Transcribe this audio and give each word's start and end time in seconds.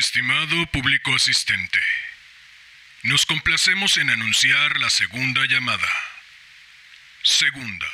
Estimado 0.00 0.56
público 0.72 1.14
asistente, 1.14 1.78
nos 3.04 3.26
complacemos 3.26 3.98
en 3.98 4.08
anunciar 4.08 4.78
la 4.80 4.88
segunda 4.88 5.42
llamada. 5.46 5.90
Segunda. 7.22 7.84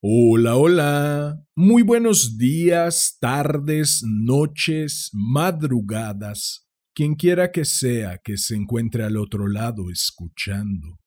Hola, 0.00 0.54
hola. 0.54 1.42
Muy 1.56 1.82
buenos 1.82 2.38
días, 2.38 3.18
tardes, 3.20 4.04
noches, 4.04 5.10
madrugadas. 5.12 6.68
Quien 6.94 7.16
quiera 7.16 7.50
que 7.50 7.64
sea 7.64 8.20
que 8.22 8.36
se 8.36 8.54
encuentre 8.54 9.02
al 9.02 9.16
otro 9.16 9.48
lado 9.48 9.90
escuchando. 9.90 11.00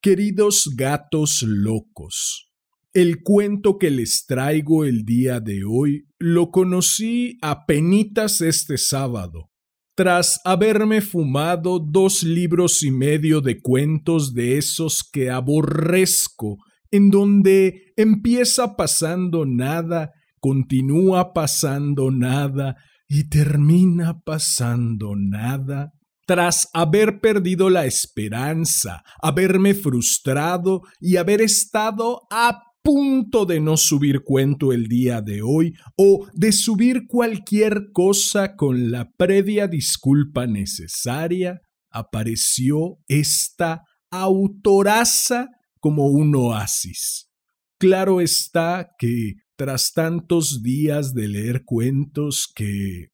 Queridos 0.00 0.70
gatos 0.76 1.42
locos, 1.42 2.52
el 2.92 3.24
cuento 3.24 3.78
que 3.78 3.90
les 3.90 4.26
traigo 4.26 4.84
el 4.84 5.04
día 5.04 5.40
de 5.40 5.64
hoy 5.64 6.06
lo 6.18 6.52
conocí 6.52 7.36
apenas 7.42 8.40
este 8.40 8.78
sábado, 8.78 9.50
tras 9.96 10.40
haberme 10.44 11.00
fumado 11.00 11.78
dos 11.78 12.22
libros 12.22 12.82
y 12.82 12.90
medio 12.90 13.40
de 13.40 13.62
cuentos 13.62 14.34
de 14.34 14.58
esos 14.58 15.02
que 15.02 15.30
aborrezco, 15.30 16.58
en 16.90 17.10
donde 17.10 17.94
empieza 17.96 18.76
pasando 18.76 19.46
nada, 19.46 20.12
continúa 20.38 21.32
pasando 21.32 22.10
nada 22.10 22.76
y 23.08 23.30
termina 23.30 24.20
pasando 24.20 25.16
nada 25.16 25.94
tras 26.26 26.68
haber 26.74 27.20
perdido 27.20 27.70
la 27.70 27.86
esperanza, 27.86 29.02
haberme 29.22 29.74
frustrado 29.74 30.82
y 31.00 31.16
haber 31.16 31.40
estado 31.40 32.26
a 32.30 32.64
punto 32.86 33.46
de 33.46 33.58
no 33.58 33.76
subir 33.76 34.20
cuento 34.22 34.72
el 34.72 34.86
día 34.86 35.20
de 35.20 35.42
hoy 35.42 35.74
o 35.96 36.28
de 36.34 36.52
subir 36.52 37.08
cualquier 37.08 37.90
cosa 37.92 38.54
con 38.54 38.92
la 38.92 39.10
previa 39.10 39.66
disculpa 39.66 40.46
necesaria, 40.46 41.60
apareció 41.90 42.98
esta 43.08 43.82
autoraza 44.08 45.48
como 45.80 46.06
un 46.06 46.36
oasis. 46.36 47.28
Claro 47.76 48.20
está 48.20 48.90
que, 49.00 49.32
tras 49.56 49.92
tantos 49.92 50.62
días 50.62 51.12
de 51.12 51.26
leer 51.26 51.64
cuentos 51.64 52.46
que 52.54 53.08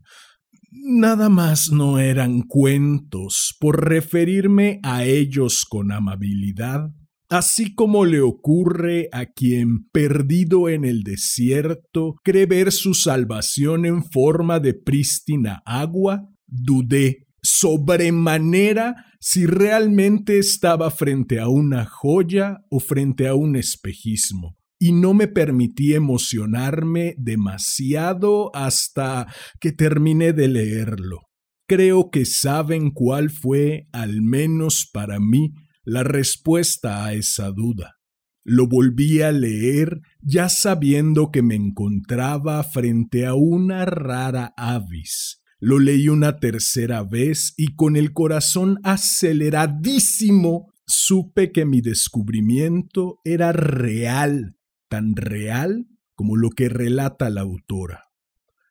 nada 0.71 1.31
más 1.31 1.71
no 1.73 1.99
eran 1.99 2.43
cuentos, 2.43 3.57
por 3.59 3.89
referirme 3.89 4.81
a 4.83 5.05
ellos 5.05 5.65
con 5.67 5.93
amabilidad, 5.93 6.91
así 7.33 7.75
como 7.75 8.05
le 8.05 8.21
ocurre 8.21 9.09
a 9.11 9.27
quien, 9.27 9.89
perdido 9.91 10.69
en 10.69 10.85
el 10.85 11.03
desierto, 11.03 12.17
cree 12.23 12.47
ver 12.47 12.73
su 12.73 12.95
salvación 12.95 13.87
en 13.87 14.05
forma 14.05 14.61
de 14.61 14.75
prístina 14.75 15.63
agua, 15.65 16.29
dudé 16.47 17.27
sobremanera 17.43 19.07
si 19.19 19.47
realmente 19.47 20.39
estaba 20.39 20.91
frente 20.91 21.41
a 21.41 21.49
una 21.49 21.85
joya 21.87 22.59
o 22.71 22.81
frente 22.81 23.27
a 23.27 23.35
un 23.35 23.57
espejismo 23.57 24.59
y 24.79 24.93
no 24.93 25.15
me 25.15 25.29
permití 25.29 25.95
emocionarme 25.95 27.15
demasiado 27.17 28.51
hasta 28.55 29.33
que 29.61 29.71
terminé 29.71 30.33
de 30.33 30.49
leerlo. 30.49 31.21
Creo 31.69 32.11
que 32.11 32.27
saben 32.27 32.91
cuál 32.91 33.31
fue, 33.31 33.87
al 33.93 34.23
menos 34.23 34.91
para 34.93 35.21
mí, 35.21 35.55
la 35.85 36.03
respuesta 36.03 37.05
a 37.05 37.15
esa 37.15 37.51
duda. 37.51 37.97
Lo 38.45 38.67
volví 38.67 39.23
a 39.23 39.31
leer 39.33 40.01
ya 40.21 40.49
sabiendo 40.49 41.31
que 41.31 41.43
me 41.43 41.55
encontraba 41.55 42.63
frente 42.65 43.27
a 43.27 43.35
una 43.35 43.85
rara 43.85 44.53
avis. 44.57 45.43
Lo 45.61 45.79
leí 45.79 46.09
una 46.09 46.39
tercera 46.39 47.05
vez 47.05 47.55
y 47.57 47.77
con 47.77 47.97
el 47.97 48.13
corazón 48.13 48.79
aceleradísimo 48.83 50.73
supe 50.87 51.53
que 51.53 51.65
mi 51.65 51.81
descubrimiento 51.81 53.21
era 53.25 53.53
real 53.53 54.57
tan 54.93 55.17
real 55.17 55.87
como 56.15 56.37
lo 56.37 56.51
que 56.51 56.69
relata 56.69 57.31
la 57.31 57.41
autora. 57.41 58.11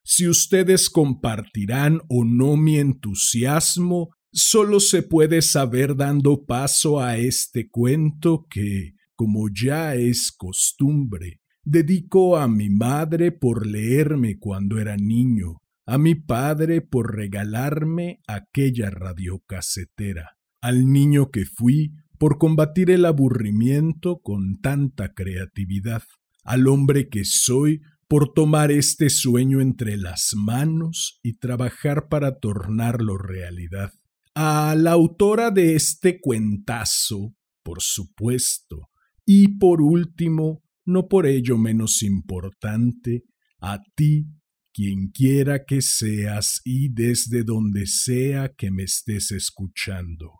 Si 0.03 0.27
ustedes 0.27 0.91
compartirán 0.91 1.99
o 2.09 2.23
no 2.23 2.57
mi 2.57 2.77
entusiasmo, 2.77 4.11
solo 4.31 4.79
se 4.79 5.03
puede 5.03 5.41
saber 5.41 5.95
dando 5.95 6.45
paso 6.45 6.99
a 6.99 7.17
este 7.17 7.69
cuento 7.69 8.45
que, 8.49 8.93
como 9.15 9.49
ya 9.53 9.95
es 9.95 10.31
costumbre, 10.31 11.41
dedico 11.63 12.37
a 12.37 12.47
mi 12.47 12.69
madre 12.69 13.31
por 13.31 13.67
leerme 13.67 14.39
cuando 14.39 14.79
era 14.79 14.97
niño, 14.97 15.61
a 15.85 15.97
mi 15.97 16.15
padre 16.15 16.81
por 16.81 17.15
regalarme 17.15 18.21
aquella 18.27 18.89
radiocasetera, 18.89 20.37
al 20.61 20.91
niño 20.91 21.31
que 21.31 21.45
fui 21.45 21.93
por 22.17 22.37
combatir 22.37 22.91
el 22.91 23.05
aburrimiento 23.05 24.19
con 24.21 24.61
tanta 24.61 25.13
creatividad, 25.13 26.03
al 26.43 26.67
hombre 26.67 27.09
que 27.09 27.25
soy 27.25 27.81
por 28.07 28.33
tomar 28.33 28.71
este 28.71 29.09
sueño 29.09 29.61
entre 29.61 29.97
las 29.97 30.31
manos 30.35 31.19
y 31.23 31.37
trabajar 31.37 32.09
para 32.09 32.39
tornarlo 32.39 33.17
realidad, 33.17 33.93
a 34.35 34.75
la 34.77 34.91
autora 34.91 35.51
de 35.51 35.75
este 35.75 36.19
cuentazo, 36.19 37.35
por 37.63 37.81
supuesto, 37.81 38.89
y 39.25 39.57
por 39.59 39.81
último, 39.81 40.63
no 40.85 41.07
por 41.07 41.25
ello 41.25 41.57
menos 41.57 42.01
importante, 42.03 43.23
a 43.59 43.79
ti, 43.95 44.27
quien 44.73 45.09
quiera 45.09 45.65
que 45.65 45.81
seas 45.81 46.61
y 46.63 46.89
desde 46.89 47.43
donde 47.43 47.85
sea 47.87 48.53
que 48.57 48.71
me 48.71 48.83
estés 48.83 49.31
escuchando. 49.31 50.31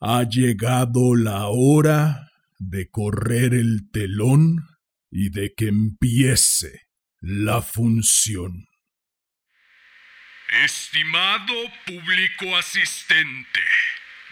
Ha 0.00 0.28
llegado 0.28 1.14
la 1.14 1.48
hora 1.48 2.30
de 2.58 2.88
correr 2.90 3.54
el 3.54 3.90
telón 3.90 4.56
y 5.10 5.30
de 5.30 5.52
que 5.54 5.68
empiece 5.68 6.80
la 7.20 7.62
función. 7.62 8.66
Estimado 10.62 11.68
público 11.84 12.56
asistente, 12.56 13.60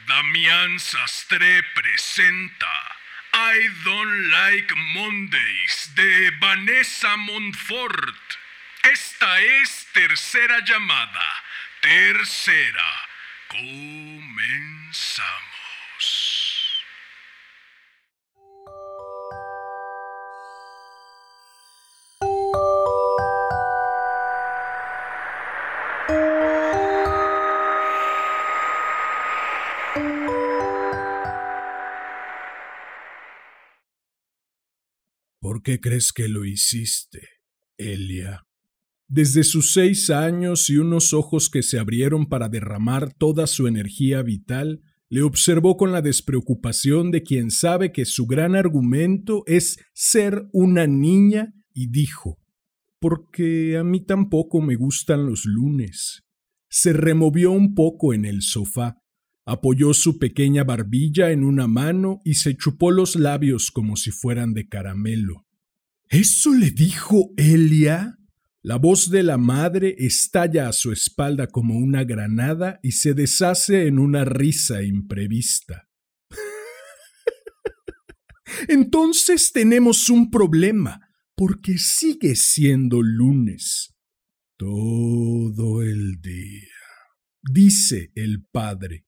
Damián 0.07 0.79
Sastre 0.79 1.65
presenta 1.75 2.97
I 3.35 3.69
Don't 3.85 4.29
Like 4.29 4.73
Mondays 4.95 5.91
de 5.97 6.31
Vanessa 6.39 7.17
Montfort. 7.17 8.37
Esta 8.85 9.41
es 9.41 9.89
tercera 9.93 10.61
llamada. 10.65 11.43
Tercera. 11.81 13.09
Comenzamos. 13.49 14.33
¿Por 35.43 35.61
qué 35.65 35.81
crees 35.81 36.13
que 36.13 36.29
lo 36.29 36.45
hiciste, 36.45 37.27
Elia? 37.77 38.47
Desde 39.09 39.43
sus 39.43 39.73
seis 39.73 40.09
años 40.09 40.71
y 40.71 40.77
unos 40.77 41.13
ojos 41.13 41.51
que 41.51 41.65
se 41.65 41.81
abrieron 41.81 42.27
para 42.27 42.49
derramar 42.49 43.13
toda 43.13 43.49
su 43.49 43.67
energía 43.67 44.23
vital, 44.23 44.83
le 45.09 45.23
observó 45.23 45.77
con 45.77 45.91
la 45.91 46.01
despreocupación 46.01 47.11
de 47.11 47.25
quien 47.25 47.51
sabe 47.51 47.91
que 47.91 48.05
su 48.05 48.27
gran 48.27 48.55
argumento 48.55 49.43
es 49.47 49.81
ser 49.93 50.45
una 50.53 50.87
niña 50.87 51.53
y 51.75 51.89
dijo, 51.91 52.39
porque 53.01 53.77
a 53.77 53.83
mí 53.83 54.07
tampoco 54.07 54.61
me 54.61 54.77
gustan 54.77 55.27
los 55.27 55.45
lunes. 55.45 56.23
Se 56.69 56.93
removió 56.93 57.51
un 57.51 57.75
poco 57.75 58.15
en 58.15 58.27
el 58.27 58.43
sofá, 58.43 59.02
apoyó 59.45 59.95
su 59.95 60.19
pequeña 60.19 60.65
barbilla 60.65 61.31
en 61.31 61.45
una 61.45 61.67
mano 61.67 62.21
y 62.25 62.35
se 62.35 62.57
chupó 62.57 62.91
los 62.91 63.17
labios 63.17 63.71
como 63.71 63.97
si 63.97 64.11
fueran 64.11 64.55
de 64.55 64.69
caramelo. 64.69 65.47
¿Eso 66.09 66.53
le 66.53 66.71
dijo 66.71 67.31
Elia? 67.37 68.19
La 68.65 68.77
voz 68.77 69.11
de 69.11 69.25
la 69.25 69.39
madre 69.39 69.97
estalla 69.99 70.69
a 70.69 70.73
su 70.73 70.93
espalda 70.93 71.49
como 71.49 71.77
una 71.77 72.05
granada 72.05 72.79
y 72.83 72.93
se 72.93 73.13
deshace 73.13 73.89
en 73.89 73.99
una 73.99 74.25
risa 74.25 74.85
imprevista. 74.85 75.89
Entonces 78.69 79.51
tenemos 79.53 80.09
un 80.11 80.31
problema, 80.31 81.01
porque 81.35 81.77
sigue 81.77 82.37
siendo 82.37 83.03
lunes. 83.03 83.97
Todo 84.57 85.83
el 85.83 86.21
día, 86.21 86.69
dice 87.43 88.13
el 88.15 88.45
padre. 88.45 89.07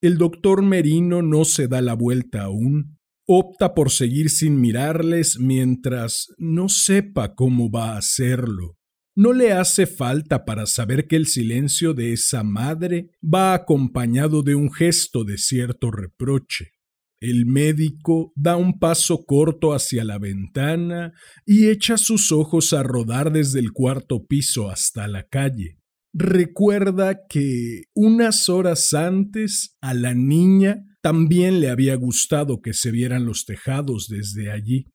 El 0.00 0.18
doctor 0.18 0.62
Merino 0.62 1.22
no 1.22 1.44
se 1.44 1.68
da 1.68 1.80
la 1.82 1.94
vuelta 1.94 2.42
aún, 2.42 2.98
opta 3.26 3.74
por 3.74 3.90
seguir 3.90 4.30
sin 4.30 4.60
mirarles 4.60 5.38
mientras 5.38 6.28
no 6.38 6.68
sepa 6.68 7.34
cómo 7.34 7.70
va 7.70 7.92
a 7.94 7.98
hacerlo 7.98 8.78
no 9.18 9.32
le 9.32 9.50
hace 9.50 9.86
falta 9.88 10.44
para 10.44 10.64
saber 10.64 11.08
que 11.08 11.16
el 11.16 11.26
silencio 11.26 11.92
de 11.92 12.12
esa 12.12 12.44
madre 12.44 13.10
va 13.20 13.52
acompañado 13.52 14.44
de 14.44 14.54
un 14.54 14.72
gesto 14.72 15.24
de 15.24 15.38
cierto 15.38 15.90
reproche. 15.90 16.70
El 17.18 17.44
médico 17.44 18.32
da 18.36 18.56
un 18.56 18.78
paso 18.78 19.24
corto 19.26 19.72
hacia 19.72 20.04
la 20.04 20.20
ventana 20.20 21.14
y 21.44 21.66
echa 21.66 21.96
sus 21.96 22.30
ojos 22.30 22.72
a 22.72 22.84
rodar 22.84 23.32
desde 23.32 23.58
el 23.58 23.72
cuarto 23.72 24.24
piso 24.24 24.70
hasta 24.70 25.08
la 25.08 25.26
calle. 25.26 25.77
Recuerda 26.12 27.26
que 27.28 27.84
unas 27.94 28.48
horas 28.48 28.94
antes 28.94 29.76
a 29.80 29.94
la 29.94 30.14
niña 30.14 30.84
también 31.02 31.60
le 31.60 31.70
había 31.70 31.94
gustado 31.94 32.60
que 32.60 32.72
se 32.72 32.90
vieran 32.90 33.24
los 33.24 33.44
tejados 33.44 34.08
desde 34.08 34.50
allí. 34.50 34.86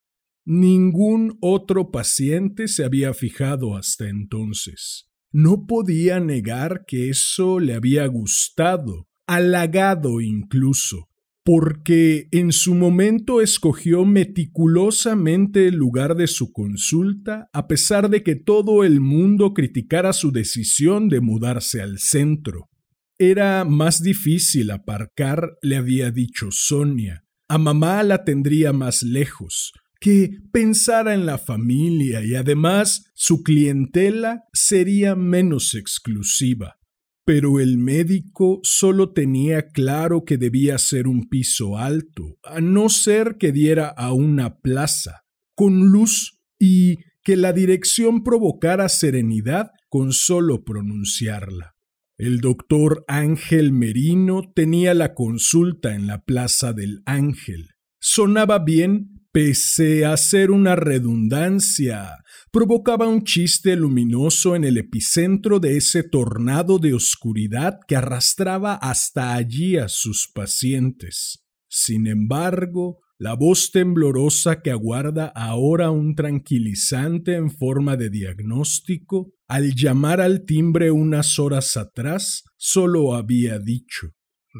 Ningún 0.46 1.38
otro 1.40 1.92
paciente 1.92 2.68
se 2.68 2.84
había 2.84 3.14
fijado 3.14 3.78
hasta 3.78 4.10
entonces. 4.10 5.10
No 5.32 5.66
podía 5.66 6.20
negar 6.20 6.86
que 6.86 7.10
eso 7.10 7.60
le 7.60 7.74
había 7.74 8.06
gustado, 8.08 9.08
halagado 9.26 10.20
incluso, 10.22 11.10
porque 11.44 12.30
en 12.32 12.54
su 12.54 12.74
momento 12.74 13.42
escogió 13.42 14.06
meticulosamente 14.06 15.68
el 15.68 15.76
lugar 15.76 16.16
de 16.16 16.28
su 16.28 16.54
consulta, 16.54 17.50
a 17.52 17.68
pesar 17.68 18.10
de 18.10 18.24
que 18.24 18.36
todo 18.36 18.86
el 18.86 19.02
mundo 19.02 19.54
criticara 19.54 20.14
su 20.14 20.32
decisión 20.32 21.10
de 21.10 21.20
mudarse 21.20 21.82
al 21.82 22.00
centro. 22.00 22.70
Era 23.18 23.66
más 23.66 24.02
difícil 24.02 24.72
aparcar, 24.72 25.58
le 25.62 25.76
había 25.76 26.12
dicho 26.12 26.48
Sonia. 26.52 27.26
A 27.50 27.58
mamá 27.58 28.02
la 28.04 28.24
tendría 28.24 28.72
más 28.72 29.04
lejos, 29.04 29.74
que 30.00 30.32
pensara 30.52 31.14
en 31.14 31.26
la 31.26 31.38
familia 31.38 32.24
y 32.24 32.36
además 32.36 33.12
su 33.14 33.44
clientela 33.44 34.44
sería 34.54 35.16
menos 35.16 35.76
exclusiva. 35.76 36.78
Pero 37.26 37.60
el 37.60 37.78
médico 37.78 38.60
solo 38.64 39.14
tenía 39.14 39.70
claro 39.70 40.26
que 40.26 40.38
debía 40.38 40.78
ser 40.78 41.08
un 41.08 41.30
piso 41.30 41.78
alto, 41.78 42.38
a 42.44 42.60
no 42.60 42.90
ser 42.90 43.38
que 43.38 43.52
diera 43.52 43.88
a 43.88 44.12
una 44.12 44.60
plaza, 44.60 45.24
con 45.56 45.88
luz 45.88 46.40
y 46.60 46.98
que 47.24 47.38
la 47.38 47.54
dirección 47.54 48.24
provocara 48.24 48.90
serenidad 48.90 49.72
con 49.88 50.12
solo 50.12 50.64
pronunciarla. 50.64 51.76
El 52.18 52.42
doctor 52.42 53.06
Ángel 53.08 53.72
Merino 53.72 54.52
tenía 54.54 54.94
la 54.94 55.14
consulta 55.14 55.96
en 55.96 56.08
la 56.08 56.24
Plaza 56.24 56.74
del 56.74 57.02
Ángel. 57.06 57.70
Sonaba 58.00 58.60
bien 58.60 59.13
pese 59.34 60.06
a 60.06 60.16
ser 60.16 60.52
una 60.52 60.76
redundancia, 60.76 62.24
provocaba 62.52 63.08
un 63.08 63.24
chiste 63.24 63.76
luminoso 63.76 64.56
en 64.56 64.64
el 64.64 64.78
epicentro 64.78 65.60
de 65.60 65.76
ese 65.76 66.04
tornado 66.04 66.78
de 66.78 66.94
oscuridad 66.94 67.80
que 67.88 67.96
arrastraba 67.96 68.76
hasta 68.76 69.34
allí 69.34 69.78
a 69.78 69.90
sus 69.90 70.30
pacientes. 70.32 71.44
Sin 71.68 72.06
embargo, 72.06 73.00
la 73.18 73.34
voz 73.34 73.72
temblorosa 73.72 74.62
que 74.62 74.70
aguarda 74.70 75.32
ahora 75.36 75.90
un 75.90 76.14
tranquilizante 76.14 77.36
en 77.36 77.50
forma 77.50 77.98
de 77.98 78.12
diagnóstico, 78.12 79.34
al 79.48 79.74
llamar 79.74 80.22
al 80.22 80.46
timbre 80.46 80.92
unas 80.92 81.40
horas 81.40 81.76
atrás, 81.76 82.44
solo 82.58 83.16
había 83.16 83.58
dicho 83.58 84.10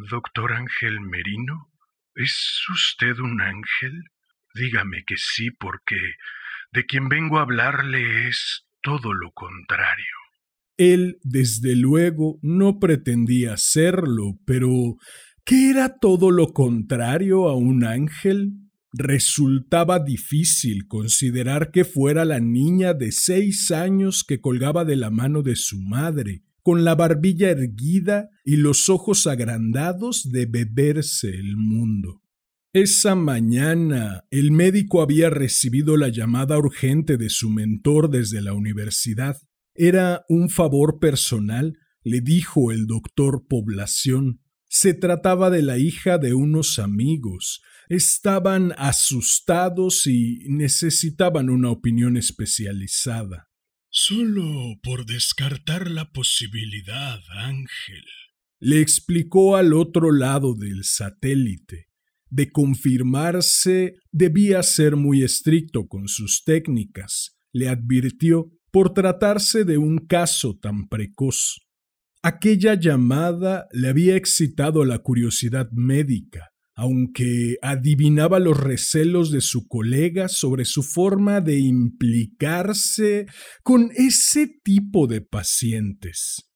Doctor 0.10 0.54
Ángel 0.54 1.00
Merino, 1.02 1.72
¿es 2.16 2.64
usted 2.74 3.20
un 3.20 3.40
ángel? 3.40 4.02
Dígame 4.54 5.04
que 5.06 5.16
sí, 5.18 5.52
porque 5.52 5.96
de 6.72 6.86
quien 6.86 7.10
vengo 7.10 7.38
a 7.38 7.42
hablarle 7.42 8.28
es 8.28 8.66
todo 8.82 9.14
lo 9.14 9.32
contrario. 9.32 10.06
Él, 10.78 11.20
desde 11.24 11.76
luego, 11.76 12.40
no 12.42 12.80
pretendía 12.80 13.58
serlo, 13.58 14.40
pero 14.46 14.98
¿qué 15.44 15.70
era 15.70 15.98
todo 16.00 16.32
lo 16.32 16.54
contrario 16.54 17.48
a 17.48 17.56
un 17.56 17.84
ángel? 17.84 18.54
Resultaba 18.92 20.00
difícil 20.00 20.88
considerar 20.88 21.72
que 21.72 21.84
fuera 21.84 22.26
la 22.26 22.40
niña 22.40 22.94
de 22.94 23.12
seis 23.12 23.72
años 23.72 24.24
que 24.24 24.40
colgaba 24.40 24.86
de 24.86 24.96
la 24.96 25.10
mano 25.10 25.42
de 25.42 25.56
su 25.56 25.80
madre, 25.80 26.44
con 26.62 26.84
la 26.84 26.96
barbilla 26.96 27.50
erguida 27.50 28.30
y 28.44 28.58
los 28.58 28.90
ojos 28.90 29.28
agrandados 29.28 30.32
de 30.32 30.46
beberse 30.46 31.30
el 31.30 31.58
mundo. 31.58 32.23
Esa 32.74 33.14
mañana 33.14 34.26
el 34.32 34.50
médico 34.50 35.04
había 35.04 35.30
recibido 35.30 35.96
la 35.96 36.10
llamada 36.10 36.58
urgente 36.58 37.18
de 37.18 37.30
su 37.30 37.52
mentor 37.52 38.10
desde 38.10 38.42
la 38.42 38.54
universidad. 38.54 39.38
Era 39.76 40.26
un 40.28 40.50
favor 40.50 40.98
personal, 40.98 41.78
le 42.02 42.22
dijo 42.22 42.72
el 42.72 42.88
doctor 42.88 43.46
Población. 43.48 44.42
Se 44.70 44.96
trataba 44.96 45.52
de 45.52 45.62
la 45.62 45.78
hija 45.78 46.18
de 46.18 46.34
unos 46.34 46.80
amigos. 46.80 47.62
Estaban 47.90 48.74
asustados 48.80 50.08
y 50.08 50.40
necesitaban 50.48 51.52
una 51.52 51.70
opinión 51.70 52.18
especializada. 52.18 53.52
Solo 53.92 54.80
por 54.82 55.06
descartar 55.06 55.92
la 55.92 56.12
posibilidad, 56.12 57.20
Ángel. 57.36 58.04
Le 58.60 58.82
explicó 58.82 59.58
al 59.58 59.74
otro 59.74 60.12
lado 60.12 60.56
del 60.56 60.84
satélite 60.86 61.93
de 62.34 62.50
confirmarse, 62.50 63.94
debía 64.12 64.64
ser 64.64 64.96
muy 64.96 65.24
estricto 65.24 65.88
con 65.88 66.08
sus 66.08 66.44
técnicas, 66.44 67.38
le 67.52 67.70
advirtió, 67.70 68.50
por 68.72 68.92
tratarse 68.94 69.66
de 69.66 69.78
un 69.78 70.00
caso 70.00 70.58
tan 70.60 70.88
precoz. 70.88 71.60
Aquella 72.24 72.74
llamada 72.74 73.68
le 73.72 73.88
había 73.88 74.16
excitado 74.16 74.84
la 74.84 74.98
curiosidad 75.00 75.70
médica, 75.74 76.50
aunque 76.76 77.58
adivinaba 77.62 78.40
los 78.40 78.60
recelos 78.60 79.30
de 79.30 79.42
su 79.42 79.68
colega 79.68 80.28
sobre 80.28 80.66
su 80.66 80.82
forma 80.82 81.40
de 81.40 81.60
implicarse 81.60 83.28
con 83.62 83.92
ese 83.96 84.48
tipo 84.64 85.06
de 85.06 85.22
pacientes. 85.22 86.50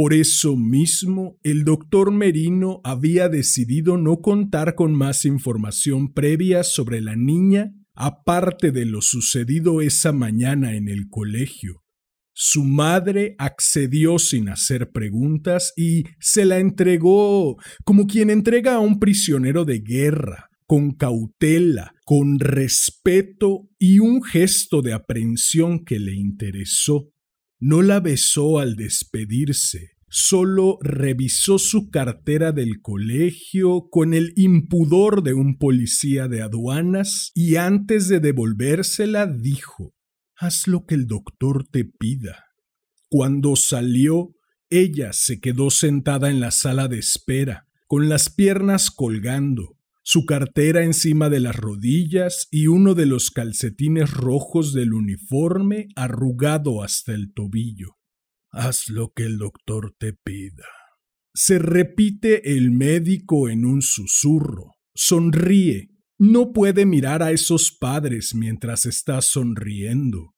Por 0.00 0.14
eso 0.14 0.56
mismo, 0.56 1.38
el 1.42 1.64
doctor 1.64 2.10
Merino 2.10 2.80
había 2.84 3.28
decidido 3.28 3.98
no 3.98 4.22
contar 4.22 4.74
con 4.74 4.94
más 4.94 5.26
información 5.26 6.14
previa 6.14 6.64
sobre 6.64 7.02
la 7.02 7.16
niña, 7.16 7.74
aparte 7.92 8.70
de 8.70 8.86
lo 8.86 9.02
sucedido 9.02 9.82
esa 9.82 10.12
mañana 10.12 10.74
en 10.74 10.88
el 10.88 11.10
colegio. 11.10 11.82
Su 12.32 12.64
madre 12.64 13.34
accedió 13.36 14.18
sin 14.18 14.48
hacer 14.48 14.90
preguntas 14.90 15.74
y 15.76 16.04
se 16.18 16.46
la 16.46 16.60
entregó 16.60 17.58
como 17.84 18.06
quien 18.06 18.30
entrega 18.30 18.76
a 18.76 18.80
un 18.80 19.00
prisionero 19.00 19.66
de 19.66 19.80
guerra, 19.80 20.48
con 20.66 20.92
cautela, 20.92 21.92
con 22.06 22.40
respeto 22.40 23.68
y 23.78 23.98
un 23.98 24.22
gesto 24.22 24.80
de 24.80 24.94
aprehensión 24.94 25.84
que 25.84 25.98
le 25.98 26.14
interesó. 26.14 27.12
No 27.62 27.82
la 27.82 28.00
besó 28.00 28.58
al 28.58 28.74
despedirse, 28.74 29.90
solo 30.10 30.78
revisó 30.82 31.58
su 31.58 31.88
cartera 31.88 32.50
del 32.50 32.82
colegio 32.82 33.88
con 33.90 34.12
el 34.12 34.32
impudor 34.36 35.22
de 35.22 35.34
un 35.34 35.56
policía 35.56 36.26
de 36.26 36.42
aduanas 36.42 37.30
y 37.34 37.56
antes 37.56 38.08
de 38.08 38.18
devolvérsela 38.18 39.26
dijo 39.26 39.94
Haz 40.36 40.66
lo 40.66 40.84
que 40.84 40.96
el 40.96 41.06
doctor 41.06 41.66
te 41.70 41.84
pida. 41.84 42.46
Cuando 43.08 43.56
salió, 43.56 44.34
ella 44.68 45.12
se 45.12 45.38
quedó 45.38 45.70
sentada 45.70 46.30
en 46.30 46.40
la 46.40 46.50
sala 46.50 46.88
de 46.88 46.98
espera, 46.98 47.68
con 47.86 48.08
las 48.08 48.30
piernas 48.30 48.90
colgando, 48.90 49.76
su 50.02 50.24
cartera 50.24 50.82
encima 50.82 51.28
de 51.28 51.40
las 51.40 51.54
rodillas 51.54 52.48
y 52.50 52.66
uno 52.68 52.94
de 52.94 53.06
los 53.06 53.30
calcetines 53.30 54.10
rojos 54.10 54.72
del 54.72 54.94
uniforme 54.94 55.88
arrugado 55.94 56.82
hasta 56.82 57.12
el 57.12 57.32
tobillo. 57.32 57.99
Haz 58.52 58.88
lo 58.88 59.12
que 59.12 59.24
el 59.24 59.38
doctor 59.38 59.94
te 59.98 60.12
pida. 60.12 60.66
Se 61.34 61.58
repite 61.58 62.56
el 62.56 62.70
médico 62.70 63.48
en 63.48 63.64
un 63.64 63.82
susurro. 63.82 64.76
Sonríe. 64.94 65.90
No 66.18 66.52
puede 66.52 66.84
mirar 66.84 67.22
a 67.22 67.30
esos 67.30 67.70
padres 67.72 68.34
mientras 68.34 68.86
está 68.86 69.22
sonriendo. 69.22 70.34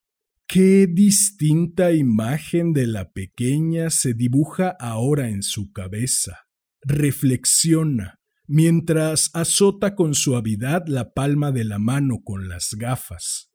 Qué 0.46 0.86
distinta 0.86 1.92
imagen 1.92 2.72
de 2.72 2.86
la 2.86 3.10
pequeña 3.12 3.90
se 3.90 4.12
dibuja 4.12 4.76
ahora 4.78 5.30
en 5.30 5.42
su 5.42 5.72
cabeza. 5.72 6.40
Reflexiona 6.82 8.20
mientras 8.46 9.30
azota 9.32 9.94
con 9.94 10.14
suavidad 10.14 10.86
la 10.86 11.14
palma 11.14 11.52
de 11.52 11.64
la 11.64 11.78
mano 11.78 12.22
con 12.22 12.48
las 12.48 12.74
gafas. 12.74 13.51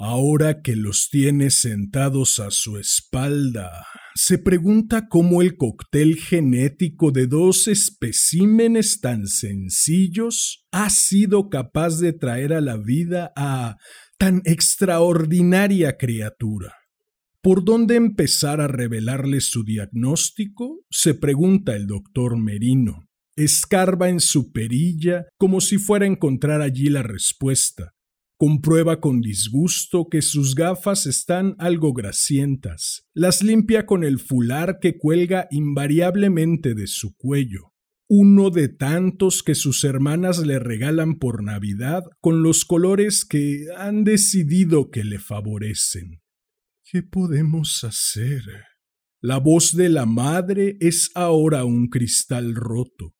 Ahora 0.00 0.62
que 0.62 0.76
los 0.76 1.08
tiene 1.10 1.50
sentados 1.50 2.38
a 2.38 2.52
su 2.52 2.78
espalda, 2.78 3.84
se 4.14 4.38
pregunta 4.38 5.08
cómo 5.08 5.42
el 5.42 5.56
cóctel 5.56 6.14
genético 6.14 7.10
de 7.10 7.26
dos 7.26 7.66
especímenes 7.66 9.00
tan 9.00 9.26
sencillos 9.26 10.64
ha 10.70 10.88
sido 10.90 11.50
capaz 11.50 11.98
de 11.98 12.12
traer 12.12 12.52
a 12.52 12.60
la 12.60 12.76
vida 12.76 13.32
a 13.34 13.76
tan 14.18 14.40
extraordinaria 14.44 15.96
criatura. 15.96 16.74
¿Por 17.42 17.64
dónde 17.64 17.96
empezar 17.96 18.60
a 18.60 18.68
revelarle 18.68 19.40
su 19.40 19.64
diagnóstico? 19.64 20.84
se 20.90 21.14
pregunta 21.14 21.74
el 21.74 21.88
doctor 21.88 22.38
Merino. 22.38 23.08
Escarba 23.34 24.08
en 24.08 24.20
su 24.20 24.52
perilla 24.52 25.26
como 25.38 25.60
si 25.60 25.76
fuera 25.78 26.04
a 26.04 26.08
encontrar 26.08 26.60
allí 26.62 26.88
la 26.88 27.02
respuesta. 27.02 27.94
Comprueba 28.40 29.00
con 29.00 29.20
disgusto 29.20 30.06
que 30.08 30.22
sus 30.22 30.54
gafas 30.54 31.06
están 31.06 31.56
algo 31.58 31.92
grasientas. 31.92 33.04
Las 33.12 33.42
limpia 33.42 33.84
con 33.84 34.04
el 34.04 34.20
fular 34.20 34.78
que 34.80 34.96
cuelga 34.96 35.48
invariablemente 35.50 36.76
de 36.76 36.86
su 36.86 37.16
cuello. 37.16 37.72
Uno 38.08 38.50
de 38.50 38.68
tantos 38.68 39.42
que 39.42 39.56
sus 39.56 39.82
hermanas 39.82 40.38
le 40.38 40.60
regalan 40.60 41.18
por 41.18 41.42
Navidad 41.42 42.04
con 42.20 42.44
los 42.44 42.64
colores 42.64 43.24
que 43.24 43.66
han 43.76 44.04
decidido 44.04 44.90
que 44.90 45.02
le 45.02 45.18
favorecen. 45.18 46.22
¿Qué 46.84 47.02
podemos 47.02 47.82
hacer? 47.82 48.42
La 49.20 49.38
voz 49.38 49.76
de 49.76 49.88
la 49.88 50.06
madre 50.06 50.76
es 50.78 51.10
ahora 51.16 51.64
un 51.64 51.88
cristal 51.88 52.54
roto. 52.54 53.16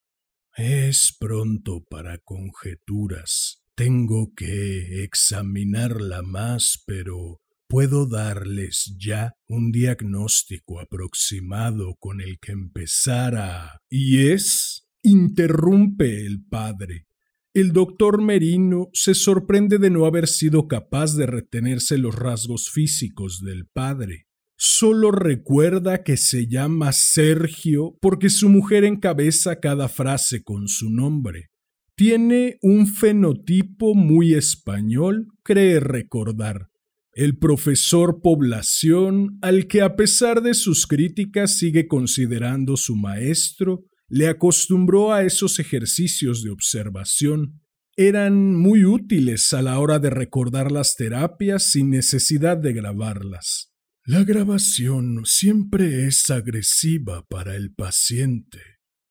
Es 0.56 1.16
pronto 1.18 1.84
para 1.90 2.18
conjeturas. 2.18 3.57
Tengo 3.78 4.32
que 4.34 5.04
examinarla 5.04 6.22
más, 6.22 6.82
pero 6.84 7.40
puedo 7.68 8.08
darles 8.08 8.92
ya 8.98 9.36
un 9.46 9.70
diagnóstico 9.70 10.80
aproximado 10.80 11.94
con 12.00 12.20
el 12.20 12.40
que 12.40 12.50
empezara. 12.50 13.80
¿Y 13.88 14.30
es? 14.30 14.88
interrumpe 15.04 16.26
el 16.26 16.44
padre. 16.44 17.06
El 17.54 17.72
doctor 17.72 18.20
Merino 18.20 18.88
se 18.94 19.14
sorprende 19.14 19.78
de 19.78 19.90
no 19.90 20.06
haber 20.06 20.26
sido 20.26 20.66
capaz 20.66 21.14
de 21.14 21.26
retenerse 21.26 21.98
los 21.98 22.16
rasgos 22.16 22.70
físicos 22.70 23.42
del 23.44 23.68
padre. 23.68 24.26
Solo 24.56 25.12
recuerda 25.12 26.02
que 26.02 26.16
se 26.16 26.48
llama 26.48 26.90
Sergio 26.90 27.96
porque 28.00 28.28
su 28.28 28.48
mujer 28.48 28.82
encabeza 28.82 29.60
cada 29.60 29.88
frase 29.88 30.42
con 30.42 30.66
su 30.66 30.90
nombre. 30.90 31.52
Tiene 31.98 32.58
un 32.62 32.86
fenotipo 32.86 33.92
muy 33.96 34.34
español, 34.34 35.26
cree 35.42 35.80
recordar. 35.80 36.68
El 37.12 37.38
profesor 37.38 38.20
Población, 38.22 39.36
al 39.42 39.66
que 39.66 39.82
a 39.82 39.96
pesar 39.96 40.40
de 40.40 40.54
sus 40.54 40.86
críticas 40.86 41.58
sigue 41.58 41.88
considerando 41.88 42.76
su 42.76 42.94
maestro, 42.94 43.84
le 44.06 44.28
acostumbró 44.28 45.12
a 45.12 45.24
esos 45.24 45.58
ejercicios 45.58 46.44
de 46.44 46.50
observación. 46.50 47.62
Eran 47.96 48.54
muy 48.54 48.84
útiles 48.84 49.52
a 49.52 49.60
la 49.60 49.80
hora 49.80 49.98
de 49.98 50.10
recordar 50.10 50.70
las 50.70 50.94
terapias 50.94 51.64
sin 51.64 51.90
necesidad 51.90 52.58
de 52.58 52.74
grabarlas. 52.74 53.72
La 54.04 54.22
grabación 54.22 55.22
siempre 55.24 56.06
es 56.06 56.30
agresiva 56.30 57.26
para 57.26 57.56
el 57.56 57.74
paciente, 57.74 58.60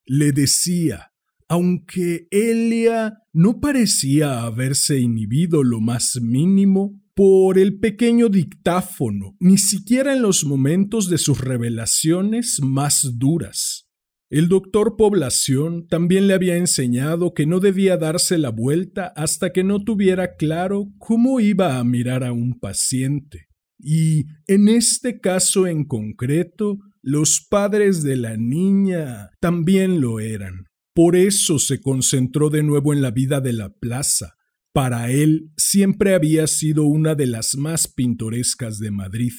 le 0.05 0.31
decía, 0.31 1.11
aunque 1.47 2.27
Elia 2.31 3.19
no 3.33 3.59
parecía 3.59 4.43
haberse 4.43 4.99
inhibido 4.99 5.63
lo 5.63 5.79
más 5.79 6.19
mínimo 6.21 7.01
por 7.15 7.57
el 7.57 7.79
pequeño 7.79 8.29
dictáfono, 8.29 9.35
ni 9.39 9.57
siquiera 9.57 10.13
en 10.13 10.21
los 10.21 10.45
momentos 10.45 11.09
de 11.09 11.17
sus 11.17 11.41
revelaciones 11.41 12.59
más 12.61 13.17
duras. 13.17 13.87
El 14.29 14.49
doctor 14.49 14.97
Población 14.97 15.87
también 15.87 16.27
le 16.27 16.33
había 16.33 16.57
enseñado 16.57 17.33
que 17.33 17.45
no 17.45 17.61
debía 17.61 17.95
darse 17.95 18.37
la 18.37 18.49
vuelta 18.49 19.07
hasta 19.15 19.53
que 19.53 19.63
no 19.63 19.83
tuviera 19.83 20.35
claro 20.35 20.89
cómo 20.97 21.39
iba 21.39 21.79
a 21.79 21.83
mirar 21.85 22.25
a 22.25 22.33
un 22.33 22.59
paciente. 22.59 23.47
Y 23.79 24.25
en 24.47 24.67
este 24.67 25.21
caso 25.21 25.65
en 25.65 25.85
concreto, 25.85 26.79
los 27.01 27.45
padres 27.49 28.03
de 28.03 28.17
la 28.17 28.35
niña 28.35 29.29
también 29.39 30.01
lo 30.01 30.19
eran. 30.19 30.66
Por 30.97 31.15
eso 31.15 31.59
se 31.59 31.79
concentró 31.79 32.49
de 32.49 32.63
nuevo 32.63 32.91
en 32.91 33.03
la 33.03 33.11
vida 33.11 33.39
de 33.39 33.53
la 33.53 33.71
plaza. 33.71 34.35
Para 34.73 35.11
él 35.11 35.51
siempre 35.55 36.15
había 36.15 36.47
sido 36.47 36.85
una 36.85 37.13
de 37.13 37.27
las 37.27 37.55
más 37.55 37.87
pintorescas 37.87 38.79
de 38.79 38.89
Madrid. 38.89 39.33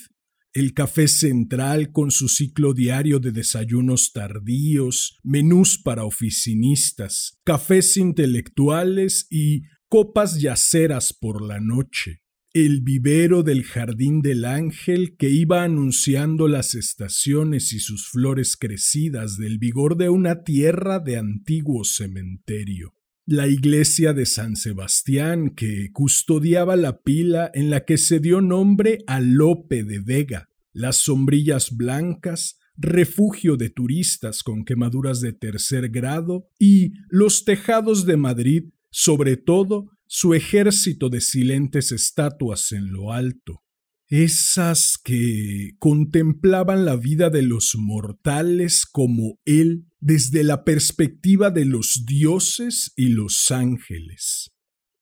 El 0.52 0.72
café 0.72 1.08
central 1.08 1.90
con 1.90 2.12
su 2.12 2.28
ciclo 2.28 2.74
diario 2.74 3.18
de 3.18 3.32
desayunos 3.32 4.12
tardíos, 4.12 5.18
menús 5.24 5.82
para 5.82 6.04
oficinistas, 6.04 7.40
cafés 7.42 7.96
intelectuales 7.96 9.26
y 9.28 9.62
copas 9.88 10.40
yaceras 10.40 11.12
por 11.12 11.42
la 11.42 11.58
noche 11.58 12.22
el 12.54 12.80
vivero 12.80 13.42
del 13.42 13.62
jardín 13.62 14.22
del 14.22 14.44
ángel 14.44 15.16
que 15.16 15.28
iba 15.28 15.64
anunciando 15.64 16.48
las 16.48 16.74
estaciones 16.74 17.72
y 17.72 17.80
sus 17.80 18.08
flores 18.08 18.56
crecidas 18.56 19.36
del 19.36 19.58
vigor 19.58 19.96
de 19.96 20.08
una 20.08 20.42
tierra 20.44 20.98
de 20.98 21.18
antiguo 21.18 21.84
cementerio, 21.84 22.94
la 23.26 23.46
iglesia 23.48 24.14
de 24.14 24.24
San 24.24 24.56
Sebastián 24.56 25.50
que 25.54 25.90
custodiaba 25.92 26.76
la 26.76 27.02
pila 27.02 27.50
en 27.52 27.68
la 27.68 27.84
que 27.84 27.98
se 27.98 28.18
dio 28.18 28.40
nombre 28.40 28.98
a 29.06 29.20
Lope 29.20 29.84
de 29.84 30.00
Vega, 30.00 30.48
las 30.72 30.96
sombrillas 30.96 31.76
blancas, 31.76 32.58
refugio 32.78 33.56
de 33.56 33.68
turistas 33.68 34.42
con 34.42 34.64
quemaduras 34.64 35.20
de 35.20 35.32
tercer 35.32 35.90
grado 35.90 36.48
y 36.58 36.92
los 37.10 37.44
tejados 37.44 38.06
de 38.06 38.16
Madrid, 38.16 38.64
sobre 38.90 39.36
todo 39.36 39.97
su 40.08 40.32
ejército 40.32 41.10
de 41.10 41.20
silentes 41.20 41.92
estatuas 41.92 42.72
en 42.72 42.90
lo 42.90 43.12
alto, 43.12 43.62
esas 44.08 44.96
que 45.02 45.72
contemplaban 45.78 46.86
la 46.86 46.96
vida 46.96 47.28
de 47.28 47.42
los 47.42 47.74
mortales 47.76 48.86
como 48.86 49.38
él 49.44 49.84
desde 50.00 50.44
la 50.44 50.64
perspectiva 50.64 51.50
de 51.50 51.66
los 51.66 52.04
dioses 52.06 52.92
y 52.96 53.08
los 53.08 53.50
ángeles. 53.50 54.50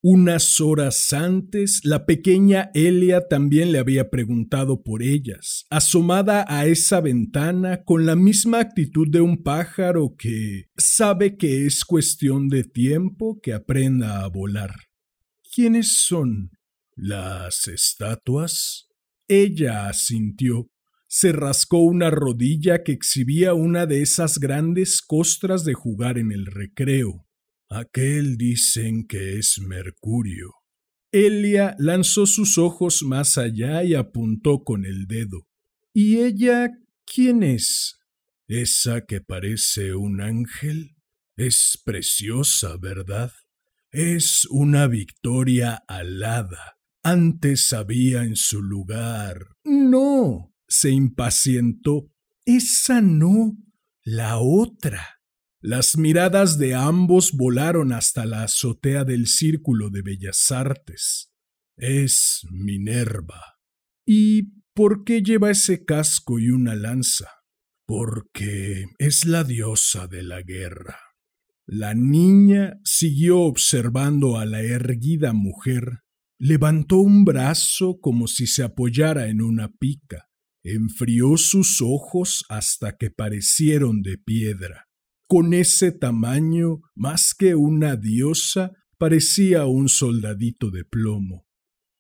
Unas 0.03 0.61
horas 0.61 1.13
antes, 1.13 1.81
la 1.85 2.05
pequeña 2.05 2.71
Elia 2.75 3.29
también 3.29 3.73
le 3.73 3.79
había 3.79 4.11
preguntado 4.11 4.83
por 4.83 5.03
ellas, 5.03 5.67
asomada 5.71 6.45
a 6.49 6.67
esa 6.67 7.01
ventana 7.01 7.83
con 7.85 8.07
la 8.07 8.15
misma 8.15 8.61
actitud 8.61 9.09
de 9.09 9.21
un 9.21 9.43
pájaro 9.43 10.15
que 10.17 10.67
sabe 10.77 11.37
que 11.37 11.67
es 11.67 11.85
cuestión 11.85 12.49
de 12.49 12.65
tiempo 12.65 13.41
que 13.41 13.53
aprenda 13.53 14.23
a 14.23 14.29
volar. 14.29 14.86
¿Quiénes 15.57 16.03
son? 16.07 16.51
¿Las 16.97 17.67
estatuas? 17.67 18.89
Ella 19.27 19.89
asintió. 19.89 20.71
Se 21.09 21.33
rascó 21.33 21.79
una 21.79 22.11
rodilla 22.11 22.85
que 22.85 22.93
exhibía 22.93 23.55
una 23.55 23.87
de 23.87 24.03
esas 24.03 24.39
grandes 24.39 25.01
costras 25.01 25.65
de 25.65 25.73
jugar 25.73 26.19
en 26.19 26.31
el 26.31 26.45
recreo. 26.45 27.27
Aquel 27.71 28.37
dicen 28.37 29.07
que 29.07 29.39
es 29.39 29.59
Mercurio. 29.67 30.53
Elia 31.11 31.75
lanzó 31.79 32.27
sus 32.27 32.59
ojos 32.59 33.03
más 33.03 33.39
allá 33.39 33.83
y 33.83 33.95
apuntó 33.95 34.63
con 34.63 34.85
el 34.85 35.07
dedo. 35.07 35.49
¿Y 35.95 36.19
ella 36.19 36.69
quién 37.07 37.43
es? 37.43 37.97
Esa 38.47 39.07
que 39.07 39.23
parece 39.23 39.95
un 39.95 40.21
ángel. 40.21 40.97
Es 41.35 41.81
preciosa, 41.83 42.77
¿verdad? 42.77 43.33
Es 43.99 44.47
una 44.51 44.89
victoria 44.89 45.83
alada. 45.89 46.79
Antes 47.03 47.73
había 47.73 48.25
en 48.25 48.37
su 48.37 48.61
lugar. 48.61 49.57
No, 49.65 50.55
se 50.69 50.91
impacientó. 50.91 52.13
Esa 52.45 53.01
no, 53.01 53.57
la 54.05 54.37
otra. 54.37 55.23
Las 55.63 55.97
miradas 55.97 56.59
de 56.59 56.75
ambos 56.75 57.33
volaron 57.33 57.91
hasta 57.91 58.27
la 58.27 58.43
azotea 58.43 59.05
del 59.05 59.29
Círculo 59.29 59.89
de 59.89 60.03
Bellas 60.03 60.53
Artes. 60.53 61.33
Es 61.79 62.43
Minerva. 62.51 63.57
¿Y 64.07 64.61
por 64.75 65.05
qué 65.05 65.23
lleva 65.23 65.51
ese 65.51 65.87
casco 65.87 66.39
y 66.39 66.51
una 66.51 66.75
lanza? 66.75 67.31
Porque 67.87 68.85
es 68.99 69.25
la 69.25 69.43
diosa 69.43 70.07
de 70.07 70.23
la 70.23 70.43
guerra. 70.43 71.06
La 71.69 71.95
niña 71.95 72.79
siguió 72.85 73.41
observando 73.41 74.39
a 74.39 74.47
la 74.47 74.63
erguida 74.63 75.33
mujer. 75.33 76.05
Levantó 76.39 76.99
un 76.99 77.25
brazo 77.25 77.99
como 78.01 78.29
si 78.29 78.47
se 78.47 78.63
apoyara 78.63 79.27
en 79.29 79.43
una 79.43 79.73
pica. 79.73 80.29
Enfrió 80.63 81.37
sus 81.37 81.83
ojos 81.83 82.45
hasta 82.49 82.97
que 82.97 83.11
parecieron 83.11 84.03
de 84.03 84.17
piedra. 84.17 84.87
Con 85.27 85.55
ese 85.55 85.91
tamaño, 85.91 86.83
más 86.95 87.35
que 87.35 87.57
una 87.57 87.97
diosa, 87.97 88.71
parecía 88.97 89.67
un 89.67 89.89
soldadito 89.89 90.71
de 90.71 90.85
plomo. 90.85 91.49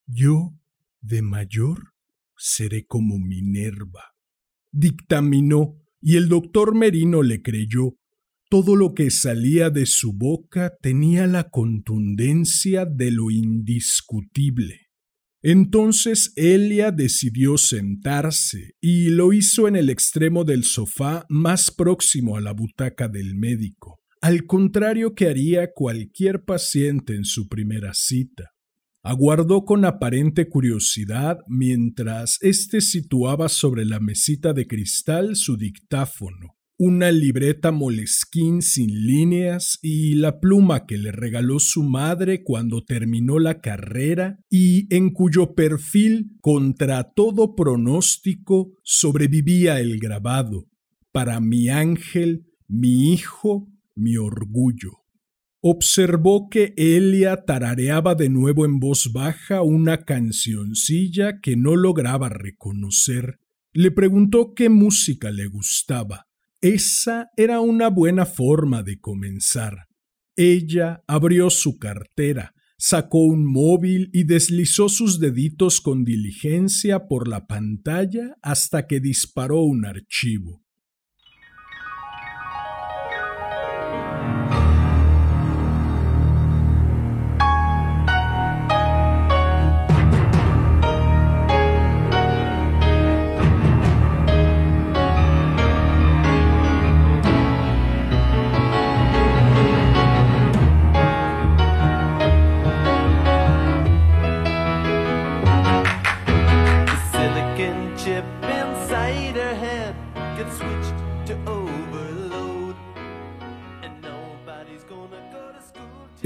Yo, 0.06 0.54
de 1.00 1.22
mayor, 1.22 1.92
seré 2.36 2.86
como 2.86 3.18
Minerva. 3.18 4.14
Dictaminó, 4.70 5.82
y 6.00 6.16
el 6.16 6.28
doctor 6.28 6.76
Merino 6.76 7.24
le 7.24 7.42
creyó, 7.42 7.96
todo 8.48 8.76
lo 8.76 8.94
que 8.94 9.10
salía 9.10 9.70
de 9.70 9.86
su 9.86 10.12
boca 10.12 10.72
tenía 10.80 11.26
la 11.26 11.50
contundencia 11.50 12.84
de 12.84 13.10
lo 13.10 13.30
indiscutible. 13.30 14.82
Entonces 15.42 16.32
Elia 16.36 16.92
decidió 16.92 17.58
sentarse 17.58 18.74
y 18.80 19.10
lo 19.10 19.32
hizo 19.32 19.68
en 19.68 19.76
el 19.76 19.90
extremo 19.90 20.44
del 20.44 20.64
sofá 20.64 21.24
más 21.28 21.70
próximo 21.70 22.36
a 22.36 22.40
la 22.40 22.52
butaca 22.52 23.08
del 23.08 23.34
médico, 23.34 24.00
al 24.20 24.46
contrario 24.46 25.14
que 25.14 25.28
haría 25.28 25.72
cualquier 25.72 26.44
paciente 26.44 27.14
en 27.14 27.24
su 27.24 27.48
primera 27.48 27.94
cita. 27.94 28.52
Aguardó 29.02 29.64
con 29.64 29.84
aparente 29.84 30.48
curiosidad 30.48 31.38
mientras 31.46 32.38
éste 32.40 32.80
situaba 32.80 33.48
sobre 33.48 33.84
la 33.84 34.00
mesita 34.00 34.52
de 34.52 34.66
cristal 34.66 35.36
su 35.36 35.56
dictáfono 35.56 36.55
una 36.78 37.10
libreta 37.10 37.72
molesquín 37.72 38.60
sin 38.60 39.06
líneas 39.06 39.78
y 39.80 40.14
la 40.14 40.40
pluma 40.40 40.84
que 40.84 40.98
le 40.98 41.10
regaló 41.10 41.58
su 41.58 41.82
madre 41.82 42.44
cuando 42.44 42.84
terminó 42.84 43.38
la 43.38 43.60
carrera 43.60 44.38
y 44.50 44.94
en 44.94 45.10
cuyo 45.10 45.54
perfil, 45.54 46.32
contra 46.42 47.12
todo 47.14 47.54
pronóstico, 47.54 48.74
sobrevivía 48.82 49.80
el 49.80 49.98
grabado, 49.98 50.68
para 51.12 51.40
mi 51.40 51.70
ángel, 51.70 52.46
mi 52.68 53.12
hijo, 53.12 53.72
mi 53.94 54.18
orgullo. 54.18 55.06
Observó 55.62 56.48
que 56.50 56.74
Elia 56.76 57.44
tarareaba 57.44 58.14
de 58.14 58.28
nuevo 58.28 58.66
en 58.66 58.78
voz 58.78 59.12
baja 59.12 59.62
una 59.62 60.04
cancioncilla 60.04 61.40
que 61.40 61.56
no 61.56 61.74
lograba 61.74 62.28
reconocer. 62.28 63.40
Le 63.72 63.90
preguntó 63.90 64.52
qué 64.54 64.68
música 64.68 65.30
le 65.30 65.46
gustaba. 65.46 66.25
Esa 66.66 67.30
era 67.36 67.60
una 67.60 67.90
buena 67.90 68.26
forma 68.26 68.82
de 68.82 68.98
comenzar. 68.98 69.86
Ella 70.34 71.04
abrió 71.06 71.48
su 71.48 71.78
cartera, 71.78 72.54
sacó 72.76 73.20
un 73.20 73.46
móvil 73.46 74.10
y 74.12 74.24
deslizó 74.24 74.88
sus 74.88 75.20
deditos 75.20 75.80
con 75.80 76.02
diligencia 76.02 77.06
por 77.06 77.28
la 77.28 77.46
pantalla 77.46 78.36
hasta 78.42 78.88
que 78.88 78.98
disparó 78.98 79.60
un 79.60 79.86
archivo. 79.86 80.65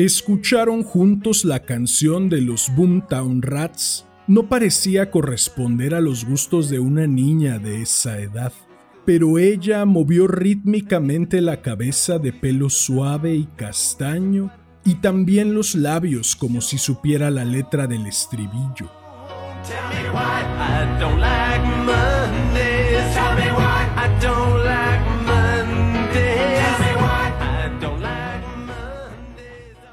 Escucharon 0.00 0.83
juntos 0.83 1.45
la 1.45 1.61
canción 1.61 2.30
de 2.30 2.40
los 2.40 2.75
Boomtown 2.75 3.42
Rats. 3.42 4.07
No 4.26 4.49
parecía 4.49 5.11
corresponder 5.11 5.95
a 5.95 6.00
los 6.00 6.25
gustos 6.25 6.71
de 6.71 6.78
una 6.78 7.07
niña 7.07 7.59
de 7.59 7.83
esa 7.83 8.19
edad, 8.19 8.50
pero 9.04 9.38
ella 9.38 9.85
movió 9.85 10.26
rítmicamente 10.26 11.42
la 11.42 11.61
cabeza 11.61 12.19
de 12.19 12.33
pelo 12.33 12.71
suave 12.71 13.35
y 13.35 13.45
castaño 13.57 14.50
y 14.87 14.95
también 14.95 15.52
los 15.52 15.75
labios 15.75 16.35
como 16.35 16.62
si 16.62 16.78
supiera 16.78 17.30
la 17.30 17.45
letra 17.45 17.87
del 17.87 18.07
estribillo. 18.07 18.90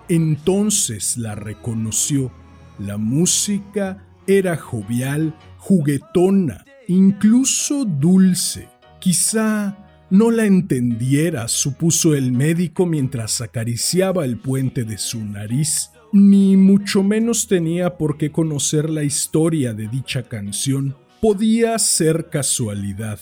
Entonces 0.10 1.18
la 1.18 1.36
reconoció. 1.36 2.32
La 2.80 2.98
música 2.98 4.06
era 4.28 4.56
jovial, 4.56 5.36
juguetona, 5.58 6.66
incluso 6.88 7.86
dulce. 7.86 8.70
Quizá 9.00 10.06
no 10.10 10.32
la 10.32 10.46
entendiera, 10.46 11.48
supuso 11.48 12.16
el 12.16 12.32
médico 12.32 12.86
mientras 12.86 13.42
acariciaba 13.42 14.24
el 14.26 14.38
puente 14.38 14.86
de 14.86 14.98
su 14.98 15.24
nariz, 15.24 15.92
ni 16.14 16.56
mucho 16.56 17.04
menos 17.04 17.48
tenía 17.48 17.98
por 17.98 18.18
qué 18.18 18.32
conocer 18.32 18.90
la 18.90 19.04
historia 19.04 19.74
de 19.74 19.88
dicha 19.88 20.24
canción. 20.24 20.96
Podía 21.20 21.78
ser 21.80 22.30
casualidad 22.30 23.20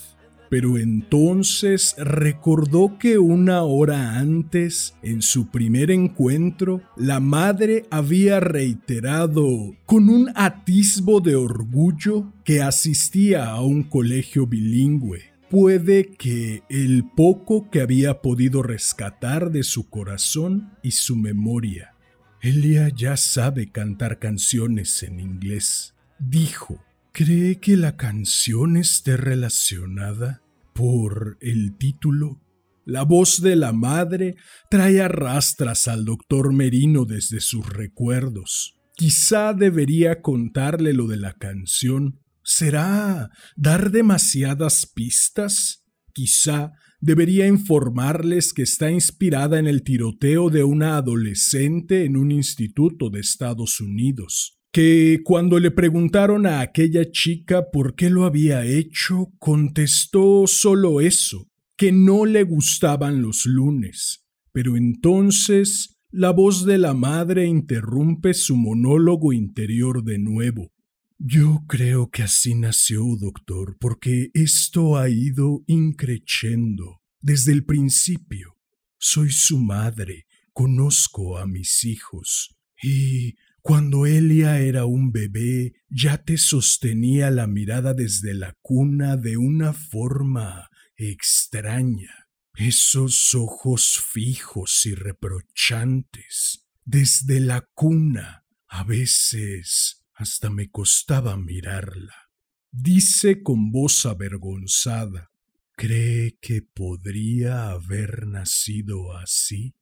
pero 0.50 0.78
entonces 0.78 1.96
recordó 1.98 2.98
que 3.00 3.18
una 3.18 3.64
hora 3.64 4.18
antes, 4.18 4.96
en 5.02 5.22
su 5.22 5.50
primer 5.50 5.92
encuentro, 5.92 6.82
la 6.96 7.20
madre 7.20 7.86
había 7.90 8.40
reiterado 8.40 9.76
con 9.86 10.10
un 10.10 10.32
atisbo 10.36 11.22
de 11.22 11.36
orgullo 11.36 12.34
que 12.44 12.62
asistía 12.62 13.50
a 13.50 13.62
un 13.62 13.84
colegio 13.84 14.48
bilingüe. 14.48 15.24
Puede 15.50 16.08
que 16.08 16.64
el 16.70 17.06
poco 17.16 17.70
que 17.70 17.82
había 17.82 18.22
podido 18.22 18.64
rescatar 18.64 19.52
de 19.52 19.64
su 19.64 19.90
corazón 19.90 20.72
y 20.82 20.92
su 20.92 21.16
memoria. 21.16 21.94
Elia 22.42 22.90
ya 22.90 23.18
sabe 23.18 23.72
cantar 23.72 24.20
canciones 24.20 25.02
en 25.04 25.20
inglés, 25.20 25.96
dijo. 26.20 26.85
¿Cree 27.18 27.62
que 27.62 27.78
la 27.78 27.96
canción 27.96 28.76
esté 28.76 29.16
relacionada 29.16 30.42
por 30.74 31.38
el 31.40 31.78
título? 31.78 32.42
La 32.84 33.04
voz 33.04 33.42
de 33.42 33.56
la 33.56 33.72
madre 33.72 34.36
trae 34.70 35.00
arrastras 35.00 35.88
al 35.88 36.04
doctor 36.04 36.52
Merino 36.52 37.06
desde 37.06 37.40
sus 37.40 37.70
recuerdos. 37.70 38.76
Quizá 38.98 39.54
debería 39.54 40.22
contarle 40.22 40.92
lo 40.92 41.08
de 41.08 41.16
la 41.16 41.32
canción. 41.32 42.20
¿Será 42.44 43.30
dar 43.56 43.92
demasiadas 43.92 44.86
pistas? 44.86 45.86
Quizá 46.12 46.74
debería 47.00 47.48
informarles 47.48 48.52
que 48.52 48.64
está 48.64 48.92
inspirada 48.92 49.58
en 49.58 49.68
el 49.68 49.84
tiroteo 49.84 50.50
de 50.50 50.66
una 50.66 50.98
adolescente 50.98 52.04
en 52.04 52.18
un 52.18 52.34
instituto 52.34 53.10
de 53.10 53.22
Estados 53.22 53.80
Unidos 53.80 54.56
que 54.76 55.22
cuando 55.24 55.58
le 55.58 55.72
preguntaron 55.72 56.46
a 56.46 56.60
aquella 56.60 57.10
chica 57.10 57.72
por 57.72 57.96
qué 57.96 58.10
lo 58.10 58.26
había 58.26 58.66
hecho, 58.66 59.32
contestó 59.40 60.48
solo 60.48 61.00
eso, 61.00 61.48
que 61.78 61.94
no 61.94 62.26
le 62.26 62.44
gustaban 62.44 63.22
los 63.22 63.46
lunes. 63.46 64.26
Pero 64.52 64.76
entonces 64.76 65.98
la 66.12 66.32
voz 66.32 66.66
de 66.66 66.78
la 66.78 66.94
madre 66.94 67.46
interrumpe 67.46 68.34
su 68.34 68.58
monólogo 68.58 69.32
interior 69.32 70.04
de 70.04 70.20
nuevo. 70.20 70.74
Yo 71.20 71.64
creo 71.70 72.10
que 72.10 72.24
así 72.24 72.54
nació, 72.54 73.02
doctor, 73.18 73.78
porque 73.80 74.30
esto 74.34 74.98
ha 74.98 75.08
ido 75.08 75.64
increciendo 75.68 77.00
desde 77.22 77.54
el 77.54 77.64
principio. 77.64 78.58
Soy 78.98 79.32
su 79.32 79.58
madre, 79.58 80.26
conozco 80.52 81.38
a 81.38 81.48
mis 81.48 81.86
hijos 81.86 82.58
y 82.84 83.36
cuando 83.66 84.06
Elia 84.06 84.60
era 84.60 84.86
un 84.86 85.12
bebé, 85.12 85.74
ya 85.90 86.24
te 86.24 86.38
sostenía 86.38 87.32
la 87.32 87.48
mirada 87.48 87.96
desde 87.96 88.36
la 88.36 88.56
cuna 88.62 89.18
de 89.18 89.38
una 89.38 89.74
forma 89.74 90.70
extraña. 90.96 92.28
Esos 92.56 93.34
ojos 93.34 94.04
fijos 94.08 94.86
y 94.86 94.94
reprochantes. 94.94 96.68
Desde 96.84 97.40
la 97.40 97.68
cuna, 97.74 98.46
a 98.68 98.84
veces 98.84 100.06
hasta 100.14 100.52
me 100.52 100.70
costaba 100.70 101.36
mirarla. 101.36 102.30
Dice 102.72 103.42
con 103.42 103.72
voz 103.72 104.06
avergonzada, 104.06 105.32
¿cree 105.76 106.38
que 106.40 106.62
podría 106.62 107.72
haber 107.72 108.28
nacido 108.28 109.18
así? 109.18 109.74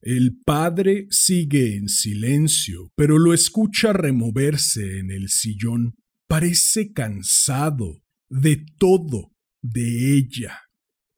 El 0.00 0.40
padre 0.44 1.06
sigue 1.10 1.76
en 1.76 1.88
silencio, 1.88 2.90
pero 2.96 3.18
lo 3.18 3.34
escucha 3.34 3.92
removerse 3.92 4.98
en 4.98 5.10
el 5.10 5.28
sillón. 5.28 5.96
Parece 6.28 6.92
cansado 6.92 8.02
de 8.28 8.64
todo, 8.78 9.32
de 9.62 10.16
ella. 10.16 10.62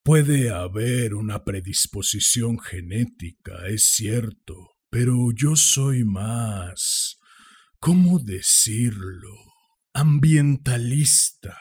Puede 0.04 0.50
haber 0.50 1.14
una 1.14 1.44
predisposición 1.44 2.58
genética, 2.58 3.68
es 3.68 3.86
cierto, 3.86 4.70
pero 4.90 5.30
yo 5.34 5.56
soy 5.56 6.04
más... 6.04 7.18
¿Cómo 7.78 8.20
decirlo? 8.20 9.52
ambientalista. 9.94 11.58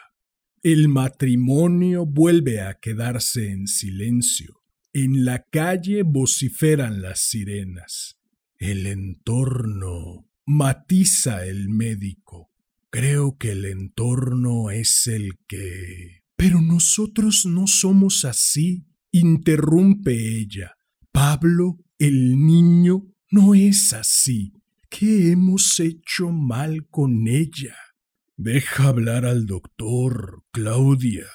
El 0.62 0.88
matrimonio 0.88 2.06
vuelve 2.06 2.60
a 2.60 2.78
quedarse 2.80 3.50
en 3.50 3.66
silencio. 3.66 4.61
En 4.94 5.24
la 5.24 5.42
calle 5.44 6.02
vociferan 6.02 7.00
las 7.00 7.20
sirenas. 7.20 8.18
El 8.58 8.86
entorno 8.86 10.28
matiza 10.44 11.46
el 11.46 11.70
médico. 11.70 12.50
Creo 12.90 13.38
que 13.38 13.52
el 13.52 13.64
entorno 13.64 14.70
es 14.70 15.06
el 15.06 15.38
que... 15.48 16.24
Pero 16.36 16.60
nosotros 16.60 17.46
no 17.46 17.66
somos 17.66 18.26
así, 18.26 18.84
interrumpe 19.12 20.38
ella. 20.38 20.74
Pablo, 21.10 21.78
el 21.98 22.44
niño, 22.44 23.06
no 23.30 23.54
es 23.54 23.94
así. 23.94 24.52
¿Qué 24.90 25.30
hemos 25.30 25.80
hecho 25.80 26.28
mal 26.28 26.86
con 26.88 27.28
ella? 27.28 27.76
Deja 28.36 28.88
hablar 28.88 29.24
al 29.24 29.46
doctor, 29.46 30.44
Claudia. 30.52 31.28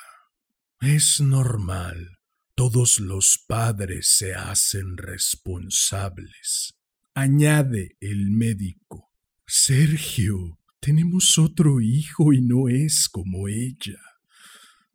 Es 0.80 1.22
normal. 1.22 2.17
Todos 2.58 3.00
los 3.00 3.38
padres 3.48 4.08
se 4.18 4.34
hacen 4.34 4.98
responsables. 4.98 6.74
Añade 7.14 7.98
el 8.00 8.32
médico. 8.32 9.12
Sergio, 9.46 10.60
tenemos 10.80 11.38
otro 11.38 11.82
hijo 11.82 12.34
y 12.34 12.42
no 12.42 12.68
es 12.68 13.10
como 13.10 13.48
ella. 13.48 14.02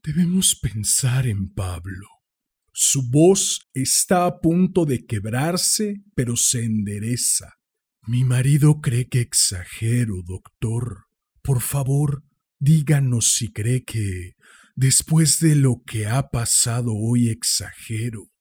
Debemos 0.03 0.57
pensar 0.57 1.29
en 1.29 1.55
Pablo. 1.55 2.09
Su 2.73 3.09
voz 3.09 3.71
está 3.75 4.27
a 4.27 4.41
punto 4.41 4.85
de 4.85 5.07
quebrarse, 5.07 6.03
pero 6.17 6.37
se 6.37 6.65
endereza. 6.65 7.61
Mi 8.09 8.25
marido 8.25 8.81
cree 8.81 9.09
que 9.09 9.21
exagero, 9.21 10.17
doctor. 10.25 11.05
Por 11.43 11.61
favor, 11.61 12.25
díganos 12.59 13.35
si 13.35 13.53
cree 13.53 13.85
que, 13.85 14.35
después 14.83 15.39
de 15.39 15.55
lo 15.55 15.85
que 15.87 16.09
ha 16.09 16.31
pasado 16.31 16.93
hoy, 16.93 17.29
exagero. 17.29 18.33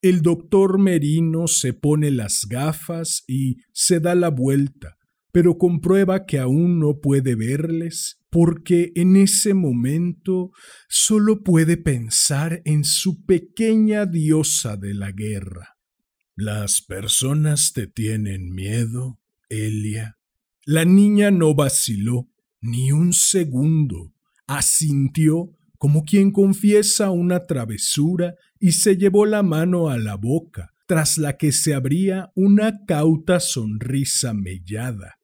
El 0.00 0.22
doctor 0.22 0.78
Merino 0.78 1.48
se 1.48 1.72
pone 1.72 2.12
las 2.12 2.46
gafas 2.48 3.24
y 3.26 3.56
se 3.72 3.98
da 3.98 4.14
la 4.14 4.28
vuelta, 4.30 4.96
pero 5.32 5.58
comprueba 5.58 6.24
que 6.24 6.38
aún 6.38 6.78
no 6.78 7.00
puede 7.00 7.34
verles 7.34 8.20
porque 8.30 8.92
en 8.94 9.16
ese 9.16 9.54
momento 9.54 10.52
solo 10.88 11.42
puede 11.42 11.76
pensar 11.76 12.62
en 12.64 12.84
su 12.84 13.24
pequeña 13.24 14.06
diosa 14.06 14.76
de 14.76 14.94
la 14.94 15.10
guerra. 15.10 15.78
Las 16.36 16.80
personas 16.80 17.72
te 17.72 17.88
tienen 17.88 18.54
miedo, 18.54 19.18
Elia. 19.48 20.16
La 20.64 20.84
niña 20.84 21.32
no 21.32 21.56
vaciló 21.56 22.28
ni 22.60 22.92
un 22.92 23.12
segundo. 23.12 24.14
Asintió 24.46 25.57
como 25.78 26.04
quien 26.04 26.32
confiesa 26.32 27.10
una 27.10 27.46
travesura 27.46 28.34
y 28.58 28.72
se 28.72 28.96
llevó 28.96 29.24
la 29.24 29.42
mano 29.42 29.88
a 29.88 29.96
la 29.96 30.16
boca, 30.16 30.74
tras 30.86 31.18
la 31.18 31.36
que 31.36 31.52
se 31.52 31.72
abría 31.72 32.32
una 32.34 32.84
cauta 32.84 33.40
sonrisa 33.40 34.34
mellada. 34.34 35.20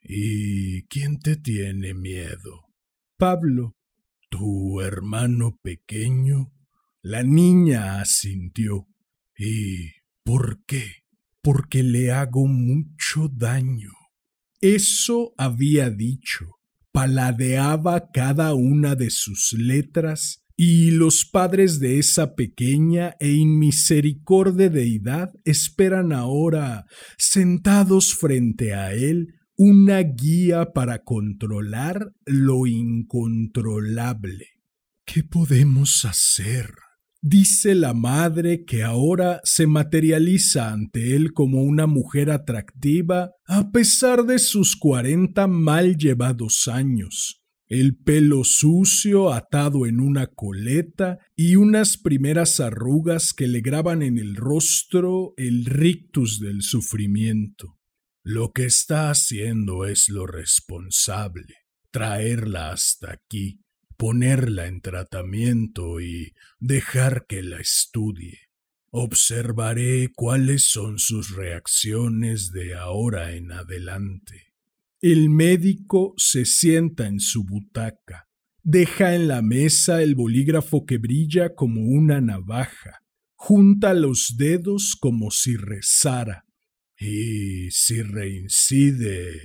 ¿Y 0.00 0.84
quién 0.84 1.18
te 1.18 1.36
tiene 1.36 1.92
miedo? 1.92 2.66
Pablo, 3.18 3.76
tu 4.30 4.80
hermano 4.80 5.58
pequeño. 5.62 6.52
La 7.02 7.24
niña 7.24 8.00
asintió. 8.00 8.86
¿Y 9.36 9.90
por 10.22 10.64
qué? 10.66 11.04
Porque 11.42 11.82
le 11.82 12.12
hago 12.12 12.46
mucho 12.46 13.28
daño. 13.28 13.90
Eso 14.60 15.34
había 15.36 15.90
dicho 15.90 16.55
paladeaba 16.96 18.10
cada 18.10 18.54
una 18.54 18.94
de 18.94 19.10
sus 19.10 19.52
letras 19.52 20.46
y 20.56 20.92
los 20.92 21.26
padres 21.26 21.78
de 21.78 21.98
esa 21.98 22.34
pequeña 22.34 23.16
e 23.20 23.32
inmisericordia 23.32 24.70
deidad 24.70 25.34
esperan 25.44 26.10
ahora, 26.14 26.86
sentados 27.18 28.14
frente 28.14 28.72
a 28.72 28.94
él, 28.94 29.34
una 29.58 29.98
guía 30.00 30.72
para 30.72 31.04
controlar 31.04 32.14
lo 32.24 32.66
incontrolable. 32.66 34.46
¿Qué 35.04 35.22
podemos 35.22 36.06
hacer? 36.06 36.85
Dice 37.22 37.74
la 37.74 37.94
madre 37.94 38.64
que 38.64 38.82
ahora 38.82 39.40
se 39.42 39.66
materializa 39.66 40.72
ante 40.72 41.16
él 41.16 41.32
como 41.32 41.62
una 41.62 41.86
mujer 41.86 42.30
atractiva 42.30 43.32
a 43.46 43.72
pesar 43.72 44.24
de 44.24 44.38
sus 44.38 44.76
cuarenta 44.76 45.46
mal 45.46 45.96
llevados 45.96 46.68
años, 46.68 47.42
el 47.68 47.96
pelo 47.96 48.44
sucio 48.44 49.32
atado 49.32 49.86
en 49.86 49.98
una 49.98 50.28
coleta 50.28 51.18
y 51.34 51.56
unas 51.56 51.96
primeras 51.96 52.60
arrugas 52.60 53.32
que 53.32 53.48
le 53.48 53.60
graban 53.60 54.02
en 54.02 54.18
el 54.18 54.36
rostro 54.36 55.34
el 55.36 55.64
rictus 55.64 56.38
del 56.38 56.62
sufrimiento. 56.62 57.78
Lo 58.22 58.52
que 58.52 58.66
está 58.66 59.10
haciendo 59.10 59.84
es 59.84 60.08
lo 60.08 60.26
responsable, 60.26 61.54
traerla 61.90 62.70
hasta 62.70 63.12
aquí, 63.12 63.60
ponerla 63.96 64.66
en 64.66 64.80
tratamiento 64.80 66.00
y 66.00 66.34
dejar 66.60 67.26
que 67.26 67.42
la 67.42 67.60
estudie. 67.60 68.38
Observaré 68.90 70.10
cuáles 70.14 70.64
son 70.64 70.98
sus 70.98 71.34
reacciones 71.34 72.52
de 72.52 72.74
ahora 72.74 73.34
en 73.34 73.52
adelante. 73.52 74.54
El 75.00 75.28
médico 75.28 76.14
se 76.16 76.44
sienta 76.44 77.06
en 77.06 77.20
su 77.20 77.44
butaca, 77.44 78.28
deja 78.62 79.14
en 79.14 79.28
la 79.28 79.42
mesa 79.42 80.02
el 80.02 80.14
bolígrafo 80.14 80.86
que 80.86 80.98
brilla 80.98 81.54
como 81.54 81.82
una 81.82 82.20
navaja, 82.20 83.02
junta 83.34 83.92
los 83.92 84.36
dedos 84.38 84.96
como 84.98 85.30
si 85.30 85.56
rezara, 85.56 86.46
y 86.98 87.70
si 87.70 88.00
reincide, 88.00 89.38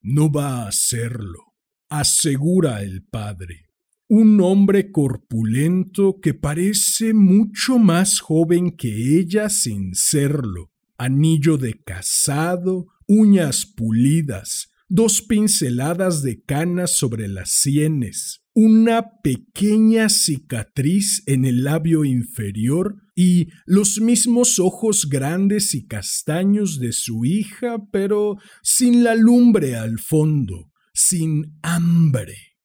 no 0.00 0.32
va 0.32 0.64
a 0.64 0.68
hacerlo, 0.68 1.54
asegura 1.88 2.82
el 2.82 3.04
padre 3.04 3.65
un 4.08 4.40
hombre 4.40 4.92
corpulento 4.92 6.20
que 6.20 6.32
parece 6.32 7.12
mucho 7.12 7.78
más 7.78 8.20
joven 8.20 8.70
que 8.70 9.18
ella 9.18 9.48
sin 9.48 9.94
serlo, 9.94 10.70
anillo 10.96 11.58
de 11.58 11.74
casado, 11.82 12.86
uñas 13.08 13.66
pulidas, 13.66 14.70
dos 14.88 15.22
pinceladas 15.22 16.22
de 16.22 16.40
canas 16.40 16.92
sobre 16.92 17.26
las 17.26 17.50
sienes, 17.50 18.42
una 18.54 19.20
pequeña 19.22 20.08
cicatriz 20.08 21.22
en 21.26 21.44
el 21.44 21.64
labio 21.64 22.04
inferior 22.04 22.96
y 23.16 23.48
los 23.66 24.00
mismos 24.00 24.60
ojos 24.60 25.08
grandes 25.10 25.74
y 25.74 25.86
castaños 25.86 26.78
de 26.78 26.92
su 26.92 27.24
hija, 27.24 27.78
pero 27.90 28.36
sin 28.62 29.02
la 29.02 29.16
lumbre 29.16 29.76
al 29.76 29.98
fondo, 29.98 30.70
sin 30.94 31.58
hambre. 31.62 32.55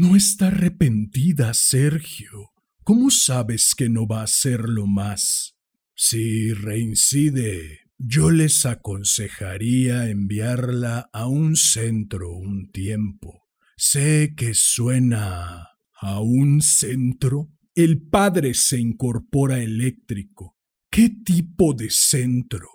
No 0.00 0.16
está 0.16 0.46
arrepentida, 0.46 1.52
Sergio. 1.52 2.52
¿Cómo 2.84 3.10
sabes 3.10 3.74
que 3.74 3.90
no 3.90 4.06
va 4.06 4.22
a 4.22 4.24
hacerlo 4.24 4.86
más? 4.86 5.58
Si 5.94 6.54
reincide, 6.54 7.80
yo 7.98 8.30
les 8.30 8.64
aconsejaría 8.64 10.08
enviarla 10.08 11.10
a 11.12 11.26
un 11.26 11.54
centro 11.54 12.32
un 12.32 12.70
tiempo. 12.72 13.42
Sé 13.76 14.32
que 14.34 14.54
suena 14.54 15.68
a 16.00 16.20
un 16.20 16.62
centro. 16.62 17.50
El 17.74 18.00
padre 18.00 18.54
se 18.54 18.80
incorpora 18.80 19.62
eléctrico. 19.62 20.56
¿Qué 20.90 21.10
tipo 21.10 21.74
de 21.74 21.90
centro? 21.90 22.68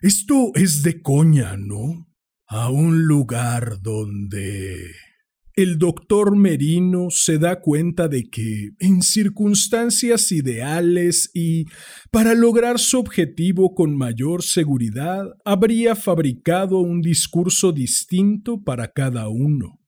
Esto 0.00 0.50
es 0.56 0.82
de 0.82 1.00
coña, 1.00 1.56
¿no? 1.56 2.12
A 2.48 2.70
un 2.70 3.04
lugar 3.04 3.80
donde 3.82 4.90
el 5.54 5.78
doctor 5.78 6.36
Merino 6.36 7.08
se 7.10 7.38
da 7.38 7.60
cuenta 7.60 8.08
de 8.08 8.24
que, 8.30 8.70
en 8.78 9.02
circunstancias 9.02 10.32
ideales 10.32 11.30
y 11.34 11.66
para 12.10 12.34
lograr 12.34 12.78
su 12.78 12.98
objetivo 12.98 13.74
con 13.74 13.96
mayor 13.96 14.42
seguridad, 14.42 15.26
habría 15.44 15.94
fabricado 15.94 16.78
un 16.78 17.02
discurso 17.02 17.72
distinto 17.72 18.62
para 18.62 18.88
cada 18.88 19.28
uno. 19.28 19.80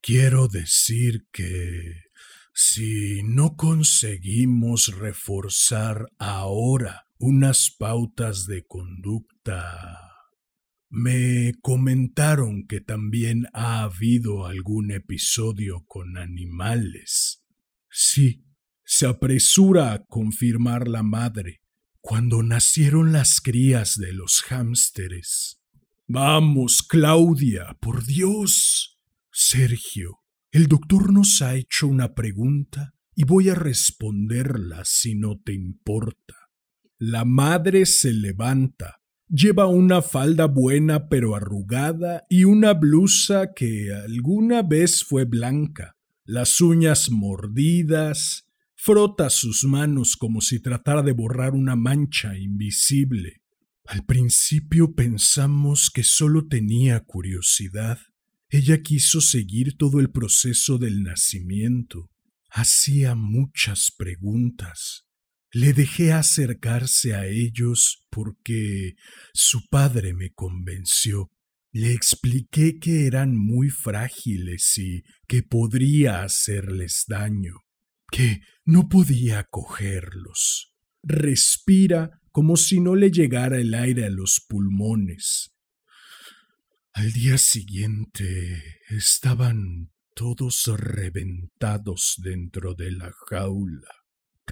Quiero 0.00 0.48
decir 0.48 1.26
que 1.32 2.02
si 2.54 3.22
no 3.22 3.56
conseguimos 3.56 4.94
reforzar 4.98 6.06
ahora 6.18 7.06
unas 7.18 7.70
pautas 7.78 8.46
de 8.46 8.64
conducta 8.66 10.11
me 10.94 11.54
comentaron 11.62 12.66
que 12.66 12.82
también 12.82 13.46
ha 13.54 13.82
habido 13.82 14.44
algún 14.44 14.90
episodio 14.90 15.86
con 15.86 16.18
animales. 16.18 17.42
Sí, 17.90 18.44
se 18.84 19.06
apresura 19.06 19.94
a 19.94 20.04
confirmar 20.04 20.88
la 20.88 21.02
madre, 21.02 21.62
cuando 22.02 22.42
nacieron 22.42 23.10
las 23.10 23.40
crías 23.40 23.96
de 23.96 24.12
los 24.12 24.44
hámsteres. 24.50 25.62
Vamos, 26.06 26.82
Claudia, 26.82 27.74
por 27.80 28.04
Dios. 28.04 29.00
Sergio, 29.30 30.18
el 30.50 30.66
doctor 30.66 31.10
nos 31.10 31.40
ha 31.40 31.54
hecho 31.54 31.86
una 31.86 32.14
pregunta 32.14 32.92
y 33.14 33.24
voy 33.24 33.48
a 33.48 33.54
responderla 33.54 34.84
si 34.84 35.14
no 35.14 35.40
te 35.40 35.54
importa. 35.54 36.50
La 36.98 37.24
madre 37.24 37.86
se 37.86 38.12
levanta, 38.12 39.00
Lleva 39.34 39.66
una 39.66 40.02
falda 40.02 40.44
buena 40.44 41.08
pero 41.08 41.34
arrugada 41.34 42.26
y 42.28 42.44
una 42.44 42.74
blusa 42.74 43.54
que 43.54 43.90
alguna 43.90 44.62
vez 44.62 45.04
fue 45.04 45.24
blanca, 45.24 45.96
las 46.26 46.60
uñas 46.60 47.10
mordidas, 47.10 48.46
frota 48.74 49.30
sus 49.30 49.64
manos 49.64 50.18
como 50.18 50.42
si 50.42 50.60
tratara 50.60 51.00
de 51.00 51.12
borrar 51.12 51.54
una 51.54 51.76
mancha 51.76 52.36
invisible. 52.36 53.40
Al 53.86 54.04
principio 54.04 54.94
pensamos 54.94 55.90
que 55.90 56.04
solo 56.04 56.46
tenía 56.46 57.00
curiosidad. 57.00 58.00
Ella 58.50 58.82
quiso 58.82 59.22
seguir 59.22 59.78
todo 59.78 60.00
el 60.00 60.10
proceso 60.10 60.76
del 60.76 61.02
nacimiento. 61.04 62.10
Hacía 62.50 63.14
muchas 63.14 63.94
preguntas. 63.96 65.06
Le 65.54 65.74
dejé 65.74 66.12
acercarse 66.12 67.14
a 67.14 67.26
ellos 67.26 68.06
porque 68.08 68.96
su 69.34 69.68
padre 69.68 70.14
me 70.14 70.32
convenció. 70.32 71.30
Le 71.72 71.92
expliqué 71.92 72.78
que 72.78 73.06
eran 73.06 73.36
muy 73.36 73.68
frágiles 73.68 74.78
y 74.78 75.04
que 75.26 75.42
podría 75.42 76.22
hacerles 76.22 77.04
daño, 77.06 77.66
que 78.10 78.40
no 78.64 78.88
podía 78.88 79.44
cogerlos. 79.44 80.74
Respira 81.02 82.22
como 82.30 82.56
si 82.56 82.80
no 82.80 82.96
le 82.96 83.10
llegara 83.10 83.58
el 83.58 83.74
aire 83.74 84.06
a 84.06 84.10
los 84.10 84.40
pulmones. 84.40 85.54
Al 86.94 87.12
día 87.12 87.36
siguiente 87.36 88.80
estaban 88.88 89.92
todos 90.14 90.66
reventados 90.78 92.14
dentro 92.22 92.74
de 92.74 92.92
la 92.92 93.12
jaula 93.28 94.01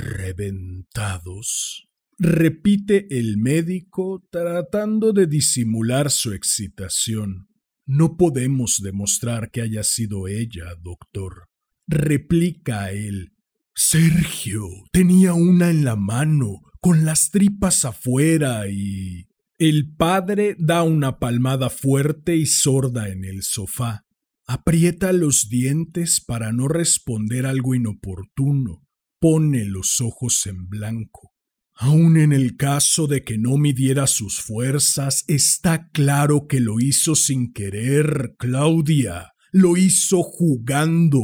reventados. 0.01 1.89
Repite 2.19 3.07
el 3.19 3.39
médico 3.39 4.27
tratando 4.31 5.13
de 5.13 5.27
disimular 5.27 6.11
su 6.11 6.33
excitación. 6.33 7.49
No 7.87 8.17
podemos 8.17 8.81
demostrar 8.83 9.51
que 9.51 9.63
haya 9.63 9.83
sido 9.85 10.29
ella, 10.29 10.75
doctor. 10.83 11.49
Replica 11.87 12.93
él. 12.93 13.33
Sergio 13.75 14.67
tenía 14.93 15.33
una 15.33 15.71
en 15.71 15.85
la 15.85 15.97
mano, 15.97 16.61
con 16.81 17.05
las 17.05 17.31
tripas 17.31 17.85
afuera 17.85 18.69
y... 18.69 19.27
El 19.59 19.95
padre 19.95 20.57
da 20.59 20.83
una 20.85 21.19
palmada 21.19 21.69
fuerte 21.69 22.35
y 22.35 22.47
sorda 22.47 23.11
en 23.11 23.27
el 23.27 23.43
sofá. 23.43 24.07
Aprieta 24.47 25.13
los 25.13 25.51
dientes 25.51 26.23
para 26.27 26.51
no 26.51 26.67
responder 26.67 27.45
algo 27.45 27.75
inoportuno 27.75 28.87
pone 29.21 29.65
los 29.65 30.01
ojos 30.01 30.47
en 30.47 30.69
blanco. 30.69 31.33
Aun 31.75 32.17
en 32.17 32.33
el 32.33 32.57
caso 32.57 33.07
de 33.07 33.23
que 33.23 33.39
no 33.39 33.57
midiera 33.57 34.07
sus 34.07 34.41
fuerzas, 34.41 35.25
está 35.29 35.89
claro 35.91 36.47
que 36.47 36.61
lo 36.61 36.81
hizo 36.81 37.15
sin 37.15 37.53
querer, 37.53 38.35
Claudia. 38.39 39.33
Lo 39.53 39.77
hizo 39.77 40.23
jugando. 40.23 41.23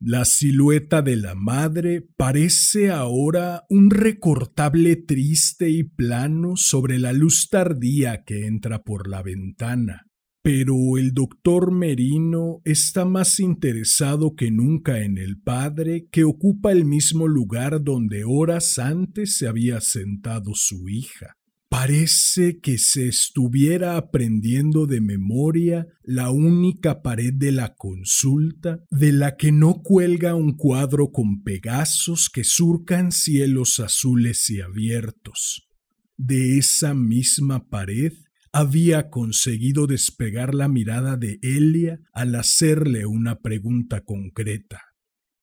La 0.00 0.24
silueta 0.24 1.02
de 1.02 1.16
la 1.16 1.34
madre 1.34 2.06
parece 2.16 2.90
ahora 2.90 3.64
un 3.68 3.90
recortable 3.90 4.94
triste 4.94 5.68
y 5.70 5.82
plano 5.82 6.56
sobre 6.56 7.00
la 7.00 7.12
luz 7.12 7.48
tardía 7.50 8.22
que 8.24 8.46
entra 8.46 8.84
por 8.84 9.08
la 9.08 9.22
ventana. 9.22 10.07
Pero 10.42 10.96
el 10.98 11.12
doctor 11.12 11.72
Merino 11.72 12.60
está 12.64 13.04
más 13.04 13.40
interesado 13.40 14.34
que 14.34 14.50
nunca 14.50 15.02
en 15.02 15.18
el 15.18 15.40
padre 15.40 16.08
que 16.10 16.24
ocupa 16.24 16.72
el 16.72 16.84
mismo 16.84 17.26
lugar 17.26 17.82
donde 17.82 18.24
horas 18.24 18.78
antes 18.78 19.36
se 19.36 19.48
había 19.48 19.80
sentado 19.80 20.52
su 20.54 20.88
hija. 20.88 21.34
Parece 21.70 22.60
que 22.60 22.78
se 22.78 23.08
estuviera 23.08 23.98
aprendiendo 23.98 24.86
de 24.86 25.02
memoria 25.02 25.86
la 26.02 26.30
única 26.30 27.02
pared 27.02 27.34
de 27.34 27.52
la 27.52 27.74
consulta 27.74 28.80
de 28.90 29.12
la 29.12 29.36
que 29.36 29.52
no 29.52 29.82
cuelga 29.82 30.34
un 30.34 30.56
cuadro 30.56 31.10
con 31.12 31.42
pegasos 31.42 32.30
que 32.32 32.42
surcan 32.42 33.12
cielos 33.12 33.80
azules 33.80 34.48
y 34.48 34.62
abiertos. 34.62 35.68
De 36.16 36.56
esa 36.56 36.94
misma 36.94 37.68
pared 37.68 38.14
había 38.52 39.10
conseguido 39.10 39.86
despegar 39.86 40.54
la 40.54 40.68
mirada 40.68 41.16
de 41.16 41.38
Elia 41.42 42.00
al 42.12 42.34
hacerle 42.34 43.06
una 43.06 43.40
pregunta 43.40 44.04
concreta. 44.04 44.82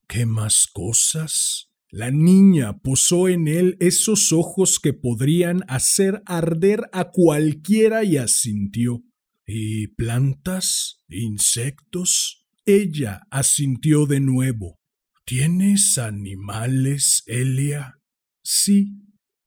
¿Qué 0.08 0.26
más 0.26 0.68
cosas? 0.72 1.70
La 1.90 2.12
niña 2.12 2.78
posó 2.80 3.30
en 3.30 3.48
él 3.48 3.78
esos 3.80 4.34
ojos 4.34 4.80
que 4.80 4.94
podrían 4.94 5.64
hacer 5.68 6.22
arder 6.26 6.90
a 6.92 7.12
cualquiera 7.12 8.04
y 8.04 8.18
asintió. 8.18 9.04
¿Y 9.48 9.88
plantas? 9.88 11.04
¿Insectos? 11.08 12.46
Ella 12.66 13.22
asintió 13.30 14.08
de 14.08 14.20
nuevo. 14.20 14.80
¿Tienes 15.26 15.98
animales, 15.98 17.24
Elia? 17.28 18.00
Sí. 18.44 19.02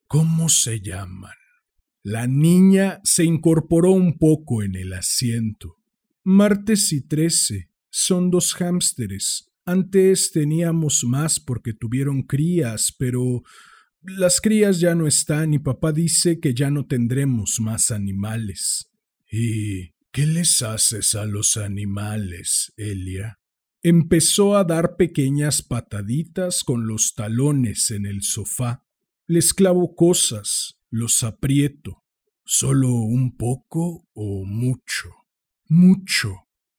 ¿Cómo 0.06 0.48
se 0.48 0.80
llaman? 0.80 1.37
La 2.10 2.26
niña 2.26 3.02
se 3.04 3.22
incorporó 3.24 3.90
un 3.90 4.16
poco 4.16 4.62
en 4.62 4.76
el 4.76 4.94
asiento. 4.94 5.76
Martes 6.24 6.90
y 6.94 7.06
trece. 7.06 7.68
Son 7.90 8.30
dos 8.30 8.54
hámsteres. 8.54 9.50
Antes 9.66 10.30
teníamos 10.30 11.04
más 11.04 11.38
porque 11.38 11.74
tuvieron 11.74 12.22
crías, 12.22 12.94
pero 12.98 13.42
las 14.00 14.40
crías 14.40 14.80
ya 14.80 14.94
no 14.94 15.06
están 15.06 15.52
y 15.52 15.58
papá 15.58 15.92
dice 15.92 16.40
que 16.40 16.54
ya 16.54 16.70
no 16.70 16.86
tendremos 16.86 17.60
más 17.60 17.90
animales. 17.90 18.90
¿Y 19.30 19.90
qué 20.10 20.26
les 20.26 20.62
haces 20.62 21.14
a 21.14 21.26
los 21.26 21.58
animales, 21.58 22.72
Elia? 22.78 23.38
Empezó 23.82 24.56
a 24.56 24.64
dar 24.64 24.96
pequeñas 24.96 25.60
pataditas 25.60 26.64
con 26.64 26.86
los 26.86 27.14
talones 27.14 27.90
en 27.90 28.06
el 28.06 28.22
sofá. 28.22 28.82
Les 29.26 29.52
clavo 29.52 29.94
cosas, 29.94 30.77
los 30.90 31.22
aprieto. 31.22 32.04
¿Solo 32.44 32.92
un 32.92 33.36
poco 33.36 34.08
o 34.14 34.44
mucho? 34.44 35.10
Mucho. 35.68 36.34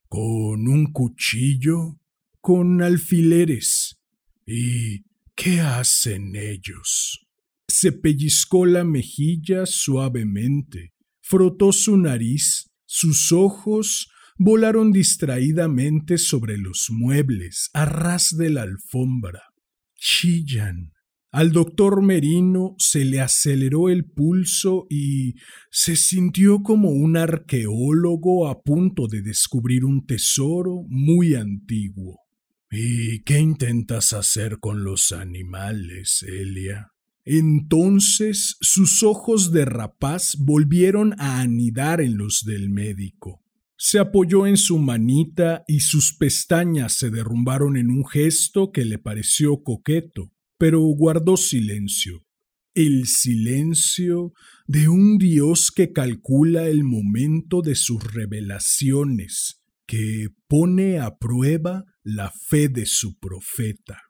¿Con 0.07 0.67
un 0.67 0.91
cuchillo? 0.91 1.99
Con 2.41 2.81
alfileres. 2.81 3.99
¿Y 4.45 5.03
qué 5.35 5.61
hacen 5.61 6.35
ellos? 6.35 7.27
Se 7.67 7.91
pellizcó 7.91 8.65
la 8.65 8.83
mejilla 8.83 9.67
suavemente, 9.67 10.93
frotó 11.21 11.71
su 11.71 11.97
nariz, 11.97 12.71
sus 12.85 13.31
ojos 13.31 14.09
volaron 14.39 14.91
distraídamente 14.91 16.17
sobre 16.17 16.57
los 16.57 16.87
muebles, 16.89 17.69
a 17.73 17.85
ras 17.85 18.35
de 18.35 18.49
la 18.49 18.63
alfombra. 18.63 19.43
Chillan, 19.95 20.93
al 21.31 21.51
doctor 21.51 22.01
Merino 22.01 22.75
se 22.79 23.05
le 23.05 23.21
aceleró 23.21 23.89
el 23.89 24.05
pulso 24.05 24.87
y 24.89 25.35
se 25.69 25.95
sintió 25.95 26.63
como 26.63 26.89
un 26.89 27.17
arqueólogo 27.17 28.47
a 28.47 28.63
punto 28.63 29.07
de 29.07 29.21
descubrir 29.21 29.85
un 29.85 30.07
tesoro 30.07 30.83
muy 30.87 31.35
antiguo. 31.35 32.19
¿Y 32.71 33.21
qué 33.23 33.39
intentas 33.39 34.13
hacer 34.13 34.59
con 34.59 34.83
los 34.83 35.11
animales, 35.11 36.25
Elia? 36.27 36.93
Entonces 37.25 38.57
sus 38.59 39.03
ojos 39.03 39.51
de 39.51 39.65
rapaz 39.65 40.35
volvieron 40.39 41.13
a 41.19 41.41
anidar 41.41 42.01
en 42.01 42.17
los 42.17 42.43
del 42.43 42.71
médico. 42.71 43.43
Se 43.77 43.99
apoyó 43.99 44.47
en 44.47 44.57
su 44.57 44.79
manita 44.79 45.63
y 45.67 45.81
sus 45.81 46.11
pestañas 46.13 46.93
se 46.93 47.11
derrumbaron 47.11 47.77
en 47.77 47.91
un 47.91 48.05
gesto 48.05 48.71
que 48.71 48.83
le 48.83 48.97
pareció 48.97 49.61
coqueto 49.63 50.31
pero 50.59 50.81
guardó 50.81 51.37
silencio. 51.37 52.25
El 52.75 53.07
silencio 53.07 54.33
de 54.67 54.89
un 54.89 55.17
Dios 55.17 55.71
que 55.71 55.91
calcula 55.93 56.67
el 56.67 56.83
momento 56.83 57.61
de 57.61 57.75
sus 57.75 58.03
revelaciones, 58.03 59.63
que 59.87 60.27
pone 60.47 60.99
a 60.99 61.17
prueba 61.17 61.85
la 62.03 62.31
fe 62.31 62.69
de 62.69 62.85
su 62.85 63.17
profeta. 63.17 64.01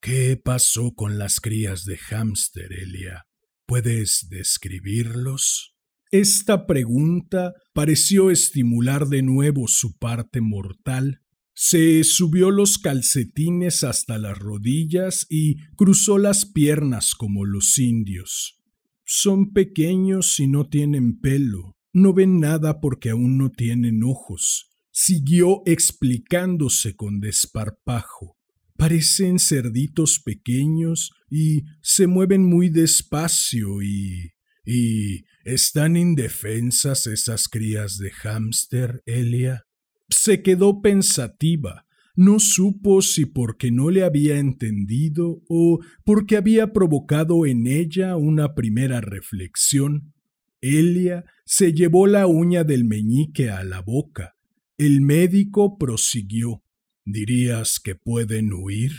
¿Qué 0.00 0.40
pasó 0.42 0.94
con 0.94 1.18
las 1.18 1.40
crías 1.40 1.84
de 1.84 1.98
hámster, 1.98 2.72
Elia? 2.72 3.26
¿Puedes 3.66 4.28
describirlos? 4.30 5.74
Esta 6.10 6.66
pregunta 6.66 7.52
pareció 7.74 8.30
estimular 8.30 9.08
de 9.08 9.22
nuevo 9.22 9.68
su 9.68 9.98
parte 9.98 10.40
mortal 10.40 11.20
se 11.62 12.04
subió 12.04 12.50
los 12.50 12.78
calcetines 12.78 13.84
hasta 13.84 14.16
las 14.16 14.38
rodillas 14.38 15.26
y 15.28 15.56
cruzó 15.76 16.16
las 16.16 16.46
piernas 16.46 17.14
como 17.14 17.44
los 17.44 17.78
indios. 17.78 18.62
Son 19.04 19.52
pequeños 19.52 20.40
y 20.40 20.48
no 20.48 20.70
tienen 20.70 21.20
pelo. 21.20 21.76
No 21.92 22.14
ven 22.14 22.40
nada 22.40 22.80
porque 22.80 23.10
aún 23.10 23.36
no 23.36 23.50
tienen 23.50 24.02
ojos. 24.02 24.70
Siguió 24.90 25.60
explicándose 25.66 26.96
con 26.96 27.20
desparpajo. 27.20 28.38
Parecen 28.78 29.38
cerditos 29.38 30.18
pequeños 30.18 31.10
y 31.28 31.64
se 31.82 32.06
mueven 32.06 32.42
muy 32.42 32.70
despacio 32.70 33.82
y 33.82 34.30
¿Y 34.64 35.24
están 35.44 35.96
indefensas 35.96 37.06
esas 37.06 37.48
crías 37.48 37.98
de 37.98 38.12
hámster, 38.12 39.02
Elia? 39.04 39.66
Se 40.10 40.42
quedó 40.42 40.82
pensativa. 40.82 41.86
No 42.16 42.38
supo 42.38 43.00
si 43.00 43.24
porque 43.24 43.70
no 43.70 43.90
le 43.90 44.04
había 44.04 44.38
entendido 44.38 45.42
o 45.48 45.80
porque 46.04 46.36
había 46.36 46.72
provocado 46.72 47.46
en 47.46 47.66
ella 47.66 48.16
una 48.16 48.54
primera 48.54 49.00
reflexión. 49.00 50.12
Elia 50.60 51.24
se 51.46 51.72
llevó 51.72 52.06
la 52.06 52.26
uña 52.26 52.64
del 52.64 52.84
meñique 52.84 53.48
a 53.50 53.64
la 53.64 53.80
boca. 53.80 54.36
El 54.76 55.00
médico 55.00 55.78
prosiguió. 55.78 56.62
¿Dirías 57.04 57.80
que 57.80 57.94
pueden 57.94 58.52
huir? 58.52 58.92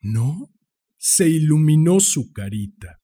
¿No? 0.00 0.50
Se 0.96 1.28
iluminó 1.28 2.00
su 2.00 2.32
carita. 2.32 3.02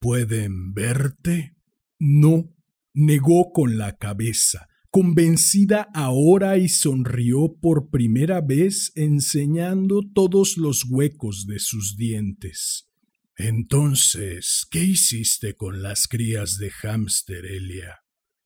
¿Pueden 0.00 0.72
verte? 0.72 1.56
No, 1.98 2.54
negó 2.92 3.52
con 3.52 3.78
la 3.78 3.96
cabeza, 3.96 4.68
convencida 4.94 5.88
ahora 5.92 6.56
y 6.56 6.68
sonrió 6.68 7.56
por 7.60 7.90
primera 7.90 8.40
vez 8.40 8.92
enseñando 8.94 10.02
todos 10.14 10.56
los 10.56 10.84
huecos 10.88 11.48
de 11.48 11.58
sus 11.58 11.96
dientes. 11.96 12.88
Entonces, 13.36 14.64
¿qué 14.70 14.84
hiciste 14.84 15.56
con 15.56 15.82
las 15.82 16.06
crías 16.06 16.58
de 16.58 16.70
hámster, 16.70 17.44
Elia? 17.44 18.02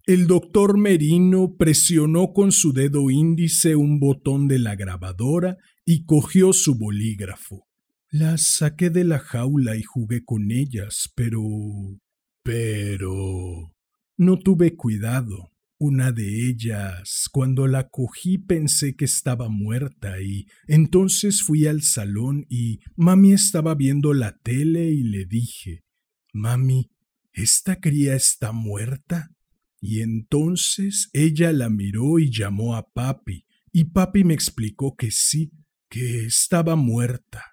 El 0.07 0.27
doctor 0.27 0.79
Merino 0.79 1.55
presionó 1.59 2.33
con 2.33 2.51
su 2.51 2.73
dedo 2.73 3.11
índice 3.11 3.77
un 3.77 4.01
botón 4.01 4.49
de 4.49 4.59
la 4.59 4.75
grabadora 4.75 5.59
y 5.85 6.07
cogió 6.07 6.55
su 6.55 6.79
bolígrafo. 6.79 7.69
Las 8.11 8.55
saqué 8.55 8.89
de 8.89 9.05
la 9.05 9.19
jaula 9.19 9.77
y 9.77 9.83
jugué 9.83 10.25
con 10.25 10.51
ellas, 10.51 11.13
pero... 11.15 11.43
pero... 12.43 13.75
No 14.17 14.39
tuve 14.39 14.77
cuidado. 14.77 15.53
Una 15.81 16.11
de 16.11 16.49
ellas, 16.49 17.29
cuando 17.31 17.69
la 17.69 17.89
cogí 17.89 18.37
pensé 18.37 18.97
que 18.97 19.05
estaba 19.05 19.49
muerta 19.49 20.21
y 20.21 20.47
entonces 20.67 21.43
fui 21.43 21.67
al 21.67 21.83
salón 21.83 22.47
y 22.49 22.81
mami 22.97 23.33
estaba 23.33 23.77
viendo 23.77 24.13
la 24.13 24.37
tele 24.39 24.91
y 24.91 25.05
le 25.05 25.25
dije, 25.25 25.85
Mami, 26.33 26.91
¿esta 27.33 27.81
cría 27.81 28.15
está 28.15 28.53
muerta? 28.53 29.31
Y 29.81 30.01
entonces 30.01 31.11
ella 31.13 31.53
la 31.53 31.71
miró 31.71 32.19
y 32.19 32.31
llamó 32.31 32.75
a 32.75 32.91
papi, 32.91 33.47
y 33.73 33.85
papi 33.85 34.25
me 34.25 34.35
explicó 34.35 34.97
que 34.97 35.11
sí, 35.11 35.53
que 35.89 36.25
estaba 36.25 36.75
muerta. 36.77 37.45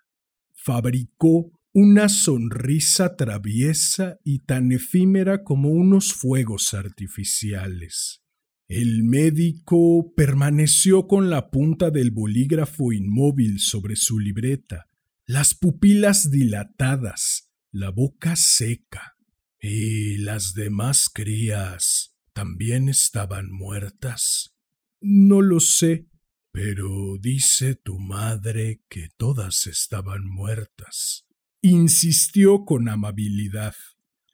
Fabricó 0.51 1.54
una 1.77 2.07
sonrisa 2.07 3.17
traviesa 3.17 4.17
y 4.23 4.39
tan 4.45 4.71
efímera 4.71 5.43
como 5.43 5.71
unos 5.71 6.13
fuegos 6.13 6.73
artificiales. 6.73 8.21
El 8.69 9.03
médico 9.03 10.13
permaneció 10.15 11.05
con 11.05 11.29
la 11.29 11.51
punta 11.51 11.91
del 11.91 12.11
bolígrafo 12.11 12.93
inmóvil 12.93 13.59
sobre 13.59 13.97
su 13.97 14.19
libreta, 14.19 14.87
las 15.25 15.53
pupilas 15.53 16.31
dilatadas, 16.31 17.51
la 17.73 17.89
boca 17.89 18.37
seca. 18.37 19.17
¿Y 19.59 20.19
las 20.19 20.53
demás 20.53 21.09
crías 21.13 22.15
también 22.31 22.87
estaban 22.87 23.51
muertas? 23.51 24.55
No 25.01 25.41
lo 25.41 25.59
sé, 25.59 26.07
pero 26.53 27.17
dice 27.19 27.75
tu 27.75 27.99
madre 27.99 28.81
que 28.87 29.09
todas 29.17 29.67
estaban 29.67 30.25
muertas. 30.25 31.24
Insistió 31.67 32.63
con 32.63 32.87
amabilidad. 32.89 33.73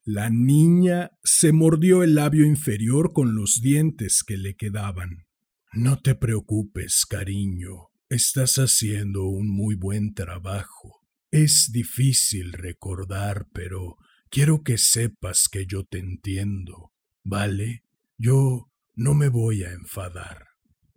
La 0.03 0.29
niña 0.29 1.11
se 1.23 1.53
mordió 1.53 2.03
el 2.03 2.15
labio 2.15 2.45
inferior 2.45 3.13
con 3.13 3.35
los 3.35 3.61
dientes 3.61 4.25
que 4.27 4.35
le 4.35 4.57
quedaban. 4.57 5.27
No 5.71 6.01
te 6.01 6.13
preocupes, 6.13 7.05
cariño. 7.05 7.87
Estás 8.09 8.55
haciendo 8.55 9.27
un 9.27 9.49
muy 9.49 9.75
buen 9.75 10.13
trabajo. 10.13 11.05
Es 11.31 11.69
difícil 11.71 12.51
recordar, 12.51 13.47
pero 13.53 13.95
quiero 14.29 14.61
que 14.61 14.77
sepas 14.77 15.47
que 15.49 15.65
yo 15.65 15.85
te 15.85 15.99
entiendo. 15.99 16.91
¿Vale? 17.23 17.85
Yo 18.17 18.69
no 18.93 19.13
me 19.13 19.29
voy 19.29 19.63
a 19.63 19.71
enfadar. 19.71 20.47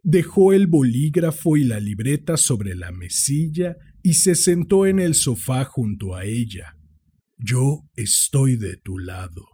Dejó 0.03 0.53
el 0.53 0.67
bolígrafo 0.67 1.57
y 1.57 1.63
la 1.63 1.79
libreta 1.79 2.37
sobre 2.37 2.75
la 2.75 2.91
mesilla 2.91 3.77
y 4.05 4.15
se 4.15 4.35
sentó 4.35 4.87
en 4.87 5.01
el 5.01 5.15
sofá 5.15 5.65
junto 5.65 6.15
a 6.15 6.27
ella. 6.27 6.77
Yo 7.39 7.89
estoy 7.97 8.57
de 8.57 8.77
tu 8.77 8.99
lado. 8.99 9.45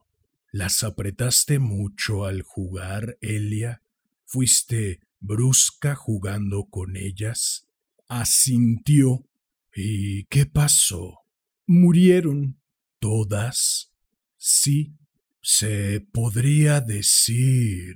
¿Las 0.51 0.83
apretaste 0.83 1.61
mucho 1.61 2.25
al 2.25 2.43
jugar, 2.43 3.17
Elia? 3.21 3.85
¿Fuiste 4.27 5.01
brusca 5.21 5.95
jugando 5.95 6.67
con 6.69 6.97
ellas? 6.97 7.69
Asintió. 8.09 9.25
¿Y 9.73 10.25
qué 10.25 10.47
pasó? 10.47 11.21
Murieron. 11.67 12.61
¿Todas? 12.99 13.95
Sí, 14.37 14.99
¿Se 15.43 16.01
podría 16.13 16.81
decir 16.81 17.95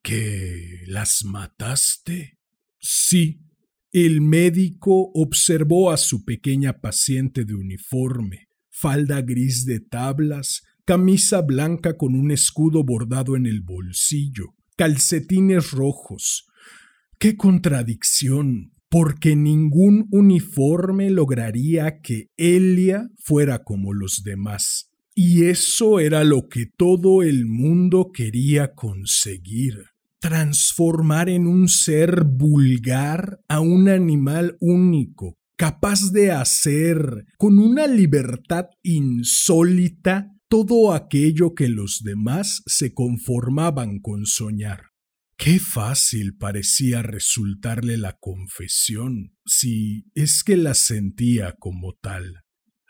que 0.00 0.84
las 0.86 1.24
mataste? 1.24 2.38
Sí. 2.78 3.40
El 3.94 4.22
médico 4.22 5.10
observó 5.12 5.90
a 5.90 5.98
su 5.98 6.24
pequeña 6.24 6.80
paciente 6.80 7.44
de 7.44 7.54
uniforme, 7.54 8.48
falda 8.70 9.20
gris 9.20 9.66
de 9.66 9.80
tablas, 9.80 10.62
camisa 10.86 11.42
blanca 11.42 11.98
con 11.98 12.14
un 12.14 12.30
escudo 12.30 12.84
bordado 12.84 13.36
en 13.36 13.44
el 13.44 13.60
bolsillo, 13.60 14.54
calcetines 14.78 15.72
rojos. 15.72 16.46
¡Qué 17.18 17.36
contradicción! 17.36 18.72
Porque 18.88 19.36
ningún 19.36 20.08
uniforme 20.10 21.10
lograría 21.10 22.00
que 22.00 22.30
Elia 22.38 23.10
fuera 23.18 23.62
como 23.62 23.92
los 23.92 24.22
demás. 24.24 24.90
Y 25.14 25.44
eso 25.44 26.00
era 26.00 26.24
lo 26.24 26.48
que 26.48 26.64
todo 26.64 27.22
el 27.22 27.44
mundo 27.44 28.10
quería 28.10 28.72
conseguir 28.72 29.91
transformar 30.22 31.28
en 31.28 31.48
un 31.48 31.68
ser 31.68 32.22
vulgar 32.24 33.40
a 33.48 33.58
un 33.58 33.88
animal 33.88 34.56
único, 34.60 35.36
capaz 35.56 36.12
de 36.12 36.30
hacer 36.30 37.26
con 37.36 37.58
una 37.58 37.88
libertad 37.88 38.66
insólita 38.84 40.32
todo 40.48 40.94
aquello 40.94 41.54
que 41.54 41.68
los 41.68 42.02
demás 42.04 42.62
se 42.66 42.94
conformaban 42.94 43.98
con 43.98 44.24
soñar. 44.24 44.92
Qué 45.36 45.58
fácil 45.58 46.36
parecía 46.36 47.02
resultarle 47.02 47.96
la 47.96 48.16
confesión, 48.20 49.34
si 49.44 50.04
es 50.14 50.44
que 50.44 50.56
la 50.56 50.74
sentía 50.74 51.56
como 51.58 51.94
tal 52.00 52.42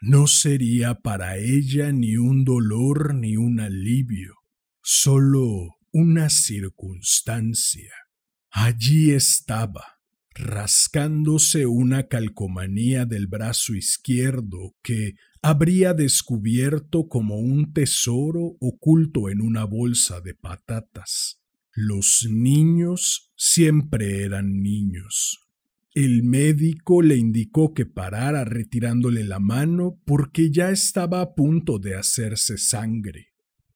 no 0.03 0.27
sería 0.27 0.97
para 0.97 1.38
ella 1.38 1.92
ni 1.92 2.16
un 2.16 2.45
dolor 2.45 3.14
ni 3.14 3.37
un 3.37 3.61
alivio, 3.61 4.35
solo 4.83 5.77
una 5.93 6.31
circunstancia. 6.31 7.93
Allí 8.51 9.11
estaba, 9.13 10.01
rascándose 10.35 11.67
una 11.67 12.09
calcomanía 12.09 13.05
del 13.05 13.27
brazo 13.27 13.75
izquierdo 13.75 14.75
que 14.83 15.15
habría 15.43 15.95
descubierto 15.95 17.09
como 17.09 17.37
un 17.39 17.73
tesoro 17.73 18.57
oculto 18.61 19.29
en 19.29 19.41
una 19.41 19.65
bolsa 19.65 20.21
de 20.21 20.35
patatas. 20.35 21.41
Los 21.75 22.27
niños 22.29 23.33
siempre 23.37 24.25
eran 24.25 24.63
niños, 24.63 25.43
el 25.95 26.23
médico 26.23 27.03
le 27.03 27.17
indicó 27.17 27.75
que 27.75 27.85
parara 27.85 28.47
retirándole 28.47 29.25
la 29.25 29.39
mano 29.39 30.01
porque 30.07 30.51
ya 30.51 30.71
estaba 30.71 31.21
a 31.21 31.35
punto 31.35 31.79
de 31.79 31.97
hacerse 31.97 32.57
sangre. 32.57 33.32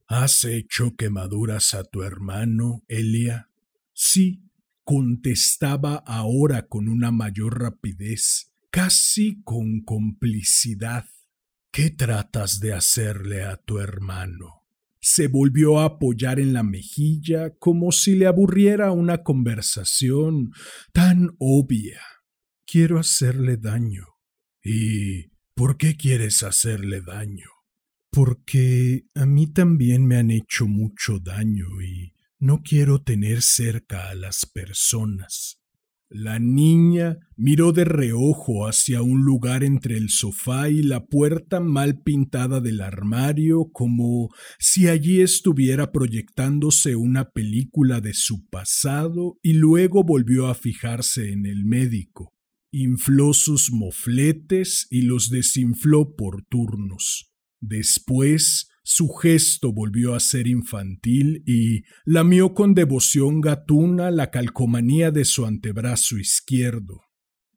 ¿Has 0.09 0.45
hecho 0.45 0.95
quemaduras 0.97 1.75
a 1.75 1.85
tu 1.85 2.03
hermano, 2.03 2.85
Elia? 2.89 3.51
Sí, 3.93 4.51
contestaba 4.85 5.97
ahora 5.97 6.69
con 6.69 6.89
una 6.89 7.11
mayor 7.11 7.61
rapidez, 7.61 8.53
casi 8.71 9.43
con 9.43 9.83
complicidad. 9.83 11.07
¿Qué 11.73 11.91
tratas 11.91 12.61
de 12.61 12.73
hacerle 12.73 13.45
a 13.45 13.57
tu 13.57 13.79
hermano? 13.79 14.67
se 15.07 15.29
volvió 15.29 15.79
a 15.79 15.85
apoyar 15.85 16.41
en 16.41 16.53
la 16.53 16.65
mejilla 16.65 17.57
como 17.61 17.93
si 17.93 18.17
le 18.17 18.27
aburriera 18.27 18.91
una 18.91 19.23
conversación 19.23 20.51
tan 20.93 21.37
obvia. 21.39 22.01
Quiero 22.67 22.99
hacerle 22.99 23.57
daño. 23.57 24.05
¿Y 24.65 25.29
por 25.55 25.77
qué 25.77 25.97
quieres 25.97 26.43
hacerle 26.43 27.03
daño? 27.03 27.56
Porque 28.11 29.05
a 29.15 29.27
mí 29.27 29.47
también 29.47 30.07
me 30.07 30.17
han 30.17 30.31
hecho 30.31 30.67
mucho 30.67 31.19
daño 31.19 31.67
y 31.83 32.15
no 32.39 32.63
quiero 32.63 33.03
tener 33.03 33.43
cerca 33.43 34.11
a 34.11 34.15
las 34.15 34.47
personas. 34.47 35.61
La 36.09 36.39
niña 36.39 37.19
miró 37.37 37.73
de 37.73 37.85
reojo 37.85 38.69
hacia 38.69 39.03
un 39.03 39.25
lugar 39.25 39.65
entre 39.65 39.97
el 39.97 40.09
sofá 40.09 40.71
y 40.71 40.83
la 40.83 41.07
puerta 41.07 41.59
mal 41.59 42.01
pintada 42.01 42.61
del 42.61 42.81
armario 42.81 43.71
como 43.73 44.29
si 44.61 44.87
allí 44.87 45.21
estuviera 45.21 45.91
proyectándose 45.91 46.95
una 46.95 47.31
película 47.31 48.01
de 48.01 48.15
su 48.15 48.47
pasado 48.49 49.41
y 49.43 49.55
luego 49.55 50.05
volvió 50.05 50.47
a 50.47 50.55
fijarse 50.55 51.33
en 51.33 51.45
el 51.45 51.65
médico. 51.65 52.33
Infló 52.71 53.33
sus 53.33 53.73
mofletes 53.73 54.87
y 54.91 55.03
los 55.03 55.29
desinfló 55.29 56.15
por 56.15 56.45
turnos. 56.45 57.33
Después 57.67 58.69
su 58.89 59.09
gesto 59.09 59.73
volvió 59.73 60.15
a 60.15 60.21
ser 60.21 60.47
infantil 60.47 61.43
y 61.45 61.83
lamió 62.05 62.55
con 62.55 62.73
devoción 62.73 63.41
gatuna 63.41 64.13
la 64.13 64.31
calcomanía 64.31 65.11
de 65.11 65.25
su 65.25 65.45
antebrazo 65.45 66.19
izquierdo. 66.19 67.01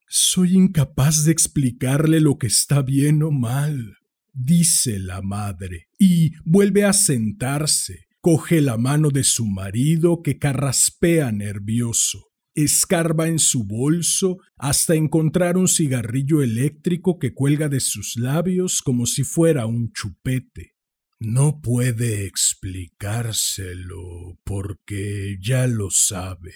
Soy 0.08 0.56
incapaz 0.56 1.26
de 1.26 1.32
explicarle 1.32 2.20
lo 2.20 2.40
que 2.40 2.48
está 2.48 2.82
bien 2.82 3.22
o 3.22 3.30
mal, 3.30 3.98
dice 4.34 4.98
la 4.98 5.22
madre, 5.22 5.90
y 6.00 6.32
vuelve 6.46 6.84
a 6.84 6.94
sentarse, 6.94 8.08
coge 8.22 8.60
la 8.60 8.78
mano 8.78 9.12
de 9.12 9.24
su 9.24 9.46
marido 9.46 10.24
que 10.24 10.40
carraspea 10.40 11.32
nervioso, 11.32 12.29
escarba 12.56 13.28
en 13.28 13.40
su 13.40 13.66
bolso 13.66 14.38
hasta 14.58 14.96
encontrar 14.96 15.58
un 15.58 15.68
cigarrillo 15.68 16.42
eléctrico 16.42 17.20
que 17.20 17.34
cuelga 17.34 17.70
de 17.70 17.80
sus 17.80 18.16
labios 18.18 18.82
como 18.82 19.06
si 19.06 19.24
fuera 19.24 19.66
un 19.66 19.92
chupete. 19.92 20.76
No 21.20 21.62
puede 21.62 22.26
explicárselo 22.26 24.40
porque 24.44 25.38
ya 25.42 25.68
lo 25.68 25.90
sabe. 25.92 26.54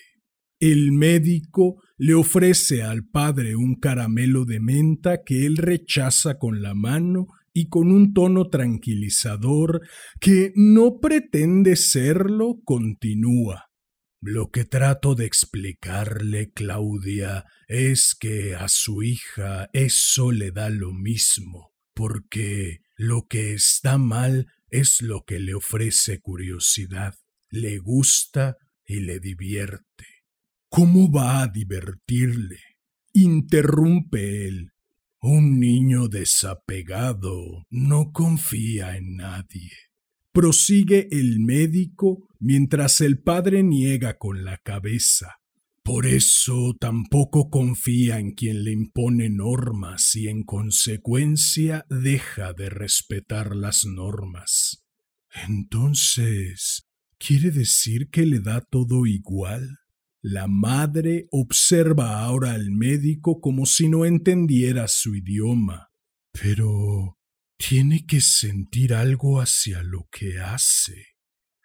El 0.59 0.93
médico 0.93 1.81
le 1.97 2.13
ofrece 2.13 2.83
al 2.83 3.05
padre 3.05 3.57
un 3.57 3.75
caramelo 3.75 4.45
de 4.45 4.61
menta 4.61 5.23
que 5.25 5.45
él 5.45 5.57
rechaza 5.57 6.39
con 6.39 6.61
la 6.61 6.73
mano 6.73 7.27
y 7.53 7.67
con 7.67 7.91
un 7.91 8.13
tono 8.13 8.49
tranquilizador 8.49 9.81
que 10.19 10.53
no 10.55 10.99
pretende 11.01 11.75
serlo, 11.75 12.61
continúa. 12.63 13.72
Lo 14.25 14.51
que 14.51 14.63
trato 14.63 15.15
de 15.15 15.25
explicarle, 15.25 16.49
Claudia, 16.53 17.43
es 17.67 18.15
que 18.17 18.55
a 18.55 18.69
su 18.69 19.03
hija 19.03 19.69
eso 19.73 20.31
le 20.31 20.51
da 20.51 20.69
lo 20.69 20.93
mismo, 20.93 21.73
porque 21.93 22.79
lo 22.95 23.27
que 23.27 23.53
está 23.53 23.97
mal 23.97 24.47
es 24.69 25.01
lo 25.01 25.25
que 25.25 25.39
le 25.39 25.55
ofrece 25.55 26.21
curiosidad, 26.21 27.15
le 27.49 27.79
gusta 27.79 28.55
y 28.85 29.01
le 29.01 29.19
divierte. 29.19 30.07
¿Cómo 30.69 31.11
va 31.11 31.41
a 31.41 31.47
divertirle? 31.47 32.61
Interrumpe 33.11 34.47
él. 34.47 34.71
Un 35.19 35.59
niño 35.59 36.07
desapegado 36.07 37.65
no 37.69 38.13
confía 38.13 38.95
en 38.95 39.17
nadie. 39.17 39.73
Prosigue 40.33 41.07
el 41.11 41.39
médico 41.39 42.27
mientras 42.39 43.01
el 43.01 43.19
padre 43.19 43.61
niega 43.61 44.17
con 44.17 44.43
la 44.43 44.57
cabeza. 44.57 45.35
Por 45.83 46.07
eso 46.07 46.75
tampoco 46.79 47.51
confía 47.51 48.17
en 48.17 48.31
quien 48.31 48.63
le 48.63 48.71
impone 48.71 49.29
normas 49.29 50.15
y 50.15 50.29
en 50.29 50.43
consecuencia 50.43 51.85
deja 51.87 52.53
de 52.53 52.69
respetar 52.69 53.55
las 53.55 53.85
normas. 53.85 54.83
Entonces, 55.47 56.87
¿quiere 57.19 57.51
decir 57.51 58.09
que 58.09 58.25
le 58.25 58.39
da 58.39 58.61
todo 58.61 59.05
igual? 59.05 59.77
La 60.21 60.47
madre 60.47 61.27
observa 61.31 62.23
ahora 62.23 62.53
al 62.53 62.71
médico 62.71 63.39
como 63.39 63.67
si 63.67 63.87
no 63.87 64.05
entendiera 64.05 64.87
su 64.87 65.15
idioma. 65.15 65.89
Pero 66.31 67.19
tiene 67.57 68.05
que 68.05 68.21
sentir 68.21 68.93
algo 68.93 69.39
hacia 69.39 69.83
lo 69.83 70.07
que 70.11 70.39
hace. 70.39 71.13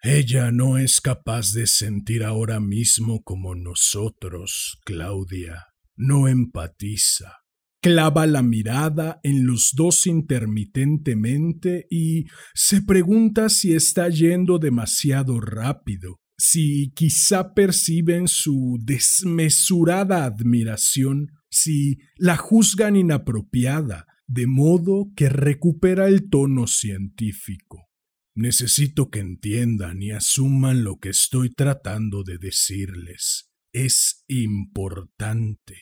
Ella 0.01 0.51
no 0.51 0.77
es 0.77 1.01
capaz 1.01 1.51
de 1.51 1.67
sentir 1.67 2.23
ahora 2.23 2.59
mismo 2.59 3.21
como 3.23 3.53
nosotros, 3.55 4.79
Claudia. 4.85 5.65
No 5.97 6.29
empatiza. 6.29 7.33
Clava 7.81 8.25
la 8.25 8.41
mirada 8.41 9.19
en 9.23 9.45
los 9.45 9.71
dos 9.73 10.07
intermitentemente 10.07 11.85
y 11.89 12.25
se 12.53 12.81
pregunta 12.81 13.49
si 13.49 13.73
está 13.73 14.07
yendo 14.09 14.59
demasiado 14.59 15.41
rápido, 15.41 16.19
si 16.37 16.91
quizá 16.93 17.53
perciben 17.53 18.29
su 18.29 18.79
desmesurada 18.81 20.23
admiración, 20.23 21.27
si 21.49 21.99
la 22.17 22.37
juzgan 22.37 22.95
inapropiada, 22.95 24.05
de 24.29 24.45
modo 24.45 25.11
que 25.15 25.27
recupera 25.27 26.07
el 26.07 26.29
tono 26.29 26.67
científico. 26.67 27.89
Necesito 28.35 29.09
que 29.09 29.19
entiendan 29.19 30.03
y 30.03 30.11
asuman 30.11 30.83
lo 30.83 30.99
que 30.99 31.09
estoy 31.09 31.51
tratando 31.51 32.23
de 32.23 32.37
decirles. 32.37 33.49
Es 33.73 34.23
importante. 34.27 35.81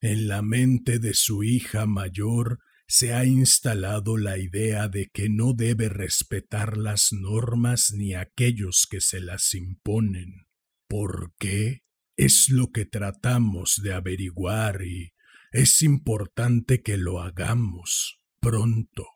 En 0.00 0.26
la 0.26 0.40
mente 0.40 0.98
de 1.00 1.12
su 1.12 1.44
hija 1.44 1.84
mayor 1.84 2.60
se 2.88 3.12
ha 3.12 3.26
instalado 3.26 4.16
la 4.16 4.38
idea 4.38 4.88
de 4.88 5.10
que 5.12 5.28
no 5.28 5.52
debe 5.52 5.90
respetar 5.90 6.78
las 6.78 7.12
normas 7.12 7.92
ni 7.94 8.14
aquellos 8.14 8.86
que 8.90 9.02
se 9.02 9.20
las 9.20 9.52
imponen. 9.52 10.46
¿Por 10.88 11.34
qué? 11.38 11.82
Es 12.16 12.48
lo 12.48 12.72
que 12.72 12.86
tratamos 12.86 13.80
de 13.82 13.92
averiguar 13.92 14.80
y 14.82 15.12
es 15.52 15.82
importante 15.82 16.82
que 16.82 16.96
lo 16.96 17.20
hagamos 17.20 18.20
pronto. 18.40 19.06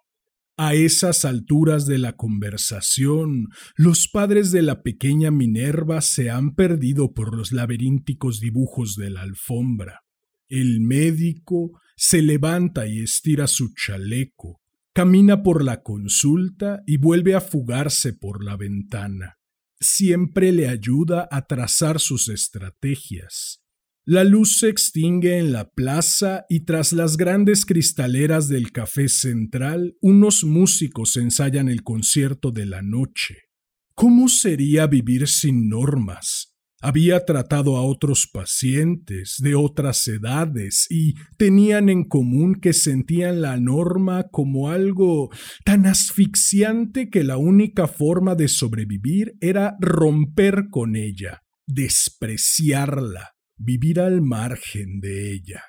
A 0.58 0.74
esas 0.74 1.24
alturas 1.26 1.86
de 1.86 1.98
la 1.98 2.16
conversación, 2.16 3.48
los 3.74 4.08
padres 4.08 4.52
de 4.52 4.62
la 4.62 4.82
pequeña 4.82 5.30
Minerva 5.30 6.00
se 6.00 6.30
han 6.30 6.54
perdido 6.54 7.12
por 7.12 7.36
los 7.36 7.52
laberínticos 7.52 8.40
dibujos 8.40 8.96
de 8.96 9.10
la 9.10 9.22
alfombra. 9.22 10.02
El 10.48 10.80
médico 10.80 11.78
se 11.96 12.22
levanta 12.22 12.86
y 12.86 13.00
estira 13.00 13.48
su 13.48 13.74
chaleco, 13.74 14.62
camina 14.94 15.42
por 15.42 15.62
la 15.62 15.82
consulta 15.82 16.82
y 16.86 16.96
vuelve 16.96 17.34
a 17.34 17.42
fugarse 17.42 18.14
por 18.14 18.42
la 18.42 18.56
ventana. 18.56 19.36
Siempre 19.78 20.52
le 20.52 20.68
ayuda 20.68 21.28
a 21.30 21.46
trazar 21.46 22.00
sus 22.00 22.30
estrategias. 22.30 23.65
La 24.08 24.22
luz 24.22 24.60
se 24.60 24.68
extingue 24.68 25.38
en 25.38 25.50
la 25.50 25.68
plaza 25.68 26.46
y 26.48 26.60
tras 26.60 26.92
las 26.92 27.16
grandes 27.16 27.66
cristaleras 27.66 28.48
del 28.48 28.70
café 28.70 29.08
central, 29.08 29.96
unos 30.00 30.44
músicos 30.44 31.16
ensayan 31.16 31.68
el 31.68 31.82
concierto 31.82 32.52
de 32.52 32.66
la 32.66 32.82
noche. 32.82 33.48
¿Cómo 33.96 34.28
sería 34.28 34.86
vivir 34.86 35.26
sin 35.26 35.68
normas? 35.68 36.56
Había 36.80 37.24
tratado 37.24 37.76
a 37.76 37.82
otros 37.82 38.28
pacientes 38.32 39.38
de 39.40 39.56
otras 39.56 40.06
edades 40.06 40.86
y 40.88 41.14
tenían 41.36 41.88
en 41.88 42.04
común 42.04 42.60
que 42.60 42.74
sentían 42.74 43.42
la 43.42 43.56
norma 43.56 44.28
como 44.30 44.70
algo 44.70 45.30
tan 45.64 45.84
asfixiante 45.84 47.10
que 47.10 47.24
la 47.24 47.38
única 47.38 47.88
forma 47.88 48.36
de 48.36 48.46
sobrevivir 48.46 49.34
era 49.40 49.76
romper 49.80 50.68
con 50.70 50.94
ella, 50.94 51.42
despreciarla 51.66 53.35
vivir 53.56 54.00
al 54.00 54.22
margen 54.22 55.00
de 55.00 55.32
ella. 55.32 55.62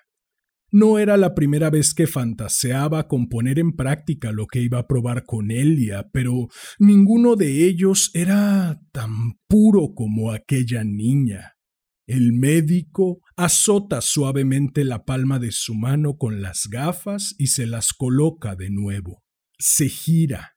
No 0.69 0.99
era 0.99 1.15
la 1.15 1.33
primera 1.33 1.69
vez 1.69 1.93
que 1.93 2.07
fantaseaba 2.07 3.07
con 3.07 3.29
poner 3.29 3.57
en 3.57 3.71
práctica 3.73 4.33
lo 4.33 4.47
que 4.47 4.61
iba 4.61 4.79
a 4.79 4.87
probar 4.87 5.23
con 5.25 5.49
Elia, 5.49 6.09
pero 6.11 6.49
ninguno 6.77 7.37
de 7.37 7.65
ellos 7.65 8.11
era 8.13 8.81
tan 8.91 9.39
puro 9.47 9.93
como 9.95 10.33
aquella 10.33 10.83
niña. 10.83 11.53
El 12.05 12.33
médico 12.33 13.21
azota 13.37 14.01
suavemente 14.01 14.83
la 14.83 15.05
palma 15.05 15.39
de 15.39 15.51
su 15.51 15.73
mano 15.73 16.17
con 16.17 16.41
las 16.41 16.67
gafas 16.69 17.33
y 17.37 17.47
se 17.47 17.65
las 17.65 17.93
coloca 17.93 18.55
de 18.55 18.69
nuevo. 18.69 19.23
Se 19.57 19.87
gira, 19.87 20.56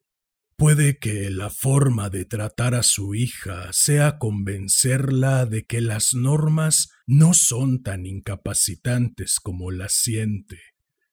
Puede 0.60 0.98
que 0.98 1.30
la 1.30 1.48
forma 1.48 2.10
de 2.10 2.26
tratar 2.26 2.74
a 2.74 2.82
su 2.82 3.14
hija 3.14 3.72
sea 3.72 4.18
convencerla 4.18 5.46
de 5.46 5.64
que 5.64 5.80
las 5.80 6.12
normas 6.12 6.90
no 7.06 7.32
son 7.32 7.82
tan 7.82 8.04
incapacitantes 8.04 9.40
como 9.40 9.70
las 9.70 9.94
siente. 9.94 10.58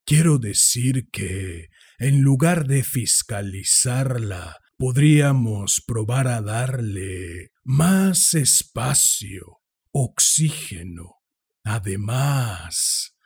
Quiero 0.04 0.38
decir 0.38 1.08
que, 1.10 1.70
en 1.98 2.20
lugar 2.20 2.66
de 2.66 2.84
fiscalizarla, 2.84 4.58
podríamos 4.76 5.80
probar 5.80 6.28
a 6.28 6.42
darle 6.42 7.52
más 7.64 8.34
espacio, 8.34 9.62
oxígeno. 9.92 11.22
Además, 11.64 13.16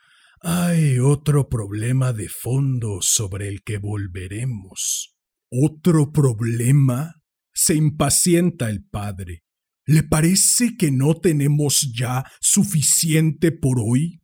hay 0.41 1.01
otro 1.01 1.49
problema 1.49 2.13
de 2.13 2.29
fondo 2.29 2.99
sobre 3.01 3.49
el 3.49 3.65
que 3.65 3.79
volveremos. 3.79 5.17
¿Otro 5.55 6.13
problema? 6.13 7.21
Se 7.53 7.75
impacienta 7.75 8.71
el 8.71 8.83
padre. 8.87 9.45
¿Le 9.85 10.03
parece 10.03 10.79
que 10.79 10.91
no 10.91 11.21
tenemos 11.21 11.93
ya 11.95 12.25
suficiente 12.41 13.53
por 13.53 13.77
hoy? 13.79 14.23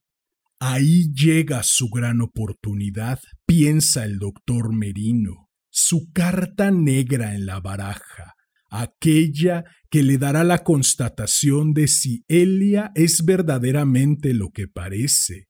Ahí 0.58 1.12
llega 1.12 1.62
su 1.64 1.90
gran 1.90 2.22
oportunidad, 2.22 3.20
piensa 3.44 4.06
el 4.06 4.18
doctor 4.18 4.74
Merino, 4.74 5.50
su 5.68 6.10
carta 6.14 6.70
negra 6.70 7.34
en 7.34 7.44
la 7.44 7.60
baraja, 7.60 8.32
aquella 8.70 9.64
que 9.90 10.02
le 10.02 10.16
dará 10.16 10.44
la 10.44 10.64
constatación 10.64 11.74
de 11.74 11.88
si 11.88 12.24
Elia 12.28 12.90
es 12.94 13.22
verdaderamente 13.26 14.32
lo 14.32 14.48
que 14.50 14.66
parece. 14.66 15.48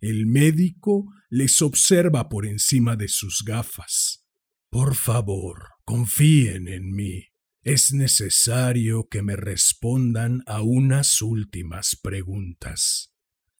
El 0.00 0.24
médico 0.26 1.04
les 1.28 1.60
observa 1.60 2.30
por 2.30 2.46
encima 2.46 2.96
de 2.96 3.08
sus 3.08 3.42
gafas. 3.44 4.17
Por 4.70 4.94
favor, 4.94 5.70
confíen 5.84 6.68
en 6.68 6.92
mí. 6.92 7.28
Es 7.62 7.92
necesario 7.92 9.08
que 9.08 9.22
me 9.22 9.34
respondan 9.34 10.42
a 10.46 10.62
unas 10.62 11.22
últimas 11.22 11.96
preguntas. 11.96 13.12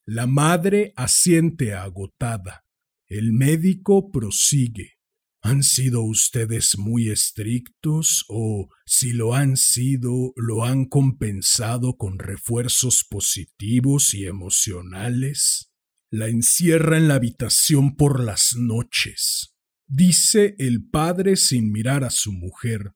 La 0.05 0.27
madre 0.27 0.93
asiente 0.97 1.75
agotada. 1.75 2.65
El 3.07 3.33
médico 3.33 4.11
prosigue. 4.11 4.99
¿Han 5.41 5.63
sido 5.63 6.03
ustedes 6.03 6.77
muy 6.77 7.09
estrictos 7.09 8.25
o, 8.29 8.69
si 8.85 9.13
lo 9.13 9.35
han 9.35 9.57
sido, 9.57 10.33
lo 10.37 10.65
han 10.65 10.85
compensado 10.85 11.97
con 11.97 12.19
refuerzos 12.19 13.05
positivos 13.09 14.13
y 14.15 14.27
emocionales? 14.27 15.73
La 16.11 16.29
encierra 16.29 16.97
en 16.99 17.09
la 17.09 17.15
habitación 17.15 17.97
por 17.97 18.23
las 18.23 18.57
noches. 18.57 19.55
Dice 19.89 20.55
el 20.59 20.89
padre 20.89 21.37
sin 21.37 21.73
mirar 21.73 22.05
a 22.05 22.11
su 22.11 22.33
mujer. 22.33 22.93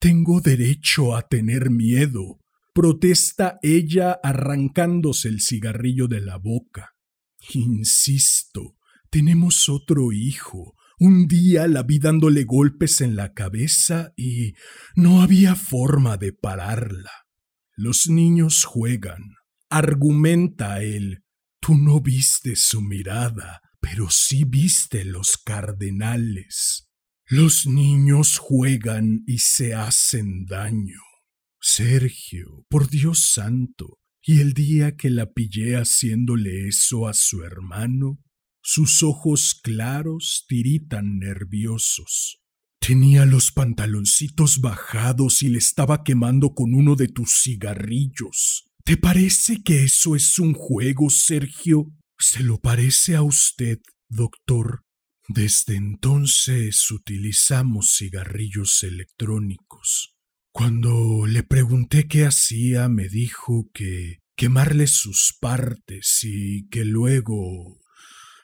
Tengo 0.00 0.40
derecho 0.40 1.14
a 1.14 1.28
tener 1.28 1.70
miedo 1.70 2.40
protesta 2.72 3.58
ella 3.62 4.18
arrancándose 4.22 5.28
el 5.28 5.40
cigarrillo 5.40 6.08
de 6.08 6.20
la 6.20 6.36
boca. 6.36 6.94
Insisto, 7.52 8.76
tenemos 9.10 9.68
otro 9.68 10.12
hijo. 10.12 10.76
Un 10.98 11.26
día 11.26 11.66
la 11.66 11.82
vi 11.82 11.98
dándole 11.98 12.44
golpes 12.44 13.00
en 13.00 13.16
la 13.16 13.32
cabeza 13.32 14.12
y 14.16 14.54
no 14.94 15.22
había 15.22 15.54
forma 15.56 16.16
de 16.16 16.32
pararla. 16.32 17.10
Los 17.76 18.08
niños 18.08 18.64
juegan. 18.64 19.36
Argumenta 19.70 20.82
él. 20.82 21.24
Tú 21.60 21.76
no 21.76 22.00
viste 22.00 22.56
su 22.56 22.80
mirada, 22.80 23.60
pero 23.80 24.10
sí 24.10 24.44
viste 24.44 25.04
los 25.04 25.36
cardenales. 25.38 26.88
Los 27.26 27.66
niños 27.66 28.38
juegan 28.38 29.22
y 29.26 29.38
se 29.38 29.74
hacen 29.74 30.46
daño. 30.46 31.00
Sergio, 31.60 32.64
por 32.68 32.88
Dios 32.88 33.30
santo, 33.32 33.98
y 34.22 34.40
el 34.40 34.52
día 34.52 34.96
que 34.96 35.10
la 35.10 35.32
pillé 35.32 35.76
haciéndole 35.76 36.68
eso 36.68 37.06
a 37.06 37.14
su 37.14 37.42
hermano, 37.42 38.18
sus 38.62 39.02
ojos 39.02 39.58
claros 39.62 40.44
tiritan 40.48 41.18
nerviosos. 41.18 42.40
Tenía 42.80 43.26
los 43.26 43.52
pantaloncitos 43.52 44.60
bajados 44.60 45.42
y 45.42 45.48
le 45.48 45.58
estaba 45.58 46.02
quemando 46.02 46.54
con 46.54 46.74
uno 46.74 46.96
de 46.96 47.08
tus 47.08 47.42
cigarrillos. 47.42 48.70
¿Te 48.84 48.96
parece 48.96 49.62
que 49.62 49.84
eso 49.84 50.16
es 50.16 50.38
un 50.38 50.54
juego, 50.54 51.10
Sergio? 51.10 51.92
Se 52.22 52.42
lo 52.42 52.60
parece 52.60 53.16
a 53.16 53.22
usted, 53.22 53.78
doctor. 54.10 54.84
Desde 55.26 55.76
entonces 55.76 56.90
utilizamos 56.90 57.96
cigarrillos 57.96 58.82
electrónicos. 58.82 60.14
Cuando 60.52 61.24
le 61.26 61.42
pregunté 61.44 62.08
qué 62.08 62.26
hacía, 62.26 62.90
me 62.90 63.08
dijo 63.08 63.70
que 63.72 64.18
quemarle 64.36 64.86
sus 64.86 65.34
partes 65.40 66.20
y 66.22 66.68
que 66.68 66.84
luego 66.84 67.80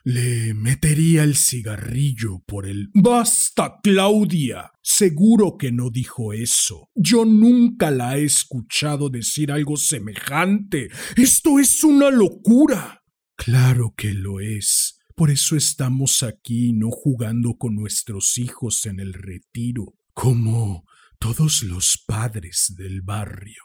le 0.03 0.55
metería 0.55 1.23
el 1.23 1.35
cigarrillo 1.35 2.39
por 2.47 2.65
el... 2.65 2.89
Basta, 2.95 3.75
Claudia. 3.83 4.71
Seguro 4.81 5.55
que 5.55 5.71
no 5.71 5.91
dijo 5.91 6.33
eso. 6.33 6.89
Yo 6.95 7.25
nunca 7.25 7.91
la 7.91 8.17
he 8.17 8.23
escuchado 8.23 9.09
decir 9.09 9.51
algo 9.51 9.77
semejante. 9.77 10.89
Esto 11.15 11.59
es 11.59 11.83
una 11.83 12.09
locura. 12.09 13.03
Claro 13.37 13.93
que 13.95 14.13
lo 14.13 14.39
es. 14.39 14.99
Por 15.15 15.31
eso 15.31 15.55
estamos 15.55 16.21
aquí, 16.23 16.73
no 16.73 16.89
jugando 16.91 17.55
con 17.57 17.75
nuestros 17.75 18.37
hijos 18.37 18.85
en 18.85 18.99
el 18.99 19.13
retiro. 19.13 19.93
Como 20.13 20.85
todos 21.19 21.63
los 21.63 22.03
padres 22.05 22.73
del 22.77 23.01
barrio. 23.01 23.63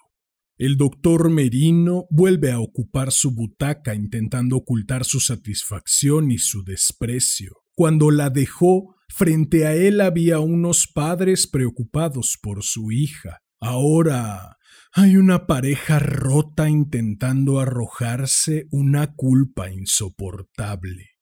El 0.58 0.76
doctor 0.76 1.30
Merino 1.30 2.06
vuelve 2.10 2.52
a 2.52 2.60
ocupar 2.60 3.10
su 3.10 3.34
butaca 3.34 3.94
intentando 3.94 4.58
ocultar 4.58 5.04
su 5.04 5.18
satisfacción 5.18 6.30
y 6.30 6.38
su 6.38 6.62
desprecio. 6.62 7.64
Cuando 7.74 8.10
la 8.10 8.30
dejó, 8.30 8.94
frente 9.08 9.66
a 9.66 9.74
él 9.74 10.00
había 10.00 10.38
unos 10.38 10.86
padres 10.86 11.46
preocupados 11.46 12.38
por 12.40 12.62
su 12.62 12.92
hija. 12.92 13.40
Ahora 13.60 14.58
hay 14.94 15.16
una 15.16 15.46
pareja 15.46 15.98
rota 15.98 16.68
intentando 16.68 17.60
arrojarse 17.60 18.66
una 18.70 19.14
culpa 19.14 19.70
insoportable 19.70 21.12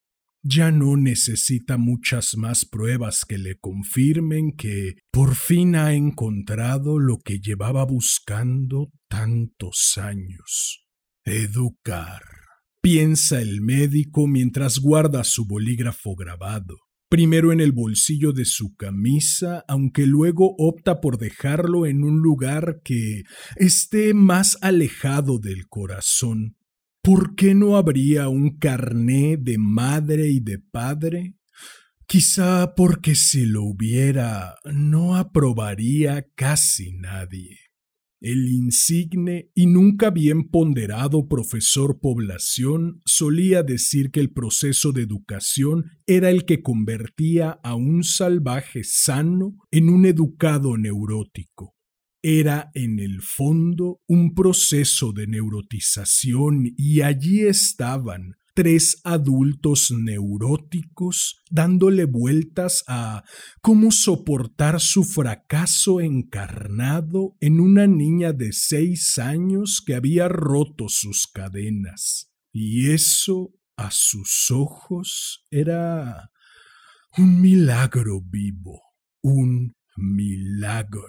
ya 0.43 0.71
no 0.71 0.97
necesita 0.97 1.77
muchas 1.77 2.37
más 2.37 2.65
pruebas 2.65 3.25
que 3.27 3.39
le 3.39 3.59
confirmen 3.59 4.57
que 4.57 4.95
por 5.11 5.35
fin 5.35 5.77
ha 5.77 5.93
encontrado 5.93 6.99
lo 6.99 7.19
que 7.19 7.41
llevaba 7.41 7.85
buscando 7.85 8.91
tantos 9.09 9.99
años. 9.99 10.87
Educar. 11.25 12.23
Piensa 12.83 13.43
el 13.43 13.61
médico 13.61 14.27
mientras 14.27 14.79
guarda 14.79 15.25
su 15.25 15.47
bolígrafo 15.47 16.17
grabado, 16.17 16.79
primero 17.11 17.53
en 17.53 17.61
el 17.61 17.73
bolsillo 17.73 18.33
de 18.33 18.47
su 18.47 18.75
camisa, 18.77 19.67
aunque 19.69 20.07
luego 20.07 20.55
opta 20.57 21.03
por 21.03 21.19
dejarlo 21.19 21.85
en 21.85 22.05
un 22.05 22.21
lugar 22.21 22.81
que 22.83 23.25
esté 23.57 24.15
más 24.15 24.57
alejado 24.63 25.39
del 25.39 25.69
corazón 25.69 26.57
¿Por 27.03 27.35
qué 27.35 27.55
no 27.55 27.79
habría 27.79 28.29
un 28.29 28.59
carné 28.59 29.39
de 29.39 29.57
madre 29.57 30.29
y 30.29 30.41
de 30.41 30.59
padre? 30.59 31.37
Quizá 32.07 32.75
porque 32.75 33.15
si 33.15 33.47
lo 33.47 33.63
hubiera 33.63 34.57
no 34.71 35.17
aprobaría 35.17 36.27
casi 36.35 36.93
nadie. 36.93 37.70
El 38.21 38.49
insigne 38.49 39.51
y 39.55 39.67
nunca 39.67 40.11
bien 40.11 40.51
ponderado 40.51 41.27
profesor 41.27 42.01
Población 42.01 43.01
solía 43.07 43.63
decir 43.63 44.11
que 44.11 44.21
el 44.21 44.31
proceso 44.31 44.93
de 44.93 45.01
educación 45.03 45.87
era 46.07 46.29
el 46.29 46.45
que 46.45 46.63
convertía 46.63 47.59
a 47.63 47.75
un 47.77 48.05
salvaje 48.05 48.85
sano 48.85 49.57
en 49.71 49.89
un 49.89 50.05
educado 50.05 50.77
neurótico. 50.77 51.75
Era 52.23 52.71
en 52.75 52.99
el 52.99 53.23
fondo 53.23 54.03
un 54.07 54.35
proceso 54.35 55.13
de 55.13 55.27
neurotización 55.27 56.75
y 56.77 57.01
allí 57.01 57.41
estaban 57.41 58.35
tres 58.55 59.01
adultos 59.05 59.91
neuróticos 59.91 61.43
dándole 61.51 62.05
vueltas 62.05 62.85
a 62.87 63.25
cómo 63.61 63.91
soportar 63.91 64.81
su 64.81 65.05
fracaso 65.05 66.01
encarnado 66.01 67.37
en 67.41 67.61
una 67.61 67.87
niña 67.87 68.33
de 68.33 68.53
seis 68.53 69.19
años 69.19 69.83
que 69.85 69.95
había 69.95 70.29
roto 70.29 70.87
sus 70.89 71.27
cadenas. 71.27 72.33
Y 72.53 72.91
eso, 72.91 73.55
a 73.77 73.91
sus 73.91 74.51
ojos, 74.51 75.47
era 75.51 76.31
un 77.17 77.41
milagro 77.41 78.21
vivo, 78.23 78.83
un 79.23 79.75
milagro. 79.97 81.03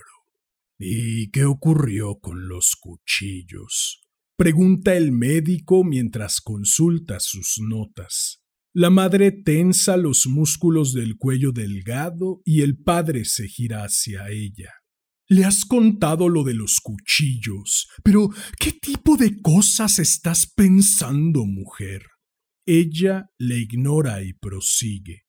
¿Y 0.77 1.29
qué 1.29 1.45
ocurrió 1.45 2.19
con 2.19 2.47
los 2.47 2.75
cuchillos? 2.75 4.01
Pregunta 4.41 4.97
el 4.97 5.11
médico 5.11 5.83
mientras 5.83 6.41
consulta 6.41 7.19
sus 7.19 7.59
notas. 7.59 8.41
La 8.73 8.89
madre 8.89 9.31
tensa 9.31 9.97
los 9.97 10.25
músculos 10.25 10.95
del 10.95 11.15
cuello 11.15 11.51
delgado 11.51 12.41
y 12.43 12.61
el 12.61 12.81
padre 12.81 13.25
se 13.25 13.47
gira 13.47 13.83
hacia 13.83 14.31
ella. 14.31 14.71
Le 15.27 15.45
has 15.45 15.63
contado 15.63 16.27
lo 16.27 16.43
de 16.43 16.55
los 16.55 16.79
cuchillos, 16.81 17.87
pero 18.03 18.29
¿qué 18.59 18.71
tipo 18.71 19.15
de 19.15 19.39
cosas 19.43 19.99
estás 19.99 20.51
pensando, 20.51 21.45
mujer? 21.45 22.07
Ella 22.65 23.29
le 23.37 23.59
ignora 23.59 24.23
y 24.23 24.33
prosigue. 24.33 25.21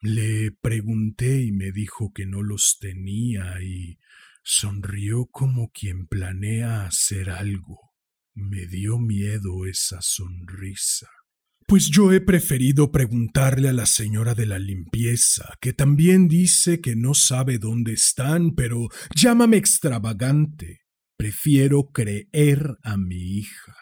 Le 0.00 0.52
pregunté 0.52 1.42
y 1.42 1.52
me 1.52 1.70
dijo 1.70 2.12
que 2.14 2.24
no 2.24 2.42
los 2.42 2.78
tenía 2.80 3.62
y 3.62 3.98
Sonrió 4.42 5.26
como 5.30 5.70
quien 5.70 6.06
planea 6.06 6.86
hacer 6.86 7.28
algo. 7.28 7.93
Me 8.34 8.66
dio 8.66 8.98
miedo 8.98 9.64
esa 9.66 10.00
sonrisa. 10.00 11.08
Pues 11.66 11.88
yo 11.88 12.12
he 12.12 12.20
preferido 12.20 12.92
preguntarle 12.92 13.68
a 13.68 13.72
la 13.72 13.86
señora 13.86 14.34
de 14.34 14.44
la 14.44 14.58
limpieza, 14.58 15.56
que 15.60 15.72
también 15.72 16.28
dice 16.28 16.80
que 16.80 16.94
no 16.94 17.14
sabe 17.14 17.58
dónde 17.58 17.92
están, 17.92 18.54
pero 18.54 18.88
llámame 19.14 19.56
extravagante. 19.56 20.80
Prefiero 21.16 21.90
creer 21.92 22.76
a 22.82 22.96
mi 22.96 23.38
hija. 23.38 23.74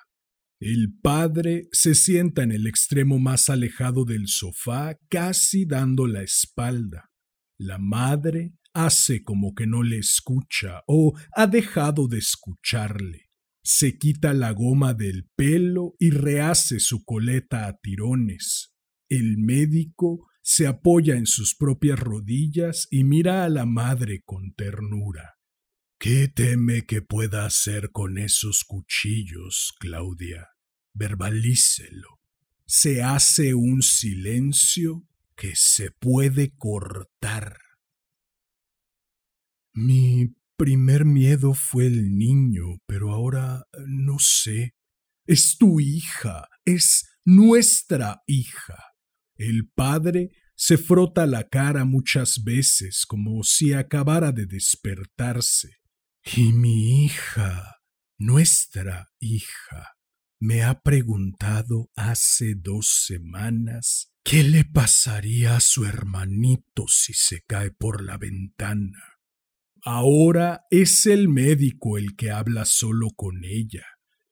El 0.60 0.94
padre 1.02 1.68
se 1.72 1.96
sienta 1.96 2.44
en 2.44 2.52
el 2.52 2.68
extremo 2.68 3.18
más 3.18 3.48
alejado 3.48 4.04
del 4.04 4.28
sofá, 4.28 4.96
casi 5.08 5.64
dando 5.64 6.06
la 6.06 6.22
espalda. 6.22 7.10
La 7.58 7.78
madre 7.78 8.52
hace 8.74 9.24
como 9.24 9.54
que 9.54 9.66
no 9.66 9.82
le 9.82 9.98
escucha 9.98 10.82
o 10.86 11.18
ha 11.34 11.48
dejado 11.48 12.06
de 12.06 12.18
escucharle. 12.18 13.31
Se 13.64 13.96
quita 13.98 14.32
la 14.34 14.52
goma 14.52 14.92
del 14.94 15.28
pelo 15.36 15.94
y 15.98 16.10
rehace 16.10 16.80
su 16.80 17.04
coleta 17.04 17.66
a 17.66 17.78
tirones. 17.78 18.74
El 19.08 19.38
médico 19.38 20.26
se 20.42 20.66
apoya 20.66 21.16
en 21.16 21.26
sus 21.26 21.54
propias 21.54 21.98
rodillas 21.98 22.88
y 22.90 23.04
mira 23.04 23.44
a 23.44 23.48
la 23.48 23.64
madre 23.64 24.22
con 24.24 24.52
ternura. 24.54 25.36
¿Qué 25.98 26.26
teme 26.26 26.84
que 26.84 27.00
pueda 27.00 27.46
hacer 27.46 27.92
con 27.92 28.18
esos 28.18 28.64
cuchillos, 28.64 29.72
Claudia? 29.78 30.48
Verbalícelo. 30.94 32.20
Se 32.66 33.04
hace 33.04 33.54
un 33.54 33.82
silencio 33.82 35.06
que 35.36 35.54
se 35.54 35.92
puede 35.92 36.56
cortar. 36.56 37.56
Mi 39.72 40.34
primer 40.56 41.04
miedo 41.04 41.54
fue 41.54 41.86
el 41.86 42.16
niño, 42.16 42.78
pero 42.86 43.12
ahora 43.12 43.64
no 43.86 44.18
sé. 44.18 44.74
Es 45.26 45.56
tu 45.58 45.80
hija, 45.80 46.48
es 46.64 47.08
nuestra 47.24 48.22
hija. 48.26 48.78
El 49.36 49.68
padre 49.68 50.30
se 50.54 50.78
frota 50.78 51.26
la 51.26 51.48
cara 51.48 51.84
muchas 51.84 52.42
veces 52.44 53.04
como 53.06 53.42
si 53.42 53.72
acabara 53.72 54.32
de 54.32 54.46
despertarse. 54.46 55.76
Y 56.36 56.52
mi 56.52 57.04
hija, 57.04 57.76
nuestra 58.18 59.08
hija, 59.18 59.96
me 60.40 60.62
ha 60.62 60.80
preguntado 60.80 61.90
hace 61.96 62.54
dos 62.56 63.04
semanas 63.06 64.12
qué 64.24 64.44
le 64.44 64.64
pasaría 64.64 65.56
a 65.56 65.60
su 65.60 65.84
hermanito 65.84 66.84
si 66.88 67.12
se 67.12 67.42
cae 67.42 67.70
por 67.70 68.02
la 68.02 68.18
ventana. 68.18 69.18
Ahora 69.84 70.62
es 70.70 71.06
el 71.06 71.28
médico 71.28 71.98
el 71.98 72.14
que 72.14 72.30
habla 72.30 72.64
solo 72.66 73.08
con 73.16 73.44
ella, 73.44 73.84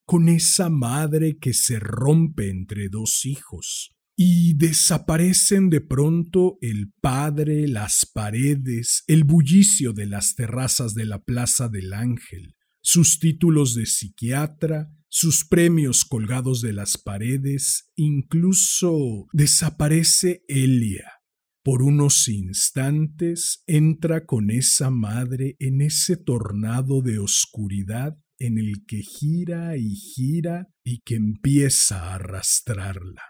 con 0.05 0.29
esa 0.29 0.71
madre 0.71 1.39
que 1.39 1.55
se 1.55 1.81
rompe 1.81 2.51
entre 2.51 2.89
dos 2.89 3.25
hijos, 3.25 3.97
y 4.15 4.55
desaparecen 4.55 5.69
de 5.69 5.81
pronto 5.81 6.57
el 6.61 6.93
padre, 7.01 7.67
las 7.67 8.07
paredes, 8.07 9.03
el 9.09 9.25
bullicio 9.25 9.93
de 9.93 10.07
las 10.07 10.37
terrazas 10.37 10.95
de 10.95 11.07
la 11.07 11.25
Plaza 11.25 11.69
del 11.69 11.95
Ángel, 11.95 12.55
sus 12.81 13.19
títulos 13.19 13.75
de 13.75 13.87
psiquiatra, 13.87 14.93
sus 15.09 15.45
premios 15.45 16.05
colgados 16.05 16.61
de 16.61 16.75
las 16.75 16.97
paredes, 16.97 17.91
incluso 17.97 19.27
desaparece 19.33 20.45
Elia. 20.47 21.20
Por 21.63 21.83
unos 21.83 22.27
instantes 22.29 23.63
entra 23.67 24.25
con 24.25 24.51
esa 24.51 24.91
madre 24.91 25.57
en 25.59 25.83
ese 25.83 26.17
tornado 26.17 27.03
de 27.03 27.19
oscuridad 27.19 28.17
en 28.39 28.57
el 28.57 28.87
que 28.87 29.03
gira 29.03 29.77
y 29.77 29.95
gira 29.95 30.69
y 30.83 31.01
que 31.01 31.17
empieza 31.17 32.05
a 32.05 32.15
arrastrarla. 32.15 33.23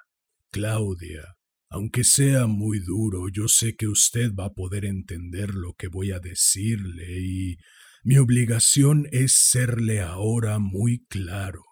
Claudia, 0.53 1.37
aunque 1.69 2.05
sea 2.05 2.47
muy 2.47 2.79
duro, 2.79 3.29
yo 3.29 3.49
sé 3.49 3.75
que 3.75 3.89
usted 3.89 4.33
va 4.33 4.47
a 4.47 4.55
poder 4.55 4.85
entender 4.85 5.55
lo 5.55 5.75
que 5.75 5.89
voy 5.89 6.13
a 6.13 6.21
decirle 6.21 7.21
y 7.21 7.57
mi 8.03 8.17
obligación 8.17 9.09
es 9.11 9.35
serle 9.35 10.01
ahora 10.01 10.59
muy 10.59 11.05
claro. 11.07 11.65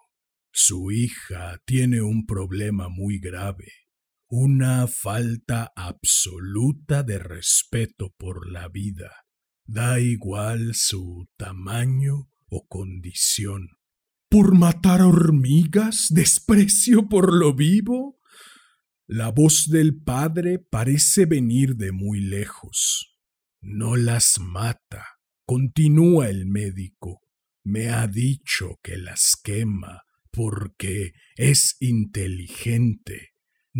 Su 0.51 0.91
hija 0.91 1.61
tiene 1.65 2.01
un 2.01 2.25
problema 2.25 2.89
muy 2.89 3.19
grave, 3.19 3.71
una 4.31 4.85
falta 4.85 5.71
absoluta 5.75 7.01
de 7.01 7.17
respeto 7.17 8.13
por 8.15 8.51
la 8.51 8.67
vida. 8.67 9.25
Da 9.65 9.99
igual 9.99 10.75
su 10.75 11.27
tamaño 11.35 12.29
o 12.47 12.67
condición. 12.67 13.69
¿Por 14.29 14.55
matar 14.55 15.01
hormigas? 15.01 16.07
¿Desprecio 16.11 17.09
por 17.09 17.33
lo 17.33 17.55
vivo? 17.55 18.19
La 19.07 19.31
voz 19.31 19.67
del 19.67 19.99
padre 19.99 20.59
parece 20.59 21.25
venir 21.25 21.75
de 21.75 21.91
muy 21.91 22.19
lejos. 22.19 23.17
No 23.61 23.95
las 23.95 24.39
mata, 24.39 25.07
continúa 25.47 26.29
el 26.29 26.45
médico. 26.45 27.21
Me 27.63 27.89
ha 27.89 28.05
dicho 28.05 28.79
que 28.83 28.97
las 28.97 29.35
quema 29.43 30.03
porque 30.31 31.13
es 31.35 31.75
inteligente. 31.79 33.28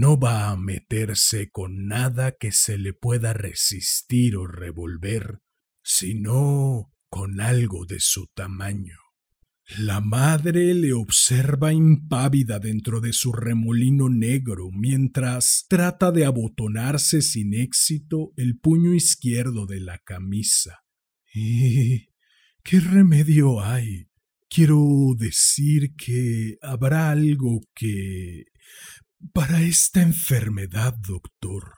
No 0.01 0.17
va 0.17 0.49
a 0.49 0.55
meterse 0.55 1.49
con 1.51 1.87
nada 1.87 2.37
que 2.39 2.53
se 2.53 2.77
le 2.77 2.93
pueda 2.93 3.33
resistir 3.33 4.37
o 4.37 4.47
revolver, 4.47 5.41
sino 5.83 6.93
con 7.09 7.41
algo 7.41 7.85
de 7.85 7.99
su 7.99 8.27
tamaño. 8.27 8.95
La 9.77 9.99
madre 9.99 10.73
le 10.73 10.93
observa 10.93 11.73
impávida 11.73 12.59
dentro 12.59 13.01
de 13.01 13.11
su 13.11 13.33
remolino 13.33 14.07
negro 14.07 14.69
mientras 14.71 15.65
trata 15.67 16.13
de 16.13 16.23
abotonarse 16.23 17.21
sin 17.21 17.53
éxito 17.53 18.31
el 18.37 18.57
puño 18.57 18.93
izquierdo 18.93 19.65
de 19.65 19.81
la 19.81 19.97
camisa. 19.97 20.79
¿Y 21.33 22.07
qué 22.63 22.79
remedio 22.79 23.61
hay? 23.61 24.07
Quiero 24.47 25.13
decir 25.17 25.93
que 25.97 26.57
habrá 26.61 27.11
algo 27.11 27.59
que... 27.75 28.45
para 29.33 29.61
esta 29.61 30.01
enfermedad, 30.01 30.95
doctor. 30.95 31.75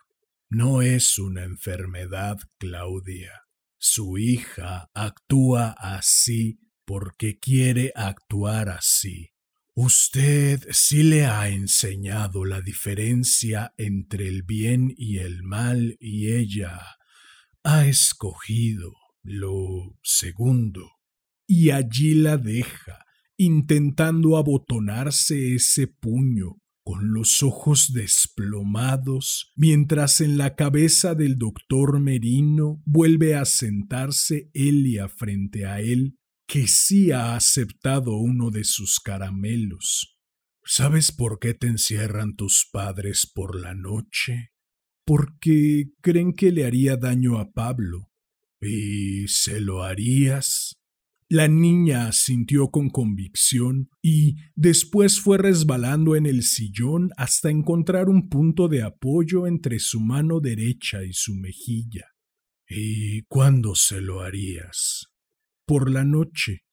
No 0.49 0.81
es 0.81 1.17
una 1.17 1.43
enfermedad, 1.43 2.37
Claudia. 2.57 3.31
Su 3.77 4.17
hija 4.17 4.89
actúa 4.93 5.71
así 5.71 6.59
porque 6.85 7.39
quiere 7.39 7.93
actuar 7.95 8.69
así. 8.69 9.31
Usted 9.73 10.67
sí 10.71 11.03
le 11.03 11.25
ha 11.25 11.49
enseñado 11.49 12.43
la 12.43 12.61
diferencia 12.61 13.73
entre 13.77 14.27
el 14.27 14.43
bien 14.43 14.93
y 14.97 15.19
el 15.19 15.43
mal 15.43 15.95
y 15.99 16.33
ella 16.33 16.81
ha 17.63 17.87
escogido 17.87 18.91
lo 19.23 19.97
segundo. 20.03 20.91
Y 21.47 21.71
allí 21.71 22.13
la 22.15 22.37
deja, 22.37 23.05
intentando 23.37 24.37
abotonarse 24.37 25.55
ese 25.55 25.87
puño, 25.87 26.61
con 26.83 27.13
los 27.13 27.43
ojos 27.43 27.93
desplomados, 27.93 29.51
mientras 29.55 30.21
en 30.21 30.37
la 30.37 30.55
cabeza 30.55 31.15
del 31.15 31.37
doctor 31.37 31.99
Merino 31.99 32.81
vuelve 32.85 33.35
a 33.35 33.45
sentarse 33.45 34.49
Elia 34.53 35.07
frente 35.07 35.65
a 35.65 35.81
él 35.81 36.17
que 36.47 36.67
sí 36.67 37.11
ha 37.11 37.35
aceptado 37.35 38.17
uno 38.17 38.51
de 38.51 38.65
sus 38.65 38.99
caramelos. 38.99 40.17
¿Sabes 40.65 41.13
por 41.13 41.39
qué 41.39 41.53
te 41.53 41.67
encierran 41.67 42.35
tus 42.35 42.67
padres 42.69 43.25
por 43.33 43.57
la 43.57 43.73
noche? 43.73 44.51
Porque 45.05 45.91
creen 46.01 46.33
que 46.33 46.51
le 46.51 46.65
haría 46.65 46.97
daño 46.97 47.39
a 47.39 47.51
Pablo. 47.51 48.11
¿Y 48.59 49.27
se 49.29 49.61
lo 49.61 49.83
harías? 49.83 50.80
La 51.31 51.47
niña 51.47 52.07
asintió 52.07 52.71
con 52.71 52.89
convicción 52.89 53.89
y 54.01 54.35
después 54.53 55.21
fue 55.21 55.37
resbalando 55.37 56.17
en 56.17 56.25
el 56.25 56.43
sillón 56.43 57.11
hasta 57.15 57.49
encontrar 57.49 58.09
un 58.09 58.27
punto 58.27 58.67
de 58.67 58.83
apoyo 58.83 59.47
entre 59.47 59.79
su 59.79 60.01
mano 60.01 60.41
derecha 60.41 61.05
y 61.05 61.13
su 61.13 61.33
mejilla. 61.33 62.07
¿Y 62.67 63.21
cuándo 63.29 63.75
se 63.75 64.01
lo 64.01 64.19
harías? 64.19 65.11
por 65.71 65.89
la 65.89 66.03
noche. 66.03 66.65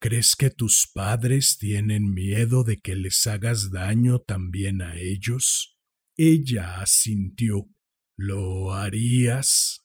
¿Crees 0.00 0.36
que 0.36 0.48
tus 0.48 0.88
padres 0.94 1.58
tienen 1.58 2.14
miedo 2.14 2.62
de 2.62 2.76
que 2.76 2.94
les 2.94 3.26
hagas 3.26 3.72
daño 3.72 4.20
también 4.20 4.80
a 4.80 4.96
ellos? 4.96 5.76
Ella 6.16 6.80
asintió. 6.80 7.68
¿Lo 8.16 8.72
harías? 8.72 9.83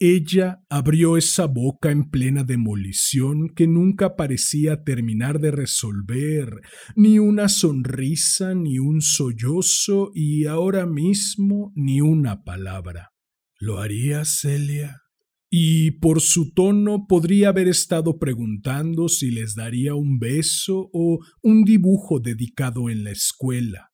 Ella 0.00 0.62
abrió 0.70 1.16
esa 1.16 1.46
boca 1.46 1.90
en 1.90 2.08
plena 2.08 2.44
demolición 2.44 3.48
que 3.48 3.66
nunca 3.66 4.14
parecía 4.14 4.84
terminar 4.84 5.40
de 5.40 5.50
resolver, 5.50 6.60
ni 6.94 7.18
una 7.18 7.48
sonrisa, 7.48 8.54
ni 8.54 8.78
un 8.78 9.02
sollozo, 9.02 10.12
y 10.14 10.46
ahora 10.46 10.86
mismo 10.86 11.72
ni 11.74 12.00
una 12.00 12.44
palabra. 12.44 13.10
¿Lo 13.58 13.78
harías, 13.78 14.38
Celia? 14.40 15.02
y 15.50 15.92
por 15.92 16.20
su 16.20 16.52
tono 16.52 17.06
podría 17.08 17.48
haber 17.48 17.68
estado 17.68 18.18
preguntando 18.18 19.08
si 19.08 19.30
les 19.30 19.54
daría 19.54 19.94
un 19.94 20.18
beso 20.18 20.90
o 20.92 21.20
un 21.42 21.64
dibujo 21.64 22.20
dedicado 22.20 22.90
en 22.90 23.04
la 23.04 23.12
escuela. 23.12 23.88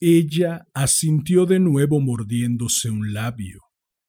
Ella 0.00 0.66
asintió 0.74 1.44
de 1.44 1.60
nuevo 1.60 2.00
mordiéndose 2.00 2.90
un 2.90 3.12
labio. 3.12 3.60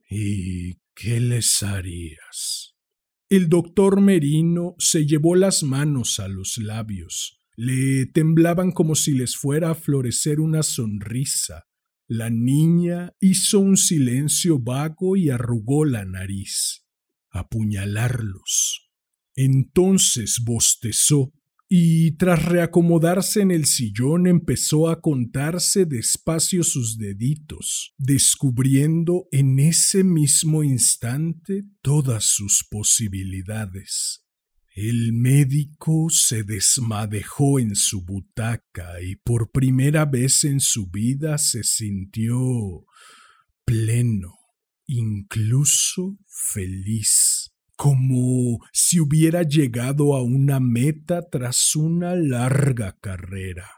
¿Y 0.10 0.76
qué 1.00 1.20
les 1.20 1.64
harías? 1.64 2.76
El 3.30 3.48
doctor 3.48 4.02
Merino 4.02 4.76
se 4.80 5.06
llevó 5.06 5.36
las 5.36 5.64
manos 5.64 6.20
a 6.20 6.28
los 6.28 6.58
labios. 6.58 7.40
Le 7.56 8.06
temblaban 8.08 8.72
como 8.72 8.96
si 8.96 9.14
les 9.14 9.38
fuera 9.38 9.72
a 9.72 9.76
florecer 9.76 10.40
una 10.40 10.62
sonrisa. 10.64 11.66
La 12.08 12.30
niña 12.30 13.14
hizo 13.22 13.60
un 13.60 13.78
silencio 13.78 14.60
vago 14.60 15.16
y 15.16 15.30
arrugó 15.30 15.86
la 15.86 16.06
nariz. 16.06 16.86
Apuñalarlos. 17.30 18.90
Entonces 19.36 20.42
bostezó 20.44 21.32
y 21.72 22.14
tras 22.18 22.46
reacomodarse 22.46 23.42
en 23.42 23.52
el 23.52 23.68
sillón 23.68 24.26
empezó 24.26 24.90
a 24.90 25.02
contarse 25.02 25.86
despacio 25.86 26.64
sus 26.64 26.98
deditos, 26.98 27.94
descubriendo 28.00 29.28
en 29.32 29.60
ese 29.60 30.04
mismo 30.04 30.64
instante 30.64 31.66
todas 31.84 32.26
sus 32.26 32.66
posibilidades. 32.68 34.26
El 34.74 35.14
médico 35.14 36.08
se 36.10 36.44
desmadejó 36.44 37.60
en 37.60 37.76
su 37.76 38.04
butaca 38.04 39.00
y 39.04 39.18
por 39.18 39.52
primera 39.52 40.06
vez 40.06 40.46
en 40.46 40.62
su 40.62 40.90
vida 40.90 41.38
se 41.38 41.64
sintió 41.64 42.36
pleno, 43.64 44.34
incluso 44.88 46.18
feliz 46.26 47.54
como 47.80 48.60
si 48.74 49.00
hubiera 49.00 49.44
llegado 49.44 50.14
a 50.14 50.22
una 50.22 50.60
meta 50.60 51.22
tras 51.22 51.78
una 51.78 52.14
larga 52.14 52.98
carrera. 53.00 53.70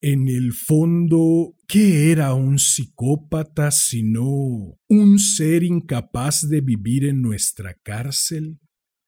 En 0.00 0.28
el 0.28 0.52
fondo, 0.52 1.56
¿qué 1.66 2.12
era 2.12 2.32
un 2.34 2.60
psicópata 2.60 3.72
sino 3.72 4.78
un 4.88 5.18
ser 5.18 5.64
incapaz 5.64 6.48
de 6.48 6.60
vivir 6.60 7.06
en 7.06 7.22
nuestra 7.22 7.74
cárcel? 7.74 8.60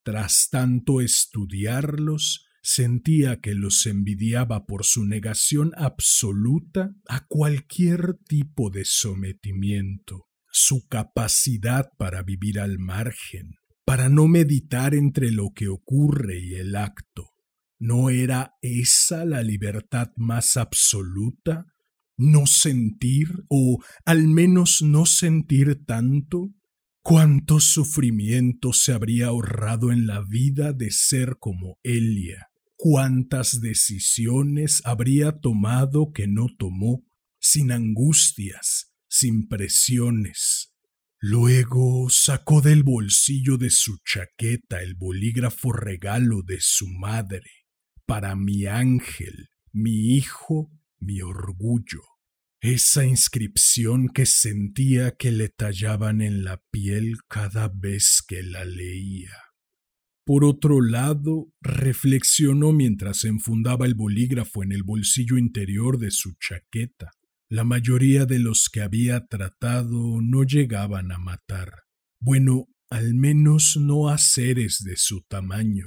Tras 0.03 0.49
tanto 0.51 1.01
estudiarlos, 1.01 2.47
sentía 2.65 3.41
que 3.41 3.55
los 3.55 3.87
envidiaba 3.87 4.67
por 4.67 4.85
su 4.85 5.05
negación 5.05 5.71
absoluta 5.77 6.97
a 7.09 7.29
cualquier 7.29 8.19
tipo 8.27 8.71
de 8.71 8.85
sometimiento, 8.85 10.27
su 10.51 10.89
capacidad 10.89 11.93
para 11.97 12.25
vivir 12.25 12.59
al 12.59 12.81
margen, 12.81 13.55
para 13.87 14.09
no 14.09 14.27
meditar 14.27 14.95
entre 14.95 15.31
lo 15.31 15.53
que 15.55 15.69
ocurre 15.69 16.41
y 16.41 16.57
el 16.57 16.75
acto. 16.75 17.31
¿No 17.79 18.11
era 18.11 18.57
esa 18.61 19.25
la 19.25 19.43
libertad 19.43 20.11
más 20.17 20.57
absoluta? 20.57 21.67
¿No 22.19 22.47
sentir 22.47 23.45
o 23.49 23.79
al 24.05 24.27
menos 24.27 24.83
no 24.83 25.07
sentir 25.07 25.85
tanto? 25.87 26.51
¿Cuánto 27.01 27.61
sufrimiento 27.61 28.73
se 28.73 28.93
habría 28.93 29.29
ahorrado 29.29 29.93
en 29.93 30.09
la 30.09 30.21
vida 30.21 30.73
de 30.73 30.91
ser 30.91 31.37
como 31.39 31.79
Elia? 31.85 32.49
¿Cuántas 32.75 33.61
decisiones 33.61 34.83
habría 34.85 35.39
tomado 35.39 36.11
que 36.13 36.27
no 36.27 36.49
tomó, 36.59 37.05
sin 37.39 37.71
angustias, 37.71 38.93
sin 39.09 39.47
presiones? 39.47 40.76
Luego 41.19 42.09
sacó 42.11 42.61
del 42.61 42.83
bolsillo 42.83 43.57
de 43.57 43.71
su 43.71 43.99
chaqueta 44.05 44.83
el 44.83 44.95
bolígrafo 44.95 45.73
regalo 45.73 46.43
de 46.43 46.59
su 46.61 46.89
madre, 46.89 47.51
para 48.05 48.37
mi 48.37 48.67
ángel, 48.67 49.49
mi 49.73 50.15
hijo, 50.15 50.71
mi 50.99 51.23
orgullo. 51.23 52.03
Esa 52.61 53.05
inscripción 53.05 54.09
que 54.09 54.27
sentía 54.27 55.17
que 55.17 55.33
le 55.33 55.49
tallaban 55.49 56.21
en 56.21 56.45
la 56.45 56.63
piel 56.71 57.17
cada 57.29 57.69
vez 57.69 58.23
que 58.27 58.43
la 58.43 58.65
leía. 58.65 59.33
Por 60.25 60.45
otro 60.45 60.81
lado, 60.81 61.53
reflexionó 61.61 62.73
mientras 62.73 63.25
enfundaba 63.25 63.87
el 63.87 63.95
bolígrafo 63.95 64.63
en 64.65 64.73
el 64.73 64.83
bolsillo 64.83 65.39
interior 65.39 65.99
de 65.99 66.11
su 66.11 66.35
chaqueta. 66.35 67.13
La 67.49 67.63
mayoría 67.63 68.27
de 68.27 68.41
los 68.41 68.69
que 68.69 68.83
había 68.83 69.27
tratado 69.27 70.21
no 70.21 70.43
llegaban 70.43 71.13
a 71.13 71.19
matar. 71.19 71.85
Bueno, 72.21 72.67
al 72.91 73.15
menos 73.15 73.77
no 73.81 74.09
a 74.09 74.19
seres 74.19 74.83
de 74.83 74.97
su 74.97 75.23
tamaño. 75.23 75.87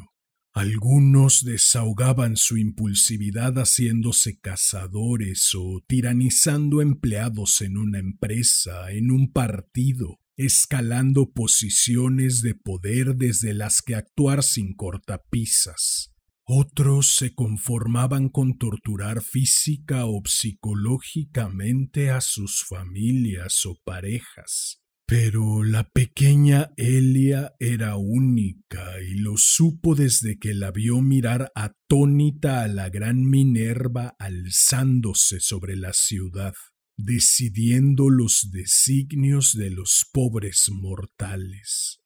Algunos 0.53 1.43
desahogaban 1.43 2.37
su 2.37 2.57
impulsividad 2.57 3.55
haciéndose 3.55 4.39
cazadores 4.39 5.51
o 5.53 5.83
tiranizando 5.85 6.81
empleados 6.81 7.59
en 7.61 7.77
una 7.77 7.99
empresa, 7.99 8.91
en 8.91 9.11
un 9.11 9.31
partido, 9.31 10.21
escalando 10.37 11.31
posiciones 11.31 12.41
de 12.41 12.55
poder 12.55 13.15
desde 13.15 13.53
las 13.53 13.81
que 13.81 13.95
actuar 13.95 14.43
sin 14.43 14.75
cortapisas. 14.75 16.13
Otros 16.51 17.15
se 17.15 17.35
conformaban 17.35 18.27
con 18.27 18.57
torturar 18.57 19.21
física 19.21 20.07
o 20.07 20.23
psicológicamente 20.25 22.09
a 22.09 22.21
sus 22.21 22.63
familias 22.63 23.67
o 23.67 23.77
parejas. 23.85 24.81
Pero 25.05 25.63
la 25.63 25.87
pequeña 25.87 26.71
Elia 26.75 27.53
era 27.59 27.97
única 27.97 28.99
y 28.99 29.19
lo 29.19 29.37
supo 29.37 29.93
desde 29.93 30.39
que 30.39 30.55
la 30.55 30.71
vio 30.71 31.01
mirar 31.03 31.51
atónita 31.53 32.63
a 32.63 32.67
la 32.67 32.89
gran 32.89 33.29
Minerva 33.29 34.15
alzándose 34.17 35.41
sobre 35.41 35.75
la 35.75 35.93
ciudad, 35.93 36.55
decidiendo 36.97 38.09
los 38.09 38.49
designios 38.51 39.53
de 39.55 39.69
los 39.69 40.03
pobres 40.11 40.65
mortales. 40.71 41.98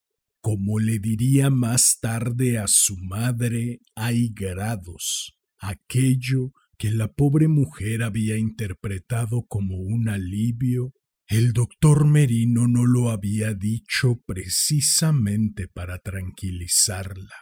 Como 0.44 0.78
le 0.78 1.00
diría 1.00 1.50
más 1.50 2.00
tarde 2.02 2.58
a 2.58 2.68
su 2.68 2.98
madre, 2.98 3.80
hay 3.96 4.28
grados. 4.28 5.38
Aquello 5.58 6.52
que 6.78 6.92
la 6.92 7.14
pobre 7.14 7.48
mujer 7.48 8.04
había 8.04 8.38
interpretado 8.38 9.46
como 9.48 9.78
un 9.78 10.10
alivio, 10.10 10.92
el 11.30 11.54
doctor 11.54 12.06
Merino 12.06 12.68
no 12.68 12.86
lo 12.86 13.10
había 13.10 13.54
dicho 13.54 14.22
precisamente 14.26 15.70
para 15.70 16.00
tranquilizarla. 16.00 17.38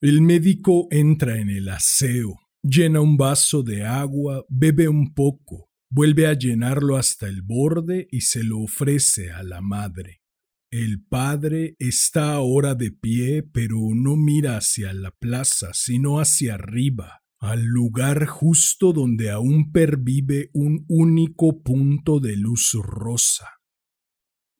El 0.00 0.20
médico 0.20 0.88
entra 0.90 1.38
en 1.38 1.48
el 1.48 1.68
aseo, 1.68 2.40
llena 2.60 3.00
un 3.00 3.18
vaso 3.18 3.62
de 3.62 3.84
agua, 3.84 4.44
bebe 4.48 4.88
un 4.88 5.14
poco, 5.14 5.70
vuelve 5.88 6.26
a 6.26 6.32
llenarlo 6.32 6.96
hasta 6.96 7.28
el 7.28 7.42
borde 7.42 8.08
y 8.10 8.22
se 8.22 8.42
lo 8.42 8.58
ofrece 8.58 9.30
a 9.30 9.44
la 9.44 9.60
madre. 9.60 10.19
El 10.72 11.02
padre 11.02 11.74
está 11.80 12.32
ahora 12.32 12.76
de 12.76 12.92
pie, 12.92 13.42
pero 13.42 13.76
no 13.92 14.16
mira 14.16 14.56
hacia 14.56 14.92
la 14.92 15.10
plaza, 15.10 15.70
sino 15.72 16.20
hacia 16.20 16.54
arriba, 16.54 17.24
al 17.40 17.64
lugar 17.64 18.26
justo 18.26 18.92
donde 18.92 19.30
aún 19.30 19.72
pervive 19.72 20.50
un 20.52 20.84
único 20.88 21.64
punto 21.64 22.20
de 22.20 22.36
luz 22.36 22.74
rosa. 22.80 23.48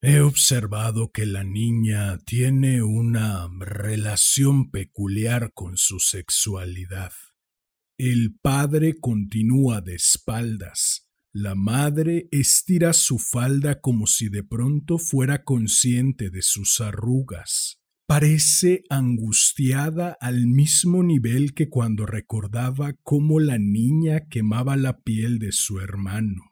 He 0.03 0.21
observado 0.21 1.13
que 1.13 1.27
la 1.27 1.45
niña 1.45 2.19
tiene 2.25 2.83
una 2.83 3.49
relación 3.61 4.73
peculiar 4.73 5.53
con 5.53 5.77
su 5.77 6.01
sexualidad. 6.01 7.13
El 7.99 8.35
padre 8.43 8.99
continúa 8.99 9.81
de 9.81 9.95
espaldas, 9.95 11.10
la 11.33 11.55
madre 11.55 12.29
estira 12.33 12.93
su 12.93 13.19
falda 13.19 13.81
como 13.81 14.09
si 14.09 14.29
de 14.29 14.43
pronto 14.43 14.99
fuera 14.99 15.45
consciente 15.45 16.29
de 16.29 16.43
sus 16.43 16.81
arrugas. 16.81 17.81
Parece 18.07 18.83
angustiada 18.91 20.17
al 20.21 20.49
mismo 20.49 21.05
nivel 21.05 21.55
que 21.55 21.69
cuando 21.69 22.05
recordaba 22.05 22.95
cómo 23.05 23.39
la 23.39 23.59
niña 23.59 24.27
quemaba 24.29 24.77
la 24.77 25.03
piel 25.03 25.39
de 25.39 25.53
su 25.53 25.79
hermano. 25.79 26.43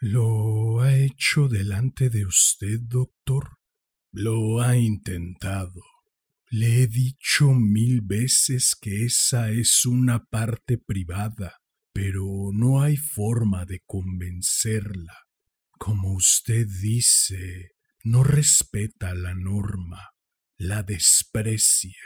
¿Lo 0.00 0.80
ha 0.80 0.96
hecho 0.96 1.46
delante 1.48 2.10
de 2.10 2.26
usted, 2.26 2.80
doctor? 2.80 3.58
Lo 4.10 4.60
ha 4.60 4.76
intentado. 4.76 5.82
Le 6.50 6.82
he 6.82 6.86
dicho 6.88 7.52
mil 7.54 8.00
veces 8.00 8.74
que 8.74 9.04
esa 9.04 9.52
es 9.52 9.86
una 9.86 10.24
parte 10.24 10.78
privada 10.78 11.59
pero 11.92 12.50
no 12.52 12.82
hay 12.82 12.96
forma 12.96 13.64
de 13.64 13.80
convencerla. 13.86 15.14
Como 15.78 16.14
usted 16.14 16.66
dice, 16.82 17.72
no 18.04 18.22
respeta 18.22 19.14
la 19.14 19.34
norma, 19.34 20.10
la 20.58 20.82
desprecia. 20.82 22.02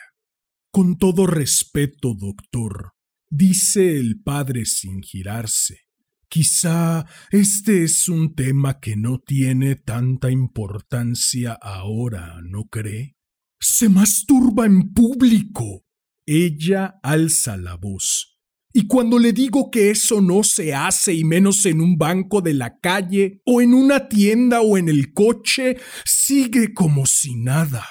Con 0.70 0.97
todo 0.99 1.26
respeto, 1.26 2.14
doctor, 2.14 2.93
dice 3.28 3.99
el 3.99 4.20
padre 4.22 4.64
sin 4.64 5.03
girarse. 5.03 5.80
Quizá 6.28 7.07
este 7.30 7.85
es 7.85 8.09
un 8.09 8.35
tema 8.35 8.80
que 8.80 8.97
no 8.97 9.20
tiene 9.20 9.76
tanta 9.76 10.30
importancia 10.32 11.53
ahora, 11.53 12.41
¿no 12.43 12.64
cree? 12.64 13.16
Se 13.61 13.89
masturba 13.89 14.66
en 14.66 14.93
público. 14.93 15.85
Ella 16.26 16.99
alza 17.03 17.57
la 17.57 17.76
voz. 17.76 18.34
Y 18.77 18.89
cuando 18.89 19.20
le 19.20 19.33
digo 19.33 19.70
que 19.70 19.91
eso 19.91 20.20
no 20.20 20.43
se 20.43 20.75
hace 20.75 21.14
y 21.14 21.22
menos 21.22 21.64
en 21.64 21.81
un 21.81 21.97
banco 21.97 22.41
de 22.41 22.55
la 22.55 22.81
calle 22.81 23.41
o 23.47 23.61
en 23.61 23.72
una 23.72 24.09
tienda 24.09 24.62
o 24.62 24.77
en 24.77 24.89
el 24.89 25.12
coche, 25.12 25.77
sigue 26.05 26.75
como 26.75 27.07
si 27.07 27.37
nada. 27.37 27.87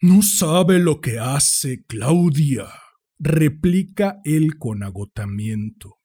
No 0.00 0.22
sabe 0.22 0.78
lo 0.78 1.00
que 1.00 1.18
hace, 1.18 1.82
Claudia, 1.88 2.68
replica 3.18 4.20
él 4.22 4.56
con 4.56 4.84
agotamiento. 4.84 5.96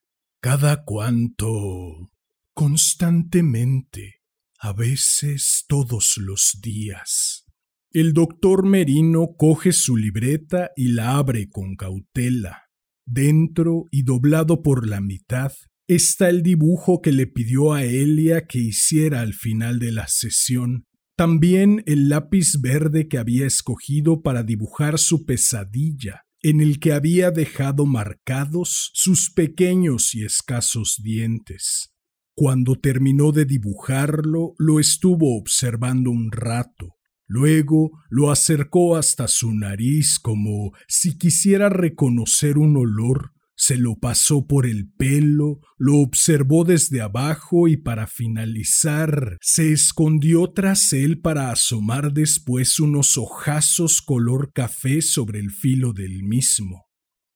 Cada 0.41 0.83
cuanto. 0.85 2.09
constantemente. 2.55 4.23
A 4.59 4.73
veces 4.73 5.65
todos 5.67 6.17
los 6.17 6.57
días. 6.63 7.45
El 7.91 8.13
doctor 8.13 8.65
Merino 8.65 9.35
coge 9.37 9.71
su 9.71 9.95
libreta 9.95 10.71
y 10.75 10.93
la 10.93 11.17
abre 11.17 11.47
con 11.47 11.75
cautela. 11.75 12.68
Dentro 13.11 13.85
y 13.89 14.03
doblado 14.03 14.61
por 14.61 14.87
la 14.87 15.01
mitad 15.01 15.51
está 15.87 16.29
el 16.29 16.43
dibujo 16.43 17.01
que 17.01 17.11
le 17.11 17.25
pidió 17.25 17.73
a 17.73 17.83
Elia 17.83 18.45
que 18.45 18.59
hiciera 18.59 19.21
al 19.21 19.33
final 19.33 19.79
de 19.79 19.91
la 19.91 20.07
sesión. 20.07 20.85
También 21.17 21.81
el 21.87 22.07
lápiz 22.07 22.61
verde 22.61 23.07
que 23.07 23.17
había 23.17 23.47
escogido 23.47 24.21
para 24.21 24.43
dibujar 24.43 24.99
su 24.99 25.25
pesadilla, 25.25 26.21
en 26.43 26.61
el 26.61 26.79
que 26.79 26.93
había 26.93 27.31
dejado 27.31 27.87
marcados 27.87 28.91
sus 28.93 29.31
pequeños 29.31 30.13
y 30.13 30.23
escasos 30.23 31.01
dientes. 31.03 31.91
Cuando 32.35 32.75
terminó 32.75 33.31
de 33.31 33.45
dibujarlo, 33.45 34.53
lo 34.59 34.79
estuvo 34.79 35.35
observando 35.35 36.11
un 36.11 36.31
rato. 36.31 36.98
Luego 37.31 37.91
lo 38.09 38.31
acercó 38.31 38.97
hasta 38.97 39.27
su 39.27 39.53
nariz 39.53 40.17
como 40.17 40.71
si 40.87 41.15
quisiera 41.15 41.69
reconocer 41.69 42.57
un 42.57 42.75
olor, 42.75 43.33
se 43.55 43.77
lo 43.77 43.99
pasó 43.99 44.47
por 44.47 44.65
el 44.65 44.89
pelo, 44.89 45.59
lo 45.77 45.97
observó 45.97 46.63
desde 46.63 47.01
abajo 47.01 47.67
y 47.67 47.77
para 47.77 48.07
finalizar 48.07 49.37
se 49.41 49.71
escondió 49.71 50.53
tras 50.53 50.91
él 50.91 51.21
para 51.21 51.51
asomar 51.51 52.13
después 52.13 52.79
unos 52.79 53.15
ojazos 53.15 54.01
color 54.01 54.51
café 54.51 55.03
sobre 55.03 55.39
el 55.39 55.51
filo 55.51 55.93
del 55.93 56.23
mismo. 56.23 56.87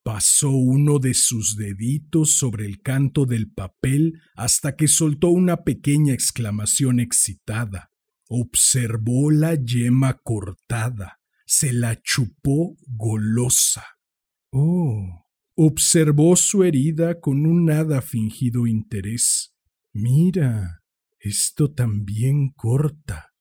Pasó 0.04 0.50
uno 0.50 0.98
de 0.98 1.14
sus 1.14 1.56
deditos 1.56 2.32
sobre 2.32 2.66
el 2.66 2.82
canto 2.82 3.28
del 3.28 3.52
papel 3.52 4.14
hasta 4.36 4.76
que 4.76 4.88
soltó 4.88 5.28
una 5.28 5.58
pequeña 5.64 6.16
exclamación 6.16 7.00
excitada. 7.00 7.93
Observó 8.36 9.30
la 9.30 9.54
yema 9.54 10.20
cortada, 10.24 11.20
se 11.46 11.72
la 11.72 12.02
chupó 12.02 12.76
golosa. 12.88 13.84
Oh. 14.52 15.28
Observó 15.56 16.36
su 16.36 16.64
herida 16.64 17.20
con 17.20 17.46
un 17.46 17.66
nada 17.66 18.02
fingido 18.02 18.66
interés. 18.66 19.54
Mira, 19.94 20.82
esto 21.20 21.76
también 21.76 22.50
corta. 22.56 23.34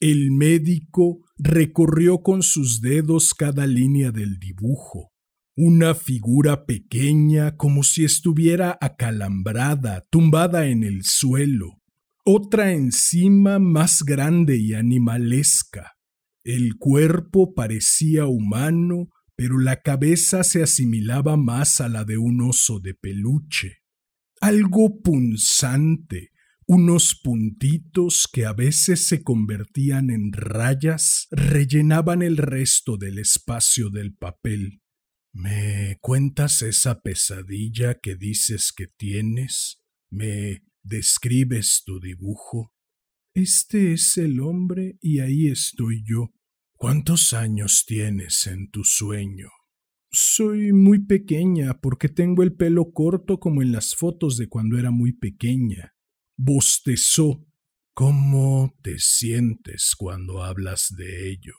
El 0.00 0.32
médico 0.32 1.20
recorrió 1.38 2.22
con 2.22 2.42
sus 2.42 2.80
dedos 2.80 3.34
cada 3.34 3.68
línea 3.68 4.10
del 4.10 4.40
dibujo 4.40 5.12
una 5.54 5.94
figura 5.94 6.64
pequeña 6.64 7.56
como 7.56 7.82
si 7.82 8.04
estuviera 8.04 8.78
acalambrada, 8.80 10.06
tumbada 10.10 10.66
en 10.66 10.82
el 10.82 11.04
suelo, 11.04 11.81
otra 12.24 12.72
encima 12.72 13.58
más 13.58 14.02
grande 14.02 14.56
y 14.56 14.74
animalesca. 14.74 15.94
El 16.44 16.76
cuerpo 16.76 17.54
parecía 17.54 18.26
humano, 18.26 19.08
pero 19.36 19.58
la 19.58 19.82
cabeza 19.82 20.44
se 20.44 20.62
asimilaba 20.62 21.36
más 21.36 21.80
a 21.80 21.88
la 21.88 22.04
de 22.04 22.18
un 22.18 22.40
oso 22.42 22.80
de 22.80 22.94
peluche. 22.94 23.78
Algo 24.40 25.00
punzante, 25.02 26.30
unos 26.66 27.20
puntitos 27.22 28.28
que 28.32 28.44
a 28.44 28.52
veces 28.52 29.06
se 29.06 29.22
convertían 29.22 30.10
en 30.10 30.32
rayas 30.32 31.28
rellenaban 31.30 32.22
el 32.22 32.36
resto 32.36 32.96
del 32.96 33.18
espacio 33.18 33.90
del 33.90 34.14
papel. 34.14 34.80
¿Me 35.32 35.98
cuentas 36.00 36.62
esa 36.62 37.02
pesadilla 37.02 38.00
que 38.00 38.16
dices 38.16 38.72
que 38.76 38.86
tienes? 38.86 39.82
¿Me 40.10 40.62
describes 40.82 41.82
tu 41.84 42.00
dibujo? 42.00 42.72
Este 43.34 43.92
es 43.92 44.18
el 44.18 44.40
hombre 44.40 44.98
y 45.00 45.20
ahí 45.20 45.48
estoy 45.48 46.04
yo. 46.06 46.32
¿Cuántos 46.74 47.32
años 47.32 47.84
tienes 47.86 48.46
en 48.46 48.70
tu 48.70 48.84
sueño? 48.84 49.48
Soy 50.10 50.72
muy 50.72 51.06
pequeña 51.06 51.80
porque 51.80 52.10
tengo 52.10 52.42
el 52.42 52.54
pelo 52.54 52.92
corto 52.92 53.40
como 53.40 53.62
en 53.62 53.72
las 53.72 53.94
fotos 53.94 54.36
de 54.36 54.48
cuando 54.48 54.78
era 54.78 54.90
muy 54.90 55.12
pequeña. 55.12 55.94
Bostezó. 56.36 57.46
¿Cómo 57.94 58.74
te 58.82 58.98
sientes 58.98 59.94
cuando 59.96 60.42
hablas 60.42 60.94
de 60.96 61.30
ello? 61.30 61.54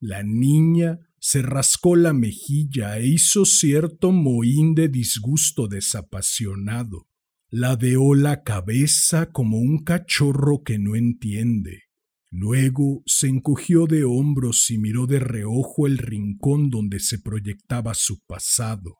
La 0.00 0.22
niña 0.22 1.00
se 1.18 1.42
rascó 1.42 1.96
la 1.96 2.12
mejilla 2.12 2.98
e 2.98 3.08
hizo 3.08 3.44
cierto 3.44 4.12
mohín 4.12 4.74
de 4.74 4.88
disgusto 4.88 5.66
desapasionado. 5.66 7.07
Ladeó 7.50 8.14
la 8.14 8.42
cabeza 8.42 9.32
como 9.32 9.58
un 9.58 9.82
cachorro 9.82 10.62
que 10.62 10.78
no 10.78 10.96
entiende. 10.96 11.84
Luego 12.30 13.02
se 13.06 13.28
encogió 13.28 13.86
de 13.86 14.04
hombros 14.04 14.70
y 14.70 14.76
miró 14.76 15.06
de 15.06 15.18
reojo 15.18 15.86
el 15.86 15.96
rincón 15.96 16.68
donde 16.68 17.00
se 17.00 17.18
proyectaba 17.18 17.94
su 17.94 18.20
pasado. 18.26 18.98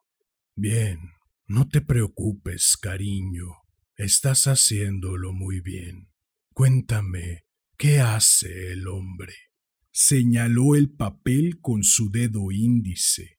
Bien, 0.55 0.99
no 1.45 1.67
te 1.69 1.81
preocupes, 1.81 2.75
cariño. 2.75 3.49
Estás 3.95 4.47
haciéndolo 4.47 5.31
muy 5.31 5.61
bien. 5.61 6.09
Cuéntame, 6.53 7.43
¿qué 7.77 7.99
hace 7.99 8.71
el 8.71 8.87
hombre? 8.87 9.33
Señaló 9.91 10.75
el 10.75 10.89
papel 10.89 11.59
con 11.61 11.83
su 11.83 12.09
dedo 12.09 12.51
índice. 12.51 13.37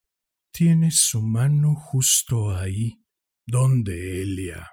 Tienes 0.53 1.01
su 1.01 1.21
mano 1.21 1.75
justo 1.75 2.55
ahí. 2.55 3.03
¿Dónde, 3.45 4.23
Elia? 4.23 4.69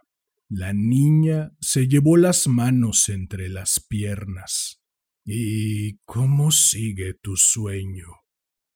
La 0.49 0.71
niña 0.73 1.51
se 1.59 1.87
llevó 1.87 2.15
las 2.15 2.47
manos 2.47 3.09
entre 3.09 3.49
las 3.49 3.83
piernas. 3.85 4.81
¿Y 5.25 5.97
cómo 6.05 6.51
sigue 6.51 7.13
tu 7.15 7.35
sueño? 7.35 8.07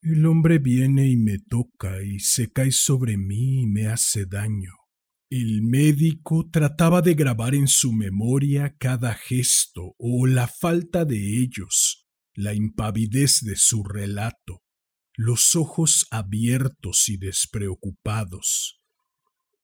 El 0.02 0.26
hombre 0.26 0.60
viene 0.60 1.08
y 1.08 1.16
me 1.16 1.40
toca 1.40 2.04
y 2.04 2.20
se 2.20 2.52
cae 2.52 2.72
sobre 2.72 3.16
mí 3.16 3.62
y 3.62 3.68
me 3.68 3.88
hace 3.88 4.26
daño. 4.26 4.74
El 5.30 5.62
médico 5.62 6.50
trataba 6.52 7.02
de 7.02 7.14
grabar 7.14 7.56
en 7.56 7.70
su 7.70 7.94
memoria 7.94 8.76
cada 8.78 9.14
gesto 9.14 9.96
o 9.98 10.28
la 10.28 10.50
falta 10.50 11.06
de 11.06 11.40
ellos, 11.42 12.06
la 12.34 12.54
impavidez 12.54 13.40
de 13.46 13.56
su 13.56 13.86
relato, 13.86 14.62
los 15.16 15.56
ojos 15.56 16.06
abiertos 16.12 17.08
y 17.08 17.16
despreocupados. 17.16 18.81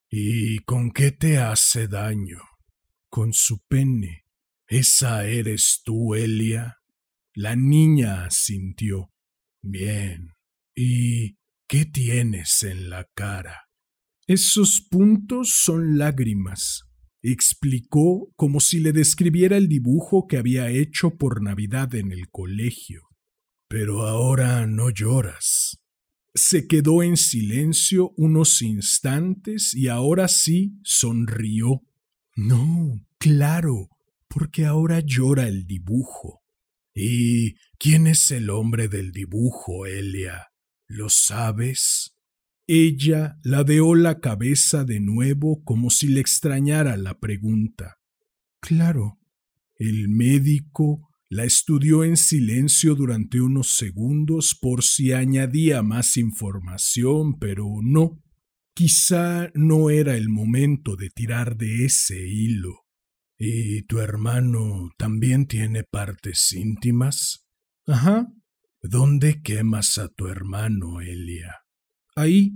¿Y 0.10 0.60
con 0.60 0.91
qué 0.91 1.12
te 1.12 1.38
hace 1.38 1.88
daño? 1.88 2.39
Con 3.10 3.34
su 3.34 3.60
pene. 3.68 4.26
¿Esa 4.68 5.26
eres 5.26 5.82
tú, 5.84 6.16
Elia? 6.16 6.78
La 7.34 7.55
niña 7.55 8.26
asintió. 8.26 9.14
Bien. 9.62 10.34
¿Y 10.76 11.38
qué 11.68 11.86
tienes 11.86 12.64
en 12.64 12.89
la 12.89 13.05
cara? 13.14 13.70
Esos 14.28 14.82
puntos 14.89 15.51
son 15.51 15.97
lágrimas 15.97 16.88
explicó 17.32 18.32
como 18.36 18.60
si 18.60 18.80
le 18.80 18.93
describiera 18.93 19.58
el 19.58 19.68
dibujo 19.68 20.28
que 20.28 20.38
había 20.38 20.70
hecho 20.70 21.18
por 21.18 21.41
Navidad 21.41 21.93
en 21.95 22.12
el 22.12 22.30
colegio. 22.30 23.10
Pero 23.68 24.08
ahora 24.08 24.66
no 24.66 24.89
lloras. 24.89 25.80
Se 26.38 26.67
quedó 26.67 27.01
en 27.01 27.17
silencio 27.17 28.13
unos 28.15 28.61
instantes 28.61 29.73
y 29.73 29.88
ahora 29.88 30.27
sí 30.27 30.77
sonrió. 30.83 31.81
No, 32.35 33.03
claro, 33.17 33.89
porque 34.27 34.67
ahora 34.67 34.99
llora 34.99 35.47
el 35.47 35.65
dibujo. 35.65 36.43
¿Y 36.93 37.55
quién 37.79 38.05
es 38.05 38.29
el 38.29 38.51
hombre 38.51 38.88
del 38.88 39.11
dibujo, 39.11 39.88
Elia? 39.88 40.49
¿Lo 40.85 41.09
sabes? 41.09 42.13
Ella 42.67 43.39
ladeó 43.41 43.95
la 43.95 44.19
cabeza 44.19 44.83
de 44.83 44.99
nuevo 44.99 45.63
como 45.63 45.89
si 45.89 46.07
le 46.07 46.19
extrañara 46.19 46.97
la 46.97 47.19
pregunta. 47.19 47.97
Claro. 48.59 49.17
El 49.75 50.07
médico 50.07 51.09
la 51.30 51.43
estudió 51.43 52.03
en 52.03 52.15
silencio 52.15 52.95
durante 52.95 53.41
unos 53.41 53.75
segundos 53.75 54.57
por 54.59 54.84
si 54.84 55.11
añadía 55.11 55.84
más 55.84 56.17
información, 56.17 57.38
pero 57.38 57.65
no. 57.82 58.23
Quizá 58.73 59.49
no 59.53 59.89
era 59.89 60.15
el 60.15 60.30
momento 60.30 60.95
de 60.95 61.09
tirar 61.09 61.57
de 61.57 61.86
ese 61.86 62.28
hilo. 62.28 62.86
¿Y 63.38 63.84
tu 63.84 63.99
hermano 63.99 64.89
también 64.97 65.47
tiene 65.47 65.84
partes 65.84 66.53
íntimas? 66.53 67.47
Ajá. 67.86 68.28
¿Dónde 68.82 69.41
quemas 69.41 69.97
a 69.97 70.07
tu 70.07 70.28
hermano, 70.28 71.01
Elia? 71.01 71.55
Ahí, 72.15 72.53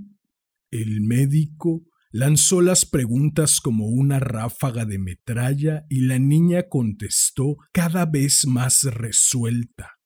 el 0.72 1.02
médico 1.02 1.84
lanzó 2.12 2.62
las 2.62 2.86
preguntas 2.86 3.60
como 3.62 3.88
una 3.88 4.20
ráfaga 4.20 4.86
de 4.86 5.00
metralla 5.00 5.86
y 5.90 6.02
la 6.02 6.20
niña 6.20 6.70
contestó 6.70 7.58
cada 7.72 8.06
vez 8.06 8.46
más 8.46 8.84
resuelta. 8.84 10.00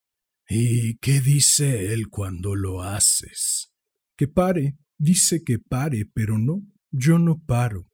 ¿Y 0.48 0.98
qué 0.98 1.22
dice 1.22 1.92
él 1.94 2.10
cuando 2.10 2.56
lo 2.56 2.84
haces? 2.84 3.74
Que 4.16 4.28
pare. 4.28 4.78
Dice 4.98 5.44
que 5.44 5.60
pare, 5.60 6.06
pero 6.06 6.38
no, 6.38 6.64
yo 6.92 7.20
no 7.20 7.44
paro. 7.46 7.90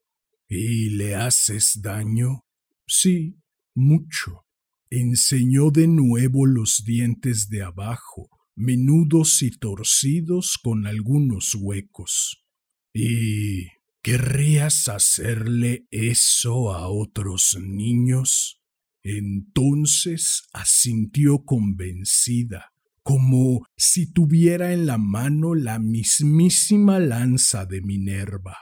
¿Y 0.47 0.89
le 0.89 1.16
haces 1.16 1.80
daño? 1.82 2.45
Sí, 2.86 3.39
mucho. 3.74 4.45
Enseñó 4.89 5.72
de 5.72 5.88
nuevo 5.88 6.45
los 6.45 6.84
dientes 6.86 7.47
de 7.47 7.64
abajo, 7.64 8.30
menudos 8.55 9.41
y 9.41 9.51
torcidos 9.51 10.57
con 10.62 10.86
algunos 10.86 11.55
huecos. 11.55 12.45
¿Y 12.93 13.68
querrías 14.02 14.88
hacerle 14.88 15.88
eso 15.91 16.74
a 16.74 16.88
otros 16.88 17.58
niños? 17.60 18.62
Entonces 19.04 20.43
asintió 20.54 21.43
convencida, 21.43 22.72
como 23.04 23.66
si 23.76 24.12
tuviera 24.12 24.74
en 24.74 24.86
la 24.86 24.97
mano 24.97 25.56
la 25.56 25.80
mismísima 25.80 26.99
lanza 26.99 27.66
de 27.66 27.82
Minerva. 27.82 28.58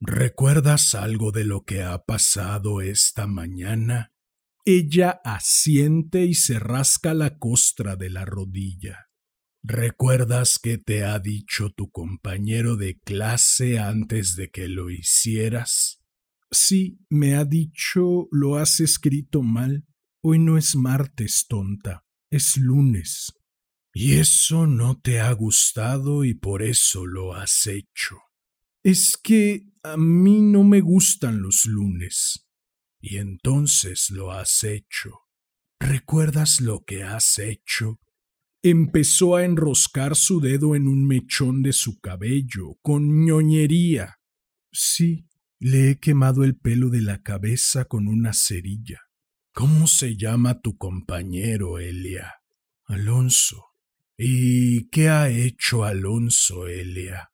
¿Recuerdas 0.00 0.94
algo 0.94 1.30
de 1.30 1.44
lo 1.44 1.64
que 1.64 1.82
ha 1.82 2.04
pasado 2.04 2.80
esta 2.80 3.26
mañana? 3.26 4.12
Ella 4.64 5.20
asiente 5.24 6.24
y 6.24 6.34
se 6.34 6.58
rasca 6.58 7.14
la 7.14 7.38
costra 7.38 7.96
de 7.96 8.10
la 8.10 8.24
rodilla. 8.24 9.11
¿Recuerdas 9.64 10.58
qué 10.60 10.76
te 10.76 11.04
ha 11.04 11.20
dicho 11.20 11.70
tu 11.70 11.88
compañero 11.92 12.76
de 12.76 12.98
clase 12.98 13.78
antes 13.78 14.34
de 14.34 14.50
que 14.50 14.66
lo 14.66 14.90
hicieras? 14.90 16.02
Sí, 16.50 16.98
me 17.08 17.36
ha 17.36 17.44
dicho 17.44 18.26
lo 18.32 18.56
has 18.56 18.80
escrito 18.80 19.42
mal. 19.42 19.86
Hoy 20.20 20.40
no 20.40 20.58
es 20.58 20.74
martes, 20.74 21.46
tonta, 21.48 22.04
es 22.28 22.56
lunes. 22.56 23.32
Y 23.94 24.14
eso 24.14 24.66
no 24.66 24.98
te 25.00 25.20
ha 25.20 25.30
gustado 25.32 26.24
y 26.24 26.34
por 26.34 26.62
eso 26.62 27.06
lo 27.06 27.34
has 27.34 27.68
hecho. 27.68 28.18
Es 28.82 29.16
que 29.16 29.68
a 29.84 29.96
mí 29.96 30.40
no 30.40 30.64
me 30.64 30.80
gustan 30.80 31.40
los 31.40 31.66
lunes. 31.66 32.48
Y 33.00 33.18
entonces 33.18 34.10
lo 34.10 34.32
has 34.32 34.64
hecho. 34.64 35.20
¿Recuerdas 35.78 36.60
lo 36.60 36.84
que 36.84 37.04
has 37.04 37.38
hecho? 37.38 38.00
Empezó 38.64 39.34
a 39.34 39.44
enroscar 39.44 40.14
su 40.14 40.40
dedo 40.40 40.76
en 40.76 40.86
un 40.86 41.04
mechón 41.04 41.62
de 41.62 41.72
su 41.72 41.98
cabello, 41.98 42.76
con 42.80 43.24
ñoñería. 43.24 44.20
Sí, 44.70 45.26
le 45.58 45.90
he 45.90 45.98
quemado 45.98 46.44
el 46.44 46.56
pelo 46.56 46.88
de 46.88 47.02
la 47.02 47.22
cabeza 47.22 47.86
con 47.86 48.06
una 48.06 48.32
cerilla. 48.32 49.00
¿Cómo 49.52 49.88
se 49.88 50.16
llama 50.16 50.60
tu 50.60 50.76
compañero, 50.76 51.80
Elia? 51.80 52.34
Alonso. 52.84 53.64
¿Y 54.16 54.88
qué 54.90 55.08
ha 55.08 55.28
hecho 55.28 55.82
Alonso, 55.82 56.68
Elia? 56.68 57.32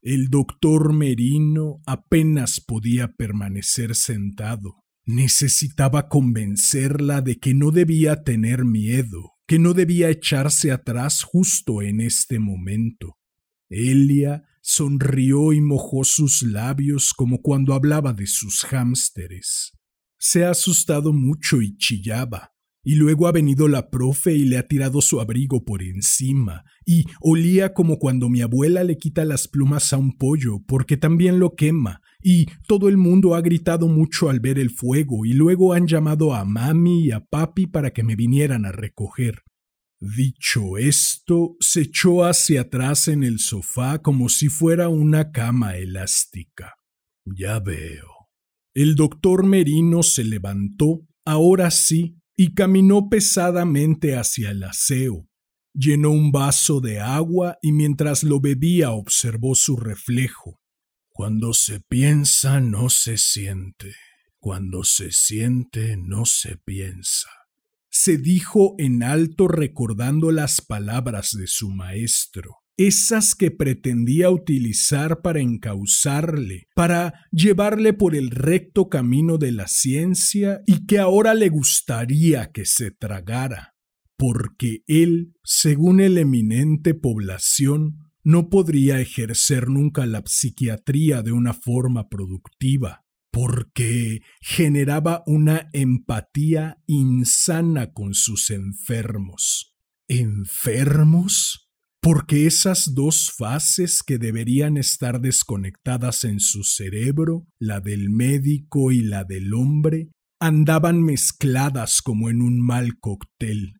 El 0.00 0.30
doctor 0.30 0.94
Merino 0.94 1.82
apenas 1.84 2.58
podía 2.58 3.12
permanecer 3.12 3.94
sentado. 3.94 4.82
Necesitaba 5.04 6.08
convencerla 6.08 7.20
de 7.20 7.38
que 7.38 7.52
no 7.52 7.70
debía 7.70 8.22
tener 8.22 8.64
miedo, 8.64 9.34
que 9.50 9.58
no 9.58 9.74
debía 9.74 10.10
echarse 10.10 10.70
atrás 10.70 11.24
justo 11.24 11.82
en 11.82 12.00
este 12.00 12.38
momento. 12.38 13.18
Elia 13.68 14.44
sonrió 14.62 15.52
y 15.52 15.60
mojó 15.60 16.04
sus 16.04 16.44
labios 16.44 17.12
como 17.12 17.42
cuando 17.42 17.74
hablaba 17.74 18.12
de 18.12 18.28
sus 18.28 18.64
hámsteres. 18.72 19.72
Se 20.20 20.44
ha 20.44 20.50
asustado 20.50 21.12
mucho 21.12 21.62
y 21.62 21.76
chillaba, 21.78 22.49
y 22.82 22.94
luego 22.94 23.26
ha 23.26 23.32
venido 23.32 23.68
la 23.68 23.90
profe 23.90 24.34
y 24.34 24.44
le 24.44 24.58
ha 24.58 24.66
tirado 24.66 25.00
su 25.00 25.20
abrigo 25.20 25.64
por 25.64 25.82
encima, 25.82 26.64
y 26.84 27.04
olía 27.20 27.74
como 27.74 27.98
cuando 27.98 28.28
mi 28.28 28.40
abuela 28.40 28.84
le 28.84 28.96
quita 28.96 29.24
las 29.24 29.48
plumas 29.48 29.92
a 29.92 29.98
un 29.98 30.16
pollo 30.16 30.60
porque 30.66 30.96
también 30.96 31.38
lo 31.38 31.54
quema, 31.54 32.00
y 32.22 32.46
todo 32.66 32.88
el 32.88 32.96
mundo 32.96 33.34
ha 33.34 33.40
gritado 33.40 33.88
mucho 33.88 34.30
al 34.30 34.40
ver 34.40 34.58
el 34.58 34.70
fuego, 34.70 35.26
y 35.26 35.32
luego 35.32 35.72
han 35.72 35.86
llamado 35.86 36.34
a 36.34 36.44
mami 36.44 37.06
y 37.06 37.10
a 37.12 37.20
papi 37.20 37.66
para 37.66 37.92
que 37.92 38.02
me 38.02 38.16
vinieran 38.16 38.64
a 38.64 38.72
recoger. 38.72 39.42
Dicho 40.00 40.78
esto, 40.78 41.56
se 41.60 41.82
echó 41.82 42.24
hacia 42.24 42.62
atrás 42.62 43.06
en 43.08 43.22
el 43.22 43.38
sofá 43.38 43.98
como 43.98 44.30
si 44.30 44.48
fuera 44.48 44.88
una 44.88 45.30
cama 45.30 45.76
elástica. 45.76 46.74
Ya 47.26 47.60
veo. 47.60 48.20
El 48.72 48.94
doctor 48.94 49.44
Merino 49.44 50.02
se 50.02 50.24
levantó, 50.24 51.06
ahora 51.26 51.70
sí, 51.70 52.19
y 52.40 52.54
caminó 52.54 53.10
pesadamente 53.10 54.16
hacia 54.16 54.52
el 54.52 54.64
aseo. 54.64 55.28
Llenó 55.74 56.08
un 56.08 56.32
vaso 56.32 56.80
de 56.80 56.98
agua 56.98 57.58
y 57.60 57.70
mientras 57.70 58.22
lo 58.22 58.40
bebía 58.40 58.92
observó 58.92 59.54
su 59.54 59.76
reflejo. 59.76 60.58
Cuando 61.10 61.52
se 61.52 61.80
piensa 61.80 62.62
no 62.62 62.88
se 62.88 63.18
siente, 63.18 63.92
cuando 64.38 64.84
se 64.84 65.12
siente 65.12 65.98
no 65.98 66.24
se 66.24 66.56
piensa 66.56 67.28
se 67.90 68.18
dijo 68.18 68.76
en 68.78 69.02
alto 69.02 69.48
recordando 69.48 70.30
las 70.30 70.60
palabras 70.60 71.32
de 71.32 71.48
su 71.48 71.70
maestro, 71.70 72.58
esas 72.86 73.34
que 73.34 73.50
pretendía 73.50 74.30
utilizar 74.30 75.20
para 75.20 75.40
encauzarle, 75.40 76.66
para 76.74 77.26
llevarle 77.30 77.92
por 77.92 78.16
el 78.16 78.30
recto 78.30 78.88
camino 78.88 79.36
de 79.36 79.52
la 79.52 79.68
ciencia 79.68 80.62
y 80.66 80.86
que 80.86 80.98
ahora 80.98 81.34
le 81.34 81.50
gustaría 81.50 82.52
que 82.52 82.64
se 82.64 82.90
tragara, 82.90 83.74
porque 84.16 84.82
él, 84.86 85.34
según 85.44 86.00
el 86.00 86.16
eminente 86.16 86.94
población, 86.94 87.98
no 88.24 88.48
podría 88.48 88.98
ejercer 88.98 89.68
nunca 89.68 90.06
la 90.06 90.22
psiquiatría 90.24 91.20
de 91.20 91.32
una 91.32 91.52
forma 91.52 92.08
productiva, 92.08 93.04
porque 93.30 94.22
generaba 94.40 95.22
una 95.26 95.68
empatía 95.74 96.78
insana 96.86 97.92
con 97.92 98.14
sus 98.14 98.48
enfermos. 98.48 99.76
¿Enfermos? 100.08 101.69
Porque 102.02 102.46
esas 102.46 102.94
dos 102.94 103.30
fases 103.36 104.02
que 104.02 104.18
deberían 104.18 104.78
estar 104.78 105.20
desconectadas 105.20 106.24
en 106.24 106.40
su 106.40 106.64
cerebro, 106.64 107.46
la 107.58 107.80
del 107.80 108.08
médico 108.08 108.90
y 108.90 109.02
la 109.02 109.24
del 109.24 109.52
hombre, 109.52 110.08
andaban 110.40 111.02
mezcladas 111.02 112.00
como 112.00 112.30
en 112.30 112.40
un 112.40 112.60
mal 112.60 112.98
cóctel. 112.98 113.74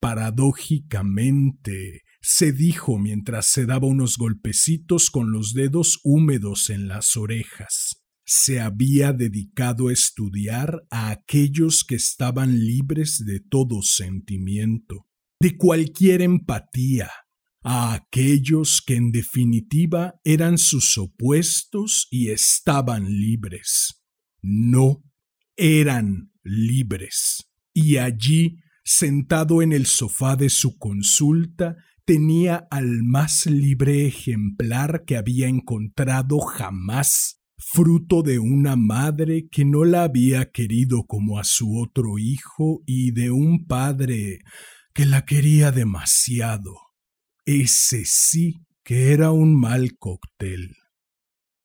Paradójicamente, 0.00 2.02
se 2.22 2.52
dijo 2.52 2.98
mientras 2.98 3.48
se 3.48 3.66
daba 3.66 3.86
unos 3.86 4.16
golpecitos 4.16 5.10
con 5.10 5.32
los 5.32 5.52
dedos 5.52 6.00
húmedos 6.04 6.70
en 6.70 6.88
las 6.88 7.16
orejas 7.16 8.02
se 8.30 8.60
había 8.60 9.14
dedicado 9.14 9.88
a 9.88 9.92
estudiar 9.94 10.82
a 10.90 11.08
aquellos 11.08 11.82
que 11.82 11.94
estaban 11.94 12.58
libres 12.58 13.24
de 13.24 13.40
todo 13.40 13.80
sentimiento, 13.80 15.06
de 15.40 15.56
cualquier 15.56 16.20
empatía, 16.20 17.10
a 17.70 17.92
aquellos 17.92 18.80
que 18.80 18.96
en 18.96 19.12
definitiva 19.12 20.14
eran 20.24 20.56
sus 20.56 20.96
opuestos 20.96 22.08
y 22.10 22.30
estaban 22.30 23.04
libres. 23.04 24.02
No, 24.40 25.04
eran 25.54 26.32
libres. 26.42 27.50
Y 27.74 27.98
allí, 27.98 28.60
sentado 28.84 29.60
en 29.60 29.74
el 29.74 29.84
sofá 29.84 30.34
de 30.34 30.48
su 30.48 30.78
consulta, 30.78 31.76
tenía 32.06 32.66
al 32.70 33.02
más 33.02 33.44
libre 33.44 34.06
ejemplar 34.06 35.04
que 35.04 35.18
había 35.18 35.46
encontrado 35.46 36.38
jamás 36.38 37.42
fruto 37.58 38.22
de 38.22 38.38
una 38.38 38.76
madre 38.76 39.46
que 39.50 39.66
no 39.66 39.84
la 39.84 40.04
había 40.04 40.52
querido 40.52 41.04
como 41.06 41.38
a 41.38 41.44
su 41.44 41.78
otro 41.78 42.18
hijo 42.18 42.82
y 42.86 43.10
de 43.10 43.30
un 43.30 43.66
padre 43.66 44.38
que 44.94 45.04
la 45.04 45.26
quería 45.26 45.70
demasiado. 45.70 46.87
Ese 47.50 48.02
sí 48.04 48.66
que 48.84 49.14
era 49.14 49.30
un 49.30 49.58
mal 49.58 49.96
cóctel. 49.98 50.76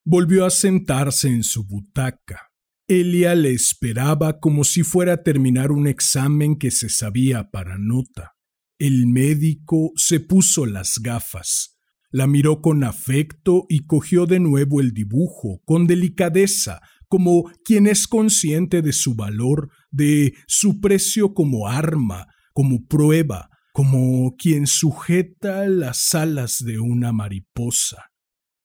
Volvió 0.06 0.46
a 0.46 0.50
sentarse 0.50 1.28
en 1.28 1.44
su 1.44 1.68
butaca. 1.68 2.52
Elia 2.88 3.36
le 3.36 3.52
esperaba 3.52 4.40
como 4.40 4.64
si 4.64 4.84
fuera 4.84 5.16
a 5.16 5.24
terminar 5.24 5.74
un 5.74 5.88
examen 5.88 6.56
que 6.58 6.72
se 6.72 6.88
sabía 6.88 7.52
para 7.52 7.78
nota. 7.78 8.32
El 8.80 9.08
médico 9.08 9.92
se 9.98 10.22
puso 10.22 10.66
las 10.66 11.00
gafas, 11.02 11.78
la 12.12 12.28
miró 12.28 12.62
con 12.62 12.86
afecto 12.86 13.66
y 13.68 13.86
cogió 13.86 14.26
de 14.26 14.40
nuevo 14.40 14.80
el 14.80 14.94
dibujo, 14.94 15.60
con 15.66 15.86
delicadeza, 15.86 16.80
como 17.10 17.52
quien 17.66 17.88
es 17.88 18.08
consciente 18.08 18.82
de 18.82 18.94
su 18.94 19.16
valor, 19.16 19.70
de 19.92 20.34
su 20.48 20.80
precio 20.80 21.34
como 21.34 21.68
arma, 21.68 22.28
como 22.54 22.86
prueba, 22.86 23.50
como 23.74 24.36
quien 24.38 24.68
sujeta 24.68 25.68
las 25.68 26.14
alas 26.14 26.64
de 26.64 26.80
una 26.80 27.12
mariposa. 27.12 28.12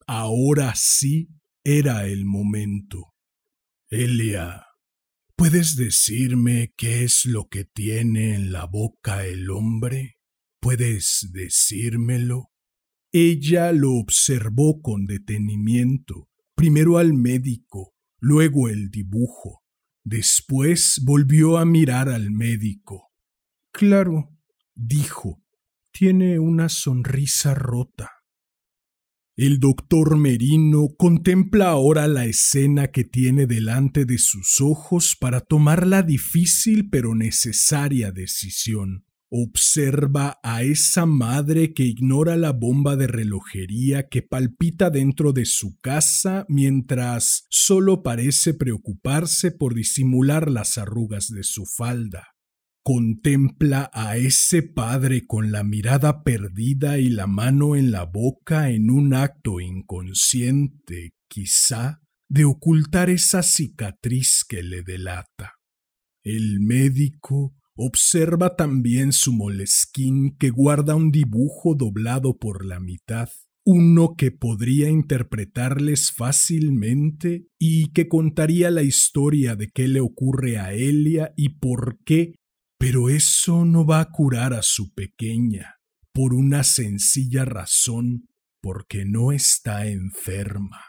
Ahora 0.06 0.74
sí 0.76 1.30
era 1.64 2.06
el 2.06 2.26
momento. 2.26 3.14
Elia, 3.88 4.66
¿puedes 5.34 5.76
decirme 5.76 6.74
qué 6.76 7.04
es 7.04 7.24
lo 7.24 7.48
que 7.48 7.64
tiene 7.64 8.34
en 8.34 8.52
la 8.52 8.66
boca 8.66 9.24
el 9.24 9.50
hombre? 9.50 10.18
¿Puedes 10.60 11.30
decírmelo? 11.32 12.50
Ella 13.10 13.72
lo 13.72 13.94
observó 13.94 14.82
con 14.82 15.06
detenimiento, 15.06 16.28
primero 16.54 16.98
al 16.98 17.14
médico, 17.14 17.94
luego 18.20 18.68
el 18.68 18.90
dibujo. 18.90 19.62
Después 20.04 21.00
volvió 21.02 21.56
a 21.56 21.64
mirar 21.64 22.10
al 22.10 22.30
médico. 22.30 23.10
Claro, 23.72 24.37
dijo, 24.78 25.42
tiene 25.92 26.38
una 26.38 26.68
sonrisa 26.68 27.54
rota. 27.54 28.10
El 29.36 29.60
doctor 29.60 30.16
Merino 30.16 30.88
contempla 30.96 31.68
ahora 31.68 32.08
la 32.08 32.26
escena 32.26 32.88
que 32.88 33.04
tiene 33.04 33.46
delante 33.46 34.04
de 34.04 34.18
sus 34.18 34.60
ojos 34.60 35.16
para 35.18 35.40
tomar 35.40 35.86
la 35.86 36.02
difícil 36.02 36.88
pero 36.90 37.14
necesaria 37.14 38.10
decisión. 38.10 39.04
Observa 39.30 40.38
a 40.42 40.62
esa 40.62 41.04
madre 41.06 41.74
que 41.74 41.84
ignora 41.84 42.36
la 42.36 42.52
bomba 42.52 42.96
de 42.96 43.06
relojería 43.06 44.08
que 44.08 44.22
palpita 44.22 44.90
dentro 44.90 45.32
de 45.32 45.44
su 45.44 45.76
casa 45.80 46.46
mientras 46.48 47.46
solo 47.50 48.02
parece 48.02 48.54
preocuparse 48.54 49.50
por 49.52 49.74
disimular 49.74 50.50
las 50.50 50.78
arrugas 50.78 51.28
de 51.28 51.42
su 51.42 51.64
falda. 51.66 52.37
Contempla 52.82 53.90
a 53.92 54.16
ese 54.16 54.62
padre 54.62 55.26
con 55.26 55.52
la 55.52 55.62
mirada 55.62 56.22
perdida 56.22 56.98
y 56.98 57.10
la 57.10 57.26
mano 57.26 57.76
en 57.76 57.90
la 57.90 58.04
boca 58.04 58.70
en 58.70 58.90
un 58.90 59.14
acto 59.14 59.60
inconsciente, 59.60 61.12
quizá, 61.28 62.00
de 62.28 62.44
ocultar 62.44 63.10
esa 63.10 63.42
cicatriz 63.42 64.44
que 64.48 64.62
le 64.62 64.82
delata. 64.82 65.54
El 66.24 66.60
médico 66.60 67.54
observa 67.74 68.56
también 68.56 69.12
su 69.12 69.32
molesquín 69.32 70.36
que 70.36 70.50
guarda 70.50 70.94
un 70.94 71.10
dibujo 71.10 71.74
doblado 71.74 72.36
por 72.36 72.64
la 72.64 72.80
mitad, 72.80 73.28
uno 73.64 74.14
que 74.16 74.30
podría 74.30 74.88
interpretarles 74.88 76.10
fácilmente 76.10 77.46
y 77.58 77.92
que 77.92 78.08
contaría 78.08 78.70
la 78.70 78.82
historia 78.82 79.56
de 79.56 79.68
qué 79.68 79.88
le 79.88 80.00
ocurre 80.00 80.58
a 80.58 80.72
Elia 80.72 81.32
y 81.36 81.50
por 81.50 81.98
qué 82.04 82.34
pero 82.78 83.08
eso 83.08 83.64
no 83.64 83.84
va 83.84 84.00
a 84.00 84.10
curar 84.10 84.54
a 84.54 84.62
su 84.62 84.94
pequeña, 84.94 85.80
por 86.12 86.32
una 86.32 86.62
sencilla 86.62 87.44
razón, 87.44 88.28
porque 88.60 89.04
no 89.04 89.32
está 89.32 89.88
enferma. 89.88 90.80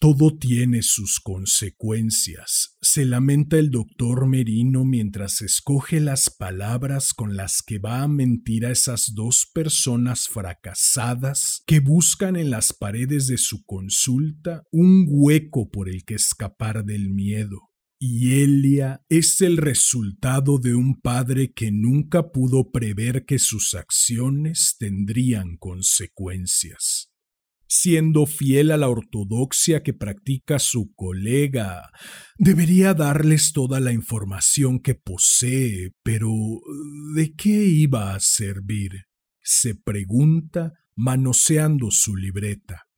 Todo 0.00 0.36
tiene 0.36 0.82
sus 0.82 1.20
consecuencias, 1.20 2.76
se 2.82 3.04
lamenta 3.04 3.56
el 3.56 3.70
doctor 3.70 4.26
Merino 4.26 4.84
mientras 4.84 5.42
escoge 5.42 6.00
las 6.00 6.28
palabras 6.28 7.14
con 7.14 7.36
las 7.36 7.62
que 7.62 7.78
va 7.78 8.02
a 8.02 8.08
mentir 8.08 8.66
a 8.66 8.72
esas 8.72 9.14
dos 9.14 9.48
personas 9.54 10.26
fracasadas 10.26 11.62
que 11.68 11.78
buscan 11.78 12.34
en 12.34 12.50
las 12.50 12.72
paredes 12.72 13.28
de 13.28 13.38
su 13.38 13.64
consulta 13.64 14.64
un 14.72 15.06
hueco 15.08 15.70
por 15.70 15.88
el 15.88 16.04
que 16.04 16.14
escapar 16.14 16.84
del 16.84 17.08
miedo 17.08 17.71
y 18.04 18.42
Elia 18.42 19.04
es 19.08 19.40
el 19.42 19.58
resultado 19.58 20.58
de 20.58 20.74
un 20.74 21.00
padre 21.00 21.52
que 21.52 21.70
nunca 21.70 22.32
pudo 22.32 22.72
prever 22.72 23.24
que 23.24 23.38
sus 23.38 23.76
acciones 23.76 24.74
tendrían 24.76 25.56
consecuencias. 25.56 27.12
Siendo 27.68 28.26
fiel 28.26 28.72
a 28.72 28.76
la 28.76 28.88
ortodoxia 28.88 29.84
que 29.84 29.94
practica 29.94 30.58
su 30.58 30.92
colega, 30.96 31.92
debería 32.38 32.92
darles 32.92 33.52
toda 33.52 33.78
la 33.78 33.92
información 33.92 34.80
que 34.80 34.96
posee, 34.96 35.94
pero 36.02 36.28
¿de 37.14 37.36
qué 37.36 37.66
iba 37.66 38.16
a 38.16 38.18
servir? 38.18 39.06
se 39.44 39.74
pregunta 39.74 40.72
manoseando 40.94 41.90
su 41.90 42.16
libreta. 42.16 42.88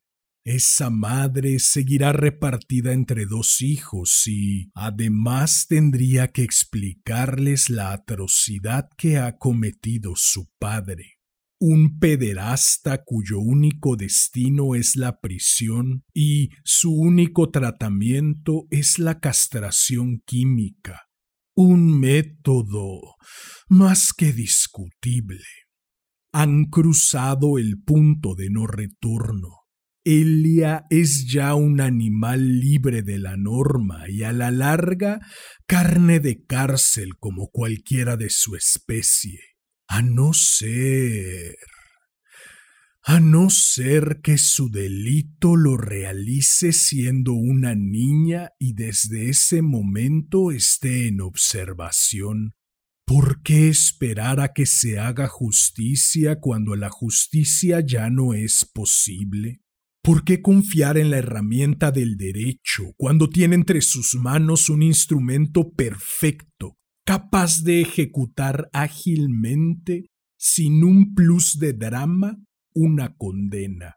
Esa 0.45 0.91
madre 0.91 1.57
seguirá 1.57 2.13
repartida 2.13 2.93
entre 2.93 3.25
dos 3.25 3.63
hijos 3.63 4.27
y 4.27 4.69
además 4.75 5.65
tendría 5.67 6.31
que 6.31 6.43
explicarles 6.43 7.71
la 7.71 7.91
atrocidad 7.93 8.87
que 8.95 9.17
ha 9.17 9.39
cometido 9.39 10.13
su 10.15 10.47
padre. 10.59 11.13
Un 11.59 11.97
pederasta 11.97 13.03
cuyo 13.03 13.39
único 13.39 13.95
destino 13.95 14.75
es 14.75 14.95
la 14.95 15.19
prisión 15.19 16.03
y 16.13 16.49
su 16.63 16.93
único 16.93 17.49
tratamiento 17.49 18.67
es 18.69 18.99
la 18.99 19.19
castración 19.19 20.21
química. 20.27 21.07
Un 21.55 21.99
método 21.99 23.15
más 23.67 24.13
que 24.15 24.31
discutible. 24.31 25.41
Han 26.31 26.65
cruzado 26.65 27.57
el 27.57 27.81
punto 27.83 28.35
de 28.35 28.51
no 28.51 28.67
retorno 28.67 29.64
Elia 30.05 30.85
es 30.91 31.25
ya 31.25 31.55
un 31.55 31.81
animal 31.81 32.59
libre 32.59 33.01
de 33.01 33.17
la 33.17 33.37
norma 33.37 34.07
y 34.07 34.21
a 34.21 34.33
la 34.33 34.51
larga 34.51 35.19
carne 35.65 36.19
de 36.19 36.45
cárcel 36.45 37.17
como 37.17 37.49
cualquiera 37.49 38.15
de 38.15 38.29
su 38.29 38.55
especie, 38.55 39.39
a 39.87 40.03
no 40.03 40.33
ser 40.33 41.55
a 43.07 43.19
no 43.19 43.51
ser 43.51 44.21
que 44.23 44.39
su 44.39 44.69
delito 44.71 45.55
lo 45.55 45.77
realice 45.77 46.71
siendo 46.71 47.33
una 47.33 47.75
niña 47.75 48.49
y 48.57 48.73
desde 48.73 49.29
ese 49.29 49.61
momento 49.61 50.51
esté 50.51 51.07
en 51.07 51.21
observación. 51.21 52.55
¿Por 53.05 53.43
qué 53.43 53.69
esperar 53.69 54.39
a 54.39 54.53
que 54.53 54.65
se 54.65 54.97
haga 54.97 55.27
justicia 55.27 56.39
cuando 56.39 56.75
la 56.75 56.89
justicia 56.89 57.79
ya 57.79 58.09
no 58.09 58.33
es 58.33 58.65
posible? 58.73 59.61
¿Por 60.05 60.23
qué 60.23 60.39
confiar 60.39 60.99
en 60.99 61.09
la 61.09 61.17
herramienta 61.17 61.91
del 61.91 62.15
derecho 62.15 62.93
cuando 62.95 63.27
tiene 63.27 63.55
entre 63.55 63.81
sus 63.81 64.13
manos 64.13 64.69
un 64.69 64.83
instrumento 64.83 65.71
perfecto, 65.71 66.77
capaz 67.03 67.63
de 67.63 67.81
ejecutar 67.81 68.69
ágilmente, 68.71 70.11
sin 70.37 70.83
un 70.83 71.15
plus 71.15 71.57
de 71.57 71.73
drama, 71.73 72.37
una 72.75 73.15
condena? 73.15 73.95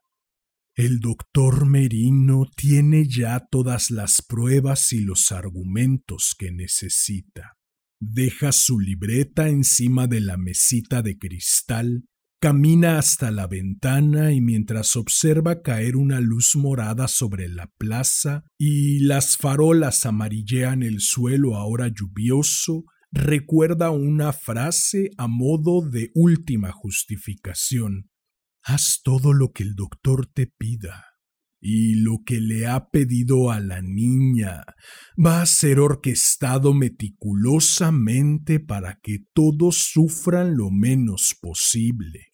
El 0.75 1.01
doctor 1.01 1.67
Merino 1.67 2.47
tiene 2.57 3.07
ya 3.07 3.47
todas 3.51 3.91
las 3.91 4.23
pruebas 4.27 4.95
y 4.95 5.01
los 5.01 5.31
argumentos 5.31 6.35
que 6.39 6.51
necesita. 6.51 7.59
Deja 8.01 8.53
su 8.53 8.81
libreta 8.81 9.51
encima 9.51 10.07
de 10.07 10.23
la 10.23 10.39
mesita 10.39 11.03
de 11.03 11.19
cristal 11.19 12.05
Camina 12.41 12.99
hasta 12.99 13.33
la 13.33 13.49
ventana 13.49 14.33
y 14.33 14.41
mientras 14.41 14.95
observa 14.95 15.61
caer 15.61 15.97
una 15.97 16.21
luz 16.21 16.55
morada 16.55 17.09
sobre 17.09 17.49
la 17.49 17.67
plaza 17.79 18.45
y 18.57 19.01
las 19.01 19.37
farolas 19.37 20.07
amarillean 20.07 20.85
el 20.85 21.01
suelo 21.01 21.57
ahora 21.57 21.89
lluvioso, 21.89 22.85
recuerda 23.11 23.91
una 23.91 24.33
frase 24.33 25.11
a 25.19 25.27
modo 25.27 25.83
de 25.83 26.13
última 26.15 26.71
justificación. 26.71 28.09
Haz 28.63 29.01
todo 29.03 29.33
lo 29.33 29.51
que 29.51 29.65
el 29.65 29.75
doctor 29.75 30.31
te 30.33 30.47
pida. 30.47 31.07
Y 31.61 31.97
lo 31.97 32.19
que 32.25 32.41
le 32.41 32.69
ha 32.69 32.89
pedido 32.91 33.51
a 33.51 33.59
la 33.59 33.83
niña 33.83 34.63
va 35.19 35.43
a 35.43 35.47
ser 35.47 35.81
orquestado 35.81 36.73
meticulosamente 36.73 38.61
para 38.61 39.01
que 39.03 39.25
todos 39.35 39.91
sufran 39.93 40.57
lo 40.57 40.71
menos 40.71 41.35
posible. 41.41 42.29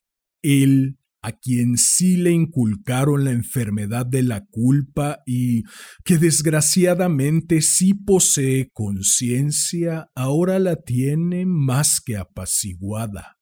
Él, 0.44 0.98
a 1.22 1.32
quien 1.32 1.78
sí 1.78 2.18
le 2.18 2.32
inculcaron 2.32 3.24
la 3.24 3.30
enfermedad 3.32 4.04
de 4.04 4.22
la 4.22 4.44
culpa 4.44 5.22
y 5.24 5.62
que 6.04 6.18
desgraciadamente 6.18 7.62
sí 7.62 7.94
posee 7.94 8.70
conciencia, 8.74 10.10
ahora 10.14 10.58
la 10.58 10.76
tiene 10.76 11.46
más 11.46 12.02
que 12.02 12.18
apaciguada. 12.18 13.38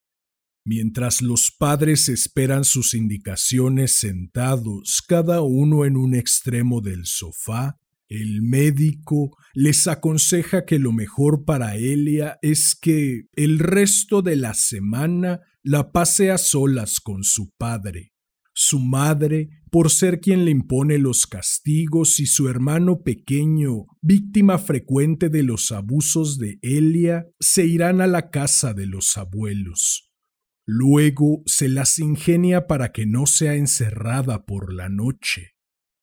Mientras 0.64 1.22
los 1.22 1.50
padres 1.50 2.08
esperan 2.08 2.64
sus 2.64 2.94
indicaciones 2.94 3.96
sentados, 3.96 5.02
cada 5.08 5.42
uno 5.42 5.84
en 5.84 5.96
un 5.96 6.14
extremo 6.14 6.80
del 6.80 7.04
sofá, 7.04 7.80
el 8.08 8.42
médico 8.42 9.36
les 9.54 9.88
aconseja 9.88 10.64
que 10.64 10.78
lo 10.78 10.92
mejor 10.92 11.44
para 11.44 11.74
Elia 11.74 12.38
es 12.42 12.76
que 12.80 13.22
el 13.34 13.58
resto 13.58 14.22
de 14.22 14.36
la 14.36 14.54
semana 14.54 15.40
la 15.62 15.92
pase 15.92 16.30
a 16.30 16.38
solas 16.38 16.98
con 17.00 17.22
su 17.22 17.50
padre, 17.56 18.12
su 18.54 18.80
madre 18.80 19.48
por 19.70 19.90
ser 19.90 20.20
quien 20.20 20.44
le 20.44 20.50
impone 20.50 20.98
los 20.98 21.26
castigos 21.26 22.20
y 22.20 22.26
su 22.26 22.48
hermano 22.48 23.02
pequeño, 23.02 23.86
víctima 24.02 24.58
frecuente 24.58 25.30
de 25.30 25.42
los 25.42 25.72
abusos 25.72 26.36
de 26.38 26.58
Elia, 26.60 27.26
se 27.40 27.64
irán 27.64 28.00
a 28.00 28.06
la 28.06 28.30
casa 28.30 28.74
de 28.74 28.86
los 28.86 29.16
abuelos. 29.16 30.10
Luego 30.66 31.42
se 31.46 31.68
las 31.68 31.98
ingenia 31.98 32.66
para 32.66 32.92
que 32.92 33.06
no 33.06 33.26
sea 33.26 33.54
encerrada 33.54 34.44
por 34.44 34.74
la 34.74 34.88
noche. 34.88 35.52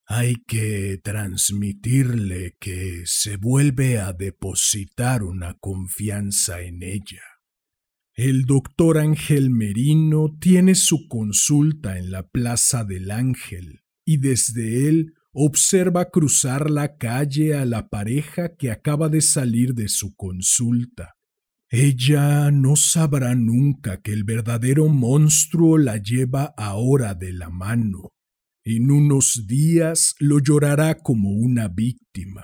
Hay 0.05 0.37
que 0.47 0.99
transmitirle 1.03 2.55
que 2.59 3.03
se 3.05 3.37
vuelve 3.37 3.99
a 3.99 4.13
depositar 4.13 5.21
una 5.21 5.53
confianza 5.59 6.61
en 6.61 6.81
ella. 6.81 7.21
El 8.21 8.43
doctor 8.43 8.97
Ángel 8.97 9.49
Merino 9.49 10.35
tiene 10.41 10.75
su 10.75 11.07
consulta 11.07 11.97
en 11.97 12.11
la 12.11 12.27
Plaza 12.27 12.83
del 12.83 13.11
Ángel 13.11 13.79
y 14.05 14.17
desde 14.17 14.89
él 14.89 15.13
observa 15.31 16.09
cruzar 16.09 16.69
la 16.69 16.97
calle 16.97 17.55
a 17.55 17.63
la 17.63 17.87
pareja 17.87 18.57
que 18.57 18.71
acaba 18.71 19.07
de 19.07 19.21
salir 19.21 19.73
de 19.73 19.87
su 19.87 20.17
consulta. 20.17 21.15
Ella 21.69 22.51
no 22.51 22.75
sabrá 22.75 23.35
nunca 23.35 24.01
que 24.01 24.11
el 24.11 24.25
verdadero 24.25 24.89
monstruo 24.89 25.77
la 25.77 25.95
lleva 25.95 26.53
ahora 26.57 27.13
de 27.13 27.31
la 27.31 27.49
mano. 27.49 28.11
En 28.65 28.91
unos 28.91 29.45
días 29.47 30.13
lo 30.19 30.39
llorará 30.39 30.95
como 30.95 31.29
una 31.29 31.69
víctima. 31.69 32.43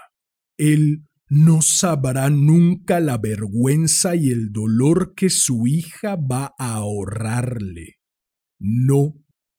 Él 0.58 1.04
no 1.28 1.62
sabrá 1.62 2.30
nunca 2.30 3.00
la 3.00 3.18
vergüenza 3.18 4.16
y 4.16 4.30
el 4.32 4.52
dolor 4.52 5.14
que 5.16 5.30
su 5.30 5.66
hija 5.68 6.16
va 6.16 6.54
a 6.58 6.76
ahorrarle. 6.76 7.96
No, 8.60 9.16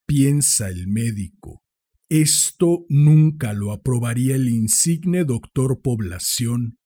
piensa 0.06 0.68
el 0.68 0.86
médico. 0.86 1.62
Esto 2.08 2.86
nunca 2.88 3.52
lo 3.52 3.72
aprobaría 3.72 4.36
el 4.36 4.48
insigne 4.48 5.24
doctor 5.24 5.82
Población. 5.82 6.78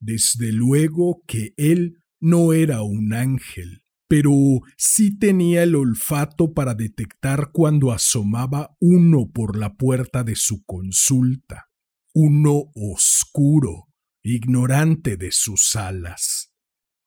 Desde 0.00 0.52
luego 0.52 1.22
que 1.26 1.54
él 1.56 2.02
no 2.20 2.52
era 2.52 2.82
un 2.82 3.14
ángel, 3.14 3.84
pero 4.08 4.32
sí 4.76 5.16
tenía 5.16 5.62
el 5.62 5.76
olfato 5.76 6.52
para 6.52 6.74
detectar 6.74 7.50
cuando 7.52 7.92
asomaba 7.92 8.76
uno 8.80 9.30
por 9.32 9.56
la 9.56 9.76
puerta 9.76 10.24
de 10.24 10.34
su 10.34 10.64
consulta, 10.64 11.66
uno 12.12 12.72
oscuro, 12.74 13.86
ignorante 14.26 15.16
de 15.16 15.32
sus 15.32 15.76
alas. 15.76 16.52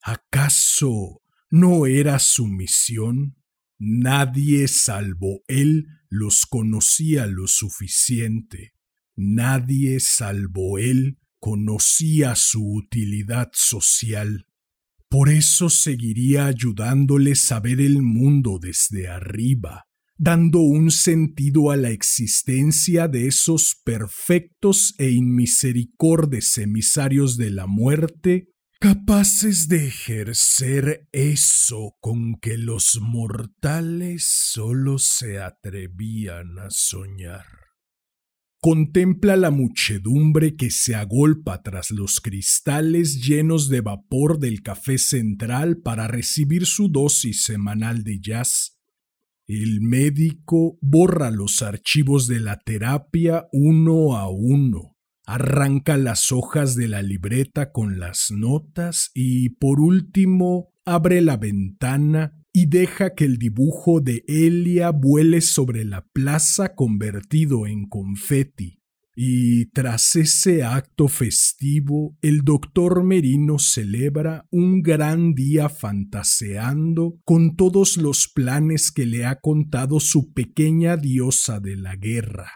¿Acaso 0.02 1.22
no 1.50 1.86
era 1.86 2.20
su 2.20 2.48
misión? 2.48 3.36
Nadie 3.78 4.68
salvo 4.68 5.42
él 5.48 5.88
los 6.10 6.46
conocía 6.46 7.28
lo 7.28 7.48
suficiente. 7.48 8.74
Nadie 9.16 10.00
salvo 10.00 10.78
él 10.78 11.20
conocía 11.40 12.36
su 12.36 12.74
utilidad 12.74 13.50
social. 13.54 14.48
Por 15.10 15.30
eso 15.30 15.70
seguiría 15.70 16.46
ayudándoles 16.46 17.52
a 17.52 17.60
ver 17.60 17.82
el 17.82 18.02
mundo 18.02 18.60
desde 18.62 19.08
arriba, 19.08 19.89
dando 20.20 20.60
un 20.60 20.92
sentido 20.92 21.72
a 21.72 21.78
la 21.78 21.92
existencia 21.92 23.08
de 23.08 23.28
esos 23.28 23.80
perfectos 23.86 24.94
e 24.98 25.12
inmisericordes 25.12 26.58
emisarios 26.58 27.38
de 27.38 27.52
la 27.52 27.68
muerte, 27.68 28.50
capaces 28.82 29.70
de 29.70 29.88
ejercer 29.88 31.08
eso 31.14 31.96
con 32.02 32.36
que 32.36 32.58
los 32.58 33.00
mortales 33.02 34.26
solo 34.28 35.00
se 35.00 35.40
atrevían 35.40 36.60
a 36.60 36.70
soñar. 36.70 37.46
Contempla 38.62 39.38
la 39.38 39.52
muchedumbre 39.52 40.58
que 40.58 40.70
se 40.70 40.96
agolpa 40.96 41.62
tras 41.64 41.92
los 41.92 42.20
cristales 42.20 43.26
llenos 43.26 43.70
de 43.70 43.80
vapor 43.80 44.38
del 44.38 44.64
café 44.64 44.98
central 44.98 45.78
para 45.78 46.10
recibir 46.10 46.66
su 46.66 46.90
dosis 46.90 47.44
semanal 47.44 48.04
de 48.04 48.20
jazz 48.20 48.79
el 49.50 49.82
médico 49.82 50.78
borra 50.80 51.32
los 51.32 51.64
archivos 51.64 52.28
de 52.28 52.40
la 52.40 52.60
terapia 52.60 53.48
uno 53.52 54.16
a 54.16 54.30
uno, 54.30 54.96
arranca 55.26 55.98
las 55.98 56.32
hojas 56.32 56.76
de 56.76 56.88
la 56.88 57.02
libreta 57.02 57.72
con 57.72 58.00
las 58.00 58.30
notas 58.30 59.10
y, 59.16 59.50
por 59.50 59.80
último, 59.80 60.72
abre 60.86 61.22
la 61.22 61.38
ventana 61.38 62.40
y 62.54 62.68
deja 62.68 63.16
que 63.16 63.26
el 63.26 63.38
dibujo 63.38 64.02
de 64.02 64.24
Elia 64.28 64.92
vuele 64.92 65.42
sobre 65.42 65.84
la 65.84 66.06
plaza 66.14 66.76
convertido 66.76 67.66
en 67.66 67.88
confeti. 67.88 68.79
Y 69.16 69.66
tras 69.72 70.16
ese 70.16 70.64
acto 70.64 71.08
festivo, 71.08 72.18
el 72.22 72.44
doctor 72.44 73.04
Merino 73.04 73.60
celebra 73.60 74.46
un 74.52 74.82
gran 74.82 75.34
día 75.34 75.68
fantaseando 75.68 77.20
con 77.26 77.56
todos 77.56 77.98
los 77.98 78.28
planes 78.28 78.92
que 78.92 79.06
le 79.06 79.26
ha 79.26 79.40
contado 79.40 80.00
su 80.00 80.32
pequeña 80.32 80.96
diosa 80.96 81.60
de 81.60 81.76
la 81.76 81.96
guerra. 81.96 82.50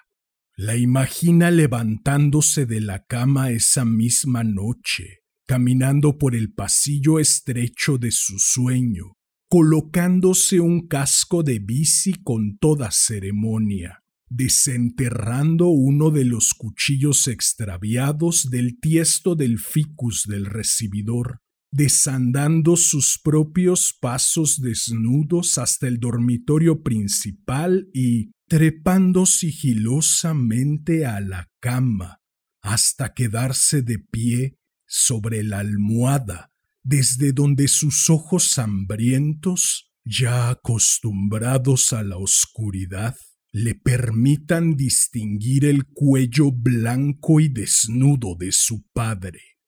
La 0.56 0.78
imagina 0.78 1.50
levantándose 1.50 2.66
de 2.66 2.80
la 2.80 3.04
cama 3.04 3.50
esa 3.50 3.86
misma 3.86 4.44
noche, 4.44 5.24
caminando 5.48 6.18
por 6.18 6.36
el 6.36 6.54
pasillo 6.54 7.20
estrecho 7.20 7.98
de 7.98 8.12
su 8.12 8.38
sueño, 8.38 9.18
colocándose 9.50 10.60
un 10.60 10.88
casco 10.88 11.42
de 11.42 11.58
bici 11.60 12.14
con 12.24 12.58
toda 12.60 12.92
ceremonia 12.92 14.03
desenterrando 14.36 15.68
uno 15.68 16.10
de 16.10 16.26
los 16.26 16.54
cuchillos 16.56 17.28
extraviados 17.28 18.50
del 18.50 18.80
tiesto 18.80 19.36
del 19.36 19.60
ficus 19.60 20.26
del 20.28 20.46
recibidor, 20.46 21.40
desandando 21.72 22.76
sus 22.76 23.20
propios 23.24 23.96
pasos 24.00 24.60
desnudos 24.60 25.58
hasta 25.60 25.88
el 25.88 26.00
dormitorio 26.00 26.82
principal 26.82 27.88
y 27.94 28.32
trepando 28.48 29.28
sigilosamente 29.28 31.06
a 31.06 31.20
la 31.20 31.52
cama, 31.60 32.20
hasta 32.62 33.14
quedarse 33.14 33.84
de 33.84 34.00
pie 34.00 34.58
sobre 34.88 35.44
la 35.44 35.60
almohada, 35.60 36.52
desde 36.82 37.34
donde 37.34 37.68
sus 37.68 38.10
ojos 38.10 38.58
hambrientos, 38.58 39.92
ya 40.04 40.50
acostumbrados 40.50 41.94
a 41.94 42.04
la 42.04 42.18
oscuridad, 42.18 43.16
le 43.54 43.76
permitan 43.76 44.76
distinguir 44.76 45.66
el 45.66 45.86
cuello 45.86 46.52
blanco 46.52 47.40
y 47.40 47.50
desnudo 47.50 48.36
de 48.36 48.52
su 48.52 48.84
padre. 48.92 49.60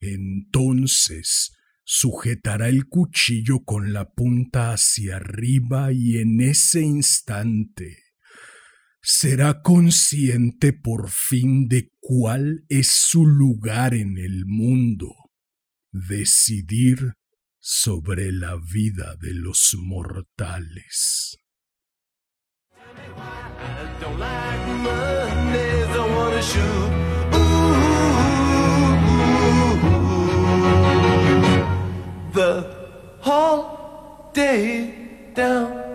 Entonces 0.00 1.52
sujetará 1.84 2.68
el 2.68 2.86
cuchillo 2.86 3.64
con 3.64 3.92
la 3.92 4.10
punta 4.14 4.72
hacia 4.72 5.16
arriba 5.16 5.92
y 5.92 6.16
en 6.16 6.40
ese 6.40 6.80
instante 6.80 8.04
será 9.02 9.60
consciente 9.60 10.72
por 10.72 11.10
fin 11.10 11.68
de 11.68 11.92
cuál 12.00 12.64
es 12.70 12.88
su 12.88 13.26
lugar 13.26 13.92
en 13.92 14.16
el 14.16 14.46
mundo, 14.46 15.14
decidir 15.92 17.12
sobre 17.58 18.32
la 18.32 18.56
vida 18.56 19.16
de 19.20 19.34
los 19.34 19.76
mortales. 19.78 21.38
The 32.38 32.64
whole 33.20 34.30
day 34.32 34.94
down. 35.34 35.88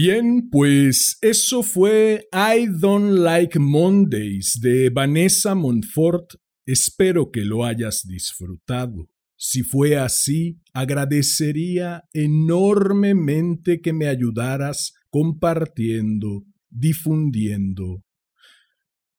Bien, 0.00 0.48
pues 0.48 1.18
eso 1.22 1.64
fue 1.64 2.28
I 2.32 2.68
Don't 2.68 3.18
Like 3.18 3.58
Mondays 3.58 4.60
de 4.62 4.90
Vanessa 4.90 5.56
Montfort. 5.56 6.34
Espero 6.64 7.32
que 7.32 7.40
lo 7.40 7.64
hayas 7.64 8.06
disfrutado. 8.06 9.10
Si 9.36 9.64
fue 9.64 9.96
así, 9.96 10.60
agradecería 10.72 12.04
enormemente 12.12 13.80
que 13.80 13.92
me 13.92 14.06
ayudaras 14.06 14.94
compartiendo, 15.10 16.44
difundiendo. 16.70 18.04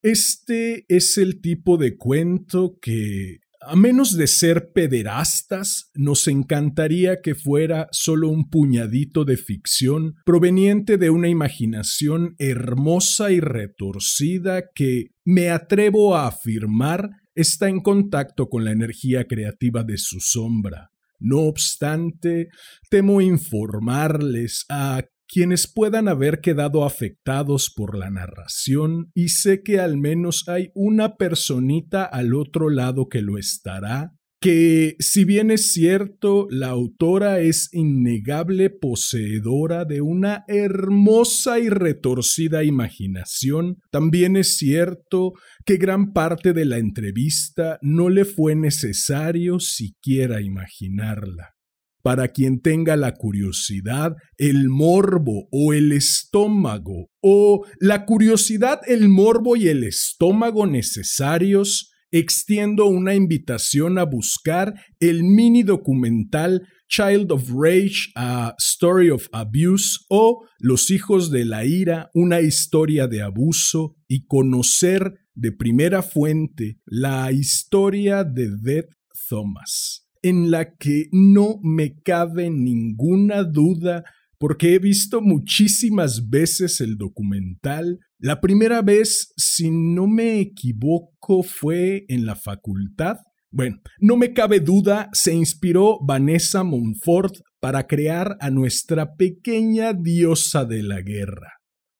Este 0.00 0.86
es 0.88 1.18
el 1.18 1.42
tipo 1.42 1.76
de 1.76 1.98
cuento 1.98 2.78
que 2.80 3.40
a 3.60 3.76
menos 3.76 4.16
de 4.16 4.26
ser 4.26 4.72
pederastas, 4.72 5.90
nos 5.94 6.26
encantaría 6.28 7.20
que 7.20 7.34
fuera 7.34 7.88
solo 7.92 8.28
un 8.28 8.48
puñadito 8.48 9.24
de 9.24 9.36
ficción 9.36 10.16
proveniente 10.24 10.96
de 10.96 11.10
una 11.10 11.28
imaginación 11.28 12.34
hermosa 12.38 13.30
y 13.30 13.40
retorcida 13.40 14.64
que, 14.74 15.08
me 15.24 15.50
atrevo 15.50 16.16
a 16.16 16.26
afirmar, 16.26 17.10
está 17.34 17.68
en 17.68 17.80
contacto 17.80 18.48
con 18.48 18.64
la 18.64 18.72
energía 18.72 19.26
creativa 19.26 19.84
de 19.84 19.98
su 19.98 20.18
sombra. 20.20 20.90
No 21.20 21.40
obstante, 21.40 22.48
temo 22.88 23.20
informarles 23.20 24.64
a 24.70 25.02
quienes 25.30 25.72
puedan 25.72 26.08
haber 26.08 26.40
quedado 26.40 26.84
afectados 26.84 27.72
por 27.74 27.96
la 27.96 28.10
narración 28.10 29.12
y 29.14 29.28
sé 29.28 29.62
que 29.62 29.78
al 29.78 29.96
menos 29.96 30.48
hay 30.48 30.70
una 30.74 31.16
personita 31.16 32.04
al 32.04 32.34
otro 32.34 32.68
lado 32.68 33.08
que 33.08 33.22
lo 33.22 33.38
estará, 33.38 34.12
que 34.40 34.96
si 34.98 35.24
bien 35.24 35.50
es 35.50 35.72
cierto, 35.72 36.46
la 36.50 36.68
autora 36.68 37.40
es 37.40 37.68
innegable 37.72 38.70
poseedora 38.70 39.84
de 39.84 40.00
una 40.00 40.44
hermosa 40.48 41.60
y 41.60 41.68
retorcida 41.68 42.64
imaginación, 42.64 43.76
también 43.90 44.36
es 44.36 44.56
cierto 44.56 45.34
que 45.64 45.76
gran 45.76 46.12
parte 46.12 46.54
de 46.54 46.64
la 46.64 46.78
entrevista 46.78 47.78
no 47.82 48.08
le 48.08 48.24
fue 48.24 48.56
necesario 48.56 49.60
siquiera 49.60 50.40
imaginarla. 50.40 51.59
Para 52.02 52.28
quien 52.28 52.60
tenga 52.60 52.96
la 52.96 53.14
curiosidad, 53.14 54.16
el 54.38 54.68
morbo 54.68 55.48
o 55.50 55.72
el 55.74 55.92
estómago, 55.92 57.10
o 57.20 57.66
la 57.78 58.06
curiosidad, 58.06 58.80
el 58.86 59.08
morbo 59.08 59.56
y 59.56 59.68
el 59.68 59.84
estómago 59.84 60.66
necesarios, 60.66 61.92
extiendo 62.10 62.86
una 62.86 63.14
invitación 63.14 63.98
a 63.98 64.04
buscar 64.04 64.74
el 64.98 65.22
mini 65.22 65.62
documental 65.62 66.66
Child 66.88 67.30
of 67.30 67.50
Rage, 67.50 68.10
A 68.16 68.54
Story 68.58 69.10
of 69.10 69.28
Abuse 69.32 70.00
o 70.08 70.44
Los 70.58 70.90
Hijos 70.90 71.30
de 71.30 71.44
la 71.44 71.64
Ira, 71.64 72.10
una 72.14 72.40
historia 72.40 73.06
de 73.06 73.22
abuso 73.22 73.94
y 74.08 74.26
conocer 74.26 75.14
de 75.34 75.52
primera 75.52 76.02
fuente 76.02 76.80
la 76.84 77.30
historia 77.30 78.24
de 78.24 78.50
Dead 78.60 78.86
Thomas, 79.28 80.08
en 80.22 80.50
la 80.50 80.76
que 80.76 81.08
no 81.12 81.58
me 81.62 82.00
cabe 82.02 82.50
ninguna 82.50 83.42
duda 83.44 84.04
porque 84.40 84.74
he 84.74 84.78
visto 84.78 85.20
muchísimas 85.20 86.30
veces 86.30 86.80
el 86.80 86.96
documental. 86.96 87.98
La 88.18 88.40
primera 88.40 88.80
vez, 88.80 89.34
si 89.36 89.70
no 89.70 90.06
me 90.06 90.40
equivoco, 90.40 91.42
fue 91.42 92.06
en 92.08 92.24
la 92.24 92.36
facultad. 92.36 93.18
Bueno, 93.52 93.80
no 93.98 94.16
me 94.16 94.32
cabe 94.32 94.60
duda, 94.60 95.10
se 95.12 95.34
inspiró 95.34 95.98
Vanessa 96.02 96.64
Monfort 96.64 97.34
para 97.60 97.86
crear 97.86 98.38
a 98.40 98.48
nuestra 98.48 99.16
pequeña 99.16 99.92
diosa 99.92 100.64
de 100.64 100.84
la 100.84 101.02
guerra. 101.02 101.58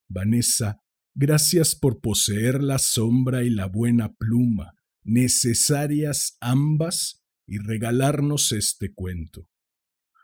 Vanessa, 0.09 0.79
gracias 1.13 1.75
por 1.75 2.01
poseer 2.01 2.63
la 2.63 2.79
sombra 2.79 3.43
y 3.43 3.51
la 3.51 3.67
buena 3.67 4.13
pluma, 4.13 4.73
necesarias 5.03 6.37
ambas, 6.41 7.20
y 7.51 7.57
regalarnos 7.57 8.53
este 8.53 8.93
cuento. 8.93 9.49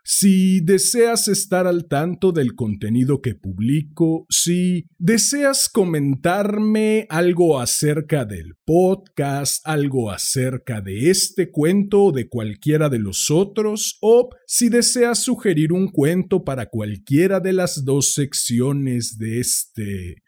Si 0.02 0.60
deseas 0.60 1.28
estar 1.28 1.66
al 1.66 1.86
tanto 1.86 2.32
del 2.32 2.54
contenido 2.54 3.20
que 3.20 3.34
publico, 3.34 4.24
si 4.30 4.86
deseas 4.96 5.68
comentarme 5.68 7.06
algo 7.10 7.60
acerca 7.60 8.24
del 8.24 8.54
podcast, 8.64 9.60
algo 9.66 10.10
acerca 10.10 10.80
de 10.80 11.10
este 11.10 11.50
cuento 11.50 12.04
o 12.04 12.12
de 12.12 12.30
cualquiera 12.30 12.88
de 12.88 13.00
los 13.00 13.30
otros, 13.30 13.98
o 14.00 14.30
si 14.46 14.70
deseas 14.70 15.22
sugerir 15.22 15.74
un 15.74 15.88
cuento 15.88 16.42
para 16.42 16.70
cualquiera 16.70 17.40
de 17.40 17.52
las 17.52 17.84
dos 17.84 18.14
secciones 18.14 19.18
de 19.18 19.40
este 19.40 20.22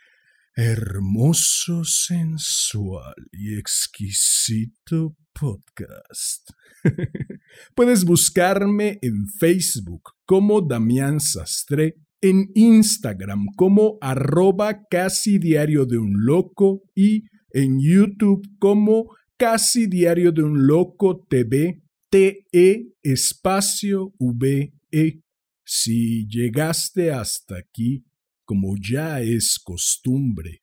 hermoso, 0.54 1.84
sensual 1.84 3.14
y 3.32 3.56
exquisito 3.58 5.16
podcast. 5.32 6.50
Puedes 7.74 8.04
buscarme 8.04 8.98
en 9.02 9.26
Facebook 9.26 10.02
como 10.24 10.60
Damián 10.60 11.20
Sastre, 11.20 11.96
en 12.20 12.50
Instagram 12.54 13.46
como 13.56 13.98
arroba 14.00 14.86
casi 14.90 15.38
diario 15.38 15.86
de 15.86 15.98
un 15.98 16.24
loco 16.24 16.82
y 16.94 17.24
en 17.52 17.80
YouTube 17.80 18.46
como 18.58 19.14
casi 19.36 19.86
diario 19.86 20.32
de 20.32 20.42
un 20.42 20.66
loco 20.66 21.26
TV, 21.28 21.82
TE 22.10 22.92
espacio 23.02 24.12
VE. 24.18 25.22
Si 25.64 26.26
llegaste 26.26 27.10
hasta 27.12 27.56
aquí, 27.56 28.04
como 28.44 28.74
ya 28.76 29.20
es 29.20 29.58
costumbre, 29.62 30.62